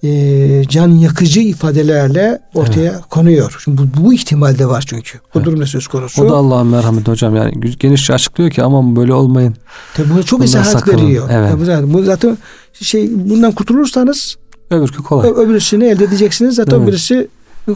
e, 0.05 0.63
can 0.67 0.87
yakıcı 0.87 1.39
ifadelerle 1.41 2.39
ortaya 2.53 3.01
konuyor. 3.01 3.57
Şimdi 3.63 3.81
bu, 3.81 4.03
bu 4.03 4.13
ihtimal 4.13 4.59
de 4.59 4.65
var 4.65 4.83
çünkü. 4.87 5.17
Bu 5.19 5.23
Evet. 5.35 5.45
durumda 5.45 5.65
söz 5.65 5.87
konusu. 5.87 6.23
O 6.25 6.29
da 6.29 6.35
Allah'ın 6.35 6.67
merhameti 6.67 7.11
hocam 7.11 7.35
yani 7.35 7.53
genişçe 7.79 8.13
açıklıyor 8.13 8.49
ki 8.51 8.63
aman 8.63 8.95
böyle 8.95 9.13
olmayın. 9.13 9.55
Tabii 9.93 10.09
bunu 10.09 10.23
çok 10.25 10.45
izahat 10.45 10.87
veriyor. 10.87 11.29
Evet. 11.31 11.51
Tabii 11.51 11.65
zaten, 11.65 11.93
bu 11.93 12.03
zaten 12.03 12.37
şey 12.73 13.09
bundan 13.11 13.51
kurtulursanız 13.51 14.35
Öbürkü 14.71 15.03
kolay. 15.03 15.29
Öbürsünü 15.29 15.85
elde 15.85 16.03
edeceksiniz. 16.03 16.55
Zaten 16.55 16.77
Evet. 16.77 16.87
birisi 16.87 17.27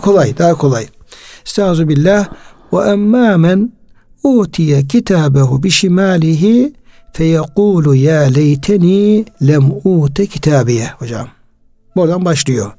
kolay, 0.02 0.38
daha 0.38 0.54
kolay. 0.54 0.86
Estaizu 1.46 1.90
billah. 1.90 2.28
Ve 2.74 2.78
emmâ 2.92 3.38
men 3.38 3.72
utiye 4.24 4.88
kitabehu 4.88 5.64
bişimalihi 5.64 6.74
feyekulu 7.14 7.96
ya 7.96 8.22
leyteni 8.22 9.26
lem 9.48 9.72
ute 9.84 10.26
kitabiye 10.26 10.88
hocam. 11.00 11.28
Buradan 11.96 12.26
başlıyor. 12.26 12.72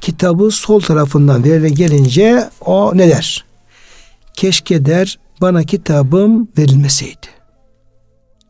Kitabı 0.00 0.50
sol 0.50 0.80
tarafından 0.80 1.44
verilen 1.44 1.74
gelince 1.74 2.50
o 2.60 2.96
ne 2.96 3.08
der? 3.08 3.44
Keşke 4.34 4.86
der 4.86 5.18
bana 5.40 5.62
kitabım 5.62 6.48
verilmeseydi. 6.58 7.26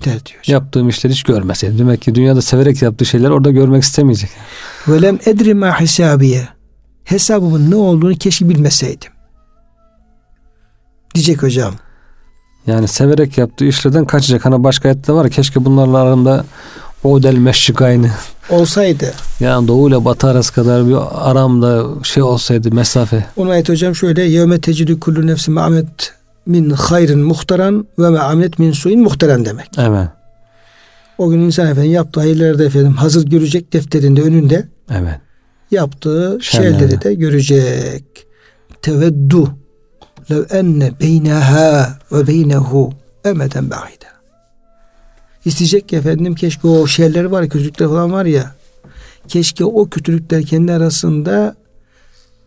Der 0.05 0.27
diyor. 0.27 0.41
Yaptığım 0.47 0.89
işleri 0.89 1.13
hiç 1.13 1.23
görmeseydim. 1.23 1.79
Demek 1.79 2.03
ki 2.03 2.15
dünyada 2.15 2.43
severek 2.43 2.83
yaptığı 2.83 3.05
şeyler 3.07 3.31
orada 3.31 3.51
görmek 3.51 3.83
istemeyecek. 3.83 4.31
Ve 4.89 5.03
lem 5.03 5.19
edri 5.27 5.55
ma 5.55 5.81
hisabiye. 5.81 6.49
Hesabımın 7.05 7.71
ne 7.71 7.75
olduğunu 7.75 8.15
keşke 8.15 8.49
bilmeseydim. 8.49 9.13
Diyecek 11.15 11.43
hocam. 11.43 11.75
Yani 12.67 12.89
severek 12.89 13.39
yaptığı 13.39 13.65
işlerden 13.65 14.05
kaçacak. 14.05 14.45
Hani 14.45 14.65
başka 14.65 14.89
ayette 14.89 15.13
var 15.13 15.31
keşke 15.31 15.65
bunlarla 15.65 15.99
aramda 15.99 16.45
o 17.05 17.23
del 17.23 17.37
meşrik 17.37 17.83
aynı. 17.83 18.11
Olsaydı. 18.51 19.13
Yani 19.41 19.69
doğu 19.69 19.89
ile 19.89 20.05
batı 20.05 20.27
arası 20.27 20.53
kadar 20.55 20.89
bir 20.89 20.97
aramda 21.31 21.85
şey 22.03 22.23
olsaydı 22.23 22.73
mesafe. 22.75 23.27
Onu 23.37 23.51
ayet 23.51 23.69
hocam 23.69 23.95
şöyle. 23.95 24.23
Yevme 24.23 24.61
tecidü 24.61 25.01
kullu 25.01 25.27
nefsi 25.27 25.51
ma'amet 25.51 26.13
min 26.47 26.71
hayrin 26.71 27.19
muhtaran 27.21 27.87
ve 27.99 28.09
ma'amet 28.09 28.59
min 28.59 28.73
suin 28.73 29.01
muhtaran 29.03 29.45
demek. 29.45 29.71
Evet. 29.79 30.09
O 31.19 31.31
gün 31.31 31.41
insan 31.41 31.67
efendim 31.67 31.93
yaptığı 31.93 32.21
hayırları 32.21 32.59
da 32.59 32.65
efendim 32.65 32.93
hazır 32.93 33.27
görecek 33.27 33.73
defterinde 33.73 34.23
önünde 34.23 34.69
Evet. 34.91 35.21
yaptığı 35.71 36.39
Şerleri. 36.43 36.79
şeyleri 36.79 37.03
de 37.03 37.15
görecek. 37.15 38.05
Teveddu 38.83 39.51
lev 40.31 40.43
enne 40.51 40.93
beyneha 41.01 41.99
ve 42.13 42.27
beynehu 42.27 42.93
emeden 43.25 43.71
ba'ide. 43.71 44.07
İsteyecek 45.47 45.89
ki 45.89 45.97
efendim 45.97 46.35
keşke 46.35 46.69
o 46.69 46.87
şeyler 46.87 47.25
var 47.25 47.43
ya 47.43 47.49
kötülükler 47.49 47.89
falan 47.89 48.13
var 48.13 48.25
ya 48.25 48.55
keşke 49.29 49.65
o 49.65 49.89
kötülükler 49.89 50.43
kendi 50.43 50.73
arasında 50.73 51.57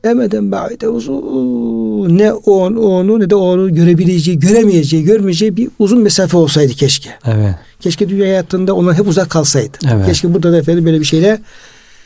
emeden 0.03 0.51
ba'ide 0.51 0.87
uzun 0.89 2.17
ne 2.17 2.33
on, 2.33 2.75
onu 2.75 3.19
ne 3.19 3.29
de 3.29 3.35
onu 3.35 3.75
görebileceği, 3.75 4.39
göremeyeceği, 4.39 5.03
görmeyeceği 5.03 5.57
bir 5.57 5.69
uzun 5.79 5.99
mesafe 5.99 6.37
olsaydı 6.37 6.73
keşke. 6.73 7.09
Evet. 7.25 7.55
Keşke 7.79 8.09
dünya 8.09 8.25
hayatında 8.25 8.73
onlar 8.73 8.95
hep 8.97 9.07
uzak 9.07 9.29
kalsaydı. 9.29 9.77
Evet. 9.93 10.05
Keşke 10.05 10.33
burada 10.33 10.51
da 10.51 10.57
efendim 10.57 10.85
böyle 10.85 10.99
bir 10.99 11.05
şeyle 11.05 11.41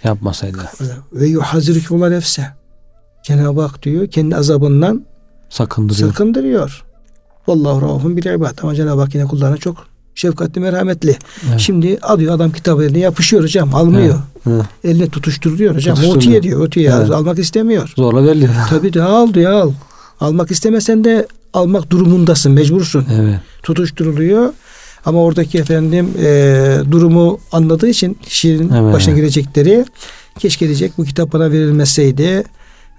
Yapmasaydı. 0.03 0.57
ve 1.13 1.27
yuhazirükümullah 1.27 2.09
nefse. 2.09 2.47
Cenab-ı 3.23 3.61
Hak 3.61 3.83
diyor 3.83 4.07
kendi 4.07 4.35
azabından 4.35 5.05
Sakındırıyor. 5.49 6.09
sakındırıyor. 6.09 6.83
Vallahu 7.47 7.81
rahun 7.81 8.17
bil 8.17 8.25
ibad. 8.25 8.57
Ama 8.61 8.75
Cenab-ı 8.75 9.01
Hak 9.01 9.15
yine 9.15 9.25
kullarına 9.25 9.57
çok 9.57 9.92
şefkatli 10.16 10.61
merhametli. 10.61 11.18
Evet. 11.49 11.59
Şimdi 11.59 11.97
alıyor 12.01 12.36
adam 12.36 12.51
kitabı 12.51 12.84
eline 12.86 12.99
yapışıyor 12.99 13.43
hocam 13.43 13.76
almıyor. 13.76 14.16
Hı. 14.43 14.66
Eline 14.84 15.09
tutuşturuyor 15.09 15.76
hocam. 15.76 15.95
Tutuşturuyor. 15.95 16.18
Utiye 16.28 16.43
diyor. 16.43 16.61
Utiye 16.61 16.91
Evet. 16.97 17.09
almak 17.11 17.39
istemiyor. 17.39 17.93
Zorla 17.95 18.26
veriliyor. 18.26 18.51
Tabii 18.70 18.93
de 18.93 19.03
al 19.03 19.34
diyor 19.34 19.51
al. 19.51 19.72
Almak 20.20 20.51
istemesen 20.51 21.03
de 21.03 21.28
almak 21.53 21.89
durumundasın 21.91 22.51
mecbursun. 22.51 23.05
evet. 23.20 23.39
Tutuşturuluyor. 23.64 24.53
Ama 25.05 25.24
oradaki 25.24 25.57
efendim 25.57 26.09
e, 26.24 26.78
durumu 26.91 27.39
anladığı 27.51 27.88
için 27.88 28.14
kişinin 28.14 28.72
Evet. 28.74 28.93
başına 28.93 29.16
gelecekleri 29.16 29.86
keşke 30.39 30.66
diyecek 30.66 30.91
bu 30.97 31.03
kitap 31.03 31.34
bana 31.34 31.51
verilmeseydi 31.51 32.43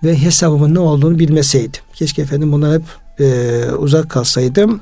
ve 0.04 0.18
hesabımın 0.18 0.74
ne 0.74 0.78
olduğunu 0.78 1.18
bilmeseydim. 1.18 1.80
Keşke 1.94 2.22
efendim 2.22 2.52
bundan 2.52 2.74
hep 2.74 2.82
e, 3.20 3.50
uzak 3.78 4.10
kalsaydım. 4.10 4.80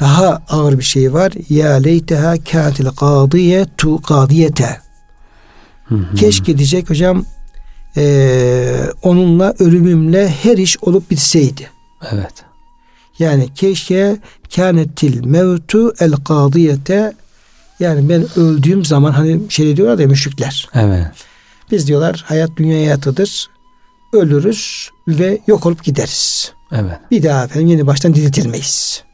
Daha 0.00 0.42
ağır 0.48 0.78
bir 0.78 0.84
şey 0.84 1.12
var. 1.12 1.32
Ya 1.48 1.72
leyteha 1.72 2.44
kâtil 2.44 2.86
kâdiye 2.86 3.66
tu 3.76 4.00
hı. 5.84 6.14
Keşke 6.16 6.58
diyecek 6.58 6.90
hocam 6.90 7.24
e, 7.96 8.82
onunla 9.02 9.54
ölümümle 9.58 10.28
her 10.28 10.58
iş 10.58 10.78
olup 10.82 11.10
bitseydi. 11.10 11.70
Evet. 12.12 12.32
Yani 13.18 13.54
keşke 13.54 14.16
kânetil 14.56 15.24
mevtu 15.24 15.92
el 16.00 16.12
kadiyete 16.12 17.12
yani 17.80 18.08
ben 18.08 18.26
öldüğüm 18.36 18.84
zaman 18.84 19.12
hani 19.12 19.40
şey 19.48 19.76
diyorlar 19.76 19.98
ya 19.98 20.06
müşrikler. 20.06 20.68
Evet. 20.74 21.06
Biz 21.70 21.86
diyorlar 21.86 22.24
hayat 22.26 22.50
dünya 22.56 22.76
hayatıdır. 22.76 23.50
Ölürüz 24.12 24.90
ve 25.08 25.38
yok 25.46 25.66
olup 25.66 25.84
gideriz. 25.84 26.52
Evet. 26.72 26.98
Bir 27.10 27.22
daha 27.22 27.44
efendim 27.44 27.68
yeni 27.68 27.86
baştan 27.86 28.14
diriltilmeyiz. 28.14 29.04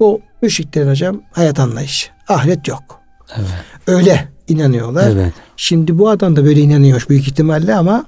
O 0.00 0.20
müşriklerin 0.42 0.90
hocam 0.90 1.20
hayat 1.32 1.60
anlayışı. 1.60 2.08
Ahiret 2.28 2.68
yok. 2.68 2.82
Evet. 3.36 3.46
Öyle 3.86 4.28
inanıyorlar. 4.48 5.10
Evet. 5.10 5.32
Şimdi 5.56 5.98
bu 5.98 6.08
adam 6.08 6.36
da 6.36 6.44
böyle 6.44 6.60
inanıyor 6.60 7.06
büyük 7.08 7.28
ihtimalle 7.28 7.74
ama 7.74 8.04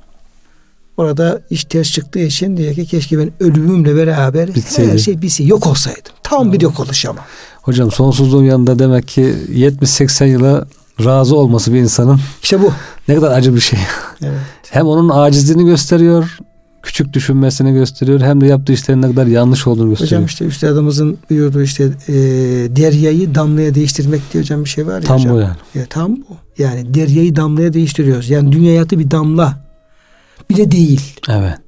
orada 0.97 1.41
iş 1.51 1.65
ters 1.65 1.91
çıktığı 1.93 2.19
için 2.19 2.57
diyor 2.57 2.75
ki 2.75 2.87
keşke 2.87 3.19
ben 3.19 3.33
ölümümle 3.41 3.97
beraber 3.97 4.55
Bitseydi. 4.55 4.93
her 4.93 4.99
şey 4.99 5.23
bitse 5.23 5.45
yok 5.45 5.67
olsaydım. 5.67 6.13
Tam 6.23 6.53
bir 6.53 6.61
yok 6.61 6.81
oluş 6.81 7.05
ama. 7.07 7.21
Hocam 7.63 7.91
sonsuzluğun 7.91 8.45
yanında 8.45 8.79
demek 8.79 9.09
ki 9.09 9.35
70-80 9.51 10.27
yıla 10.27 10.67
razı 11.05 11.37
olması 11.37 11.75
bir 11.75 11.79
insanın 11.79 12.21
İşte 12.43 12.63
bu. 12.63 12.73
ne 13.09 13.15
kadar 13.15 13.39
acı 13.39 13.55
bir 13.55 13.61
şey. 13.61 13.79
Evet. 14.23 14.41
Hem 14.71 14.87
onun 14.87 15.09
acizliğini 15.09 15.65
gösteriyor, 15.65 16.39
küçük 16.83 17.13
düşünmesini 17.13 17.73
gösteriyor 17.73 18.21
hem 18.21 18.41
de 18.41 18.47
yaptığı 18.47 18.73
işlerin 18.73 19.03
ne 19.03 19.07
kadar 19.07 19.27
yanlış 19.27 19.67
olduğunu 19.67 19.89
gösteriyor. 19.89 20.13
Hocam 20.21 20.27
işte 20.27 20.45
üstadımızın 20.45 21.19
buyurduğu 21.31 21.63
işte 21.63 21.85
e, 21.85 22.13
deryayı 22.77 23.35
damlaya 23.35 23.75
değiştirmek 23.75 24.21
diye 24.33 24.43
hocam 24.43 24.65
bir 24.65 24.69
şey 24.69 24.87
var 24.87 24.95
ya 24.95 25.01
Tam 25.01 25.19
hocam. 25.19 25.35
bu 25.35 25.41
yani. 25.41 25.57
Ya, 25.75 25.87
tam 25.91 26.17
bu. 26.17 26.37
Yani 26.59 26.95
deryayı 26.95 27.37
damlaya 27.37 27.73
değiştiriyoruz. 27.73 28.31
Yani 28.31 28.53
dünya 28.53 28.71
hayatı 28.71 28.99
bir 28.99 29.11
damla. 29.11 29.69
Bir 30.51 30.57
de 30.57 30.71
değil. 30.71 31.21
Evet. 31.29 31.59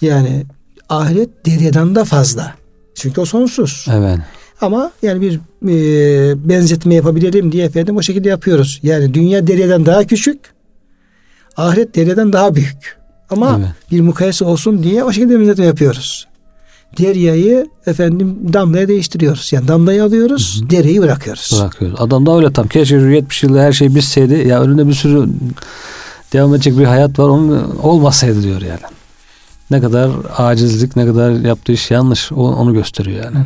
Yani 0.00 0.44
ahiret 0.88 1.46
deryadan 1.46 1.94
da 1.94 2.04
fazla. 2.04 2.54
Çünkü 2.94 3.20
o 3.20 3.24
sonsuz. 3.24 3.86
Evet. 3.92 4.18
Ama 4.60 4.92
yani 5.02 5.20
bir 5.20 5.40
e, 5.68 6.48
benzetme 6.48 6.94
yapabilelim 6.94 7.52
diye 7.52 7.64
efendim 7.64 7.96
o 7.96 8.02
şekilde 8.02 8.28
yapıyoruz. 8.28 8.80
Yani 8.82 9.14
dünya 9.14 9.46
deryadan 9.46 9.86
daha 9.86 10.04
küçük, 10.04 10.40
ahiret 11.56 11.96
deryadan 11.96 12.32
daha 12.32 12.54
büyük. 12.54 13.03
Ama 13.30 13.56
Evet. 13.58 13.68
bir 13.90 14.00
mukayese 14.00 14.44
olsun 14.44 14.82
diye 14.82 15.04
o 15.04 15.12
şekilde 15.12 15.40
benzetme 15.40 15.64
yapıyoruz. 15.64 16.26
Deryayı 16.98 17.66
efendim 17.86 18.38
damlaya 18.52 18.88
değiştiriyoruz. 18.88 19.52
Yani 19.52 19.68
damlayı 19.68 20.04
alıyoruz, 20.04 20.62
deryayı 20.70 21.02
bırakıyoruz. 21.02 21.58
Bırakıyoruz. 21.60 22.00
Adam 22.00 22.26
da 22.26 22.36
öyle 22.36 22.52
tam. 22.52 22.68
Keşke 22.68 23.00
şu 23.00 23.06
70 23.06 23.42
yılda 23.42 23.60
her 23.62 23.72
şey 23.72 23.94
bitseydi. 23.94 24.48
Ya 24.48 24.62
önünde 24.62 24.88
bir 24.88 24.94
sürü 24.94 25.28
devam 26.32 26.54
edecek 26.54 26.78
bir 26.78 26.84
hayat 26.84 27.18
var. 27.18 27.28
Onun 27.28 27.76
olmasaydı 27.82 28.42
diyor 28.42 28.60
yani. 28.62 28.80
Ne 29.70 29.80
kadar 29.80 30.10
acizlik, 30.38 30.96
ne 30.96 31.06
kadar 31.06 31.30
yaptığı 31.30 31.72
iş 31.72 31.90
yanlış. 31.90 32.32
Onu 32.32 32.72
gösteriyor 32.74 33.24
yani. 33.24 33.36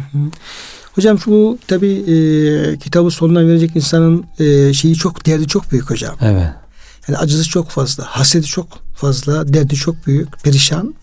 Hocam 0.95 1.19
bu 1.27 1.59
tabi 1.69 1.87
e, 1.89 2.79
kitabı 2.79 3.11
sonuna 3.11 3.47
verecek 3.47 3.77
insanın 3.77 4.25
e, 4.39 4.73
şeyi 4.73 4.95
çok 4.95 5.27
derdi 5.27 5.47
çok 5.47 5.73
büyük 5.73 5.91
hocam. 5.91 6.15
Evet. 6.23 6.47
Yani 7.09 7.19
acısı 7.19 7.49
çok 7.49 7.69
fazla, 7.69 8.05
hasreti 8.05 8.47
çok 8.47 8.67
fazla, 8.99 9.53
derdi 9.53 9.75
çok 9.75 10.07
büyük, 10.07 10.43
perişan. 10.45 10.95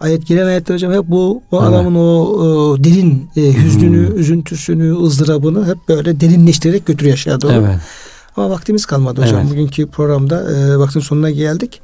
Ayet 0.00 0.26
gelen 0.26 0.46
ayetler 0.46 0.74
hocam 0.74 0.92
hep 0.92 1.04
bu 1.08 1.42
o 1.50 1.58
Evet. 1.62 1.68
adamın 1.68 1.94
o, 1.94 2.00
o 2.00 2.76
derin 2.84 3.30
e, 3.36 3.52
hüznünü, 3.52 4.14
üzüntüsünü, 4.14 4.96
ızdırabını 5.02 5.66
hep 5.66 5.78
böyle 5.88 6.20
derinleştirerek 6.20 6.86
götürüyor 6.86 7.14
aşağı 7.14 7.40
doğru. 7.40 7.52
Evet. 7.52 7.78
Ama 8.36 8.50
vaktimiz 8.50 8.86
kalmadı 8.86 9.22
hocam. 9.22 9.40
Evet. 9.40 9.50
Bugünkü 9.50 9.86
programda 9.86 10.52
e, 10.52 10.78
vaktin 10.78 11.00
sonuna 11.00 11.30
geldik. 11.30 11.80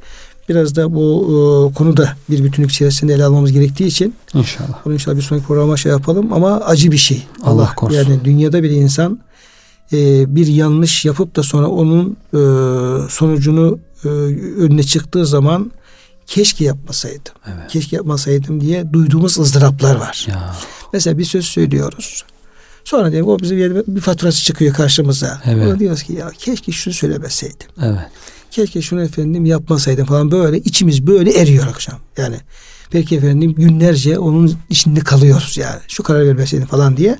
Biraz 0.48 0.76
da 0.76 0.94
bu 0.94 1.24
e, 1.70 1.74
konuda 1.74 2.12
bir 2.30 2.44
bütünlük 2.44 2.70
içerisinde 2.70 3.14
ele 3.14 3.24
almamız 3.24 3.52
gerektiği 3.52 3.86
için 3.86 4.14
İnşallah. 4.34 4.84
bunu 4.84 4.94
inşallah 4.94 5.16
bir 5.16 5.22
sonraki 5.22 5.46
programa 5.46 5.76
şey 5.76 5.92
yapalım 5.92 6.32
ama 6.32 6.60
acı 6.60 6.92
bir 6.92 6.96
şey. 6.96 7.22
Allah 7.44 7.72
korusun. 7.76 7.98
Yani 7.98 8.24
dünyada 8.24 8.62
bir 8.62 8.70
insan 8.70 9.18
e, 9.92 9.96
bir 10.36 10.46
yanlış 10.46 11.04
yapıp 11.04 11.36
da 11.36 11.42
sonra 11.42 11.66
onun 11.68 12.16
e, 12.34 12.40
sonucunu 13.08 13.78
önüne 14.04 14.82
çıktığı 14.82 15.26
zaman 15.26 15.72
keşke 16.26 16.64
yapmasaydım. 16.64 17.34
Evet. 17.46 17.70
Keşke 17.70 17.96
yapmasaydım 17.96 18.60
diye 18.60 18.92
duyduğumuz 18.92 19.38
ızdıraplar 19.38 19.96
var. 19.96 20.26
Ya. 20.30 20.56
Mesela 20.92 21.18
bir 21.18 21.24
söz 21.24 21.44
söylüyoruz. 21.44 22.24
Sonra 22.84 23.10
diyelim 23.10 23.28
o 23.28 23.38
bize 23.38 23.56
bir, 23.56 23.94
bir 23.96 24.00
faturası 24.00 24.44
çıkıyor 24.44 24.74
karşımıza. 24.74 25.42
Evet. 25.44 25.66
Ona 25.66 25.78
diyoruz 25.78 26.02
ki 26.02 26.12
ya 26.12 26.30
keşke 26.38 26.72
şunu 26.72 26.94
söylemeseydim. 26.94 27.68
Evet. 27.82 28.10
Keşke 28.50 28.82
şunu 28.82 29.02
efendim 29.02 29.46
yapmasaydım 29.46 30.06
falan 30.06 30.30
böyle 30.30 30.58
içimiz 30.58 31.06
böyle 31.06 31.40
eriyor 31.40 31.66
akşam. 31.66 31.98
Yani 32.16 32.36
belki 32.94 33.16
efendim 33.16 33.54
günlerce 33.54 34.18
onun 34.18 34.52
içinde 34.70 35.00
kalıyoruz 35.00 35.56
yani. 35.56 35.80
Şu 35.88 36.02
karar 36.02 36.26
vermeseydim 36.26 36.66
falan 36.66 36.96
diye. 36.96 37.18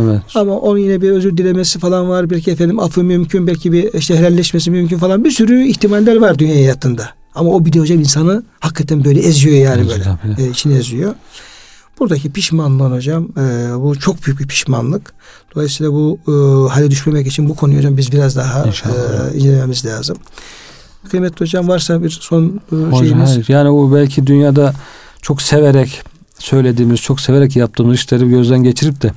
Evet. 0.00 0.20
Ama 0.34 0.58
onun 0.58 0.78
yine 0.78 1.02
bir 1.02 1.10
özür 1.10 1.36
dilemesi 1.36 1.78
falan 1.78 2.08
var. 2.08 2.30
Belki 2.30 2.50
efendim 2.50 2.78
affı 2.80 3.02
mümkün. 3.04 3.46
Belki 3.46 3.72
bir 3.72 3.92
işte 3.94 4.16
helalleşmesi 4.18 4.70
mümkün 4.70 4.98
falan. 4.98 5.24
Bir 5.24 5.30
sürü 5.30 5.62
ihtimaller 5.64 6.16
var 6.16 6.38
dünya 6.38 6.54
hayatında. 6.54 7.08
Ama 7.34 7.50
o 7.50 7.64
bir 7.64 7.72
de 7.72 7.80
hocam 7.80 7.98
insanı 8.00 8.42
hakikaten 8.60 9.04
böyle 9.04 9.20
eziyor 9.20 9.56
yani 9.56 9.88
böyle. 9.88 10.44
E, 10.46 10.50
içini 10.50 10.74
eziyor. 10.78 11.14
Buradaki 12.00 12.32
pişmanlığın 12.32 12.90
hocam 12.92 13.28
e, 13.38 13.40
bu 13.82 13.98
çok 13.98 14.26
büyük 14.26 14.40
bir 14.40 14.46
pişmanlık. 14.46 15.12
Dolayısıyla 15.54 15.92
bu 15.92 16.18
e, 16.28 16.32
hale 16.72 16.90
düşmemek 16.90 17.26
için 17.26 17.48
bu 17.48 17.54
konuyu 17.56 17.78
hocam 17.78 17.96
biz 17.96 18.12
biraz 18.12 18.36
daha 18.36 18.64
İnşallah. 18.66 19.32
e, 19.34 19.36
incelememiz 19.36 19.84
lazım. 19.86 20.16
Kıymetli 21.10 21.40
hocam 21.40 21.68
varsa 21.68 22.02
bir 22.02 22.10
son 22.10 22.60
e, 22.72 22.76
Hocam, 22.76 22.96
şeyiniz. 23.04 23.30
hayır. 23.30 23.44
Yani 23.48 23.68
o 23.68 23.94
belki 23.94 24.26
dünyada 24.26 24.74
çok 25.22 25.42
severek 25.42 26.02
söylediğimiz, 26.38 27.00
çok 27.00 27.20
severek 27.20 27.56
yaptığımız 27.56 27.96
işleri 27.96 28.28
gözden 28.28 28.62
geçirip 28.62 29.02
de 29.02 29.10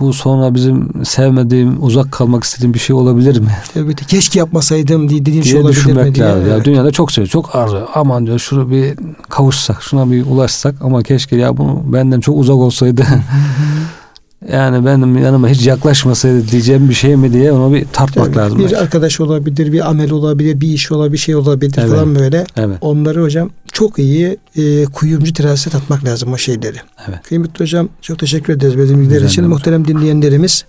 bu 0.00 0.12
sonra 0.12 0.54
bizim 0.54 1.04
sevmediğim, 1.04 1.84
uzak 1.84 2.12
kalmak 2.12 2.44
istediğim 2.44 2.74
bir 2.74 2.78
şey 2.78 2.96
olabilir 2.96 3.38
mi? 3.40 3.50
Evet, 3.76 4.06
keşke 4.06 4.38
yapmasaydım 4.38 5.08
diye 5.08 5.20
dediğim 5.20 5.44
şey 5.44 5.52
diye 5.52 5.62
olabilir 5.62 5.78
mi 5.78 5.84
düşünmek 5.86 6.14
diye. 6.14 6.26
lazım. 6.26 6.46
Ya 6.48 6.54
Evet. 6.54 6.64
dünyada 6.64 6.90
çok 6.90 7.12
seviyor, 7.12 7.28
çok 7.30 7.56
arzu. 7.56 7.88
Aman 7.94 8.26
diyor 8.26 8.38
şunu 8.38 8.70
bir 8.70 8.94
kavuşsak, 9.28 9.82
şuna 9.82 10.10
bir 10.10 10.26
ulaşsak 10.26 10.74
ama 10.82 11.02
keşke 11.02 11.36
ya 11.36 11.56
bunu 11.56 11.82
benden 11.84 12.20
çok 12.20 12.36
uzak 12.38 12.56
olsaydı. 12.56 13.04
yani 14.52 14.86
benim 14.86 15.18
yanıma 15.18 15.48
hiç 15.48 15.66
yaklaşmasaydı 15.66 16.48
diyeceğim 16.48 16.88
bir 16.88 16.94
şey 16.94 17.16
mi 17.16 17.32
diye 17.32 17.52
onu 17.52 17.74
bir 17.74 17.86
tartmak 17.92 18.26
Evet, 18.26 18.36
lazım. 18.36 18.58
bir 18.58 18.64
belki. 18.64 18.78
arkadaş 18.78 19.20
olabilir, 19.20 19.72
bir 19.72 19.90
amel 19.90 20.10
olabilir, 20.10 20.60
bir 20.60 20.68
iş 20.68 20.92
olabilir, 20.92 21.12
bir 21.12 21.18
şey 21.18 21.34
olabilir 21.36 21.74
Evet. 21.78 21.90
falan 21.90 22.14
böyle. 22.14 22.44
Evet. 22.56 22.78
Onları 22.80 23.22
hocam 23.22 23.50
çok 23.72 23.98
iyi 23.98 24.38
e, 24.56 24.84
kuyumcu 24.84 25.32
terazisine 25.32 25.72
tatmak 25.72 26.04
lazım 26.04 26.32
o 26.32 26.38
şeyleri. 26.38 26.78
Evet. 27.08 27.18
Kıymetli 27.28 27.62
hocam 27.62 27.88
çok 28.00 28.18
teşekkür 28.18 28.52
ederiz 28.52 28.76
verdiğiniz 28.76 29.00
bilgiler 29.00 29.22
için. 29.26 29.48
Muhterem 29.48 29.88
dinleyenlerimiz 29.88 30.64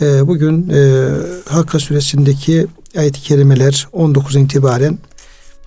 e, 0.00 0.26
bugün 0.26 0.68
e, 0.70 1.08
Hakka 1.48 1.78
suresindeki 1.78 2.66
ayet-i 2.98 3.20
kerimeler 3.20 3.88
19 3.92 4.36
itibaren 4.36 4.98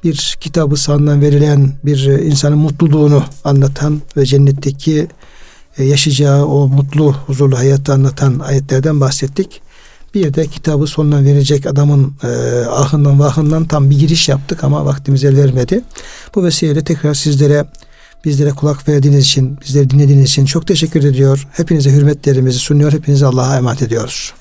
bir 0.03 0.38
kitabı 0.39 0.78
sandan 0.78 1.22
verilen 1.22 1.74
bir 1.86 2.07
e, 2.07 2.26
insanın 2.26 2.57
mutluluğunu 2.57 3.24
anlatan 3.43 4.01
ve 4.17 4.26
cennetteki 4.26 5.07
yaşayacağı 5.78 6.45
o 6.45 6.67
mutlu, 6.67 7.13
huzurlu 7.13 7.57
hayatı 7.57 7.93
anlatan 7.93 8.39
ayetlerden 8.39 9.01
bahsettik. 9.01 9.61
Bir 10.13 10.34
de 10.34 10.47
kitabı 10.47 10.88
sonuna 10.88 11.24
verecek 11.24 11.65
adamın 11.65 12.13
e, 12.24 12.28
ahından 12.65 13.19
vahından 13.19 13.65
tam 13.65 13.89
bir 13.89 13.99
giriş 13.99 14.30
yaptık 14.30 14.63
ama 14.63 14.86
vaktimiz 14.86 15.24
el 15.24 15.38
vermedi. 15.38 15.82
Bu 16.36 16.43
vesileyle 16.43 16.84
tekrar 16.84 17.13
sizlere 17.13 17.65
bizlere 18.26 18.49
kulak 18.49 18.88
verdiğiniz 18.88 19.26
için, 19.26 19.57
bizleri 19.61 19.89
dinlediğiniz 19.89 20.30
için 20.30 20.45
çok 20.45 20.67
teşekkür 20.67 21.03
ediyor. 21.03 21.47
Hepinize 21.51 21.91
hürmetlerimizi 21.91 22.59
sunuyor. 22.59 22.91
Hepinize 22.93 23.26
Allah'a 23.26 23.57
emanet 23.57 23.82
ediyoruz. 23.82 24.34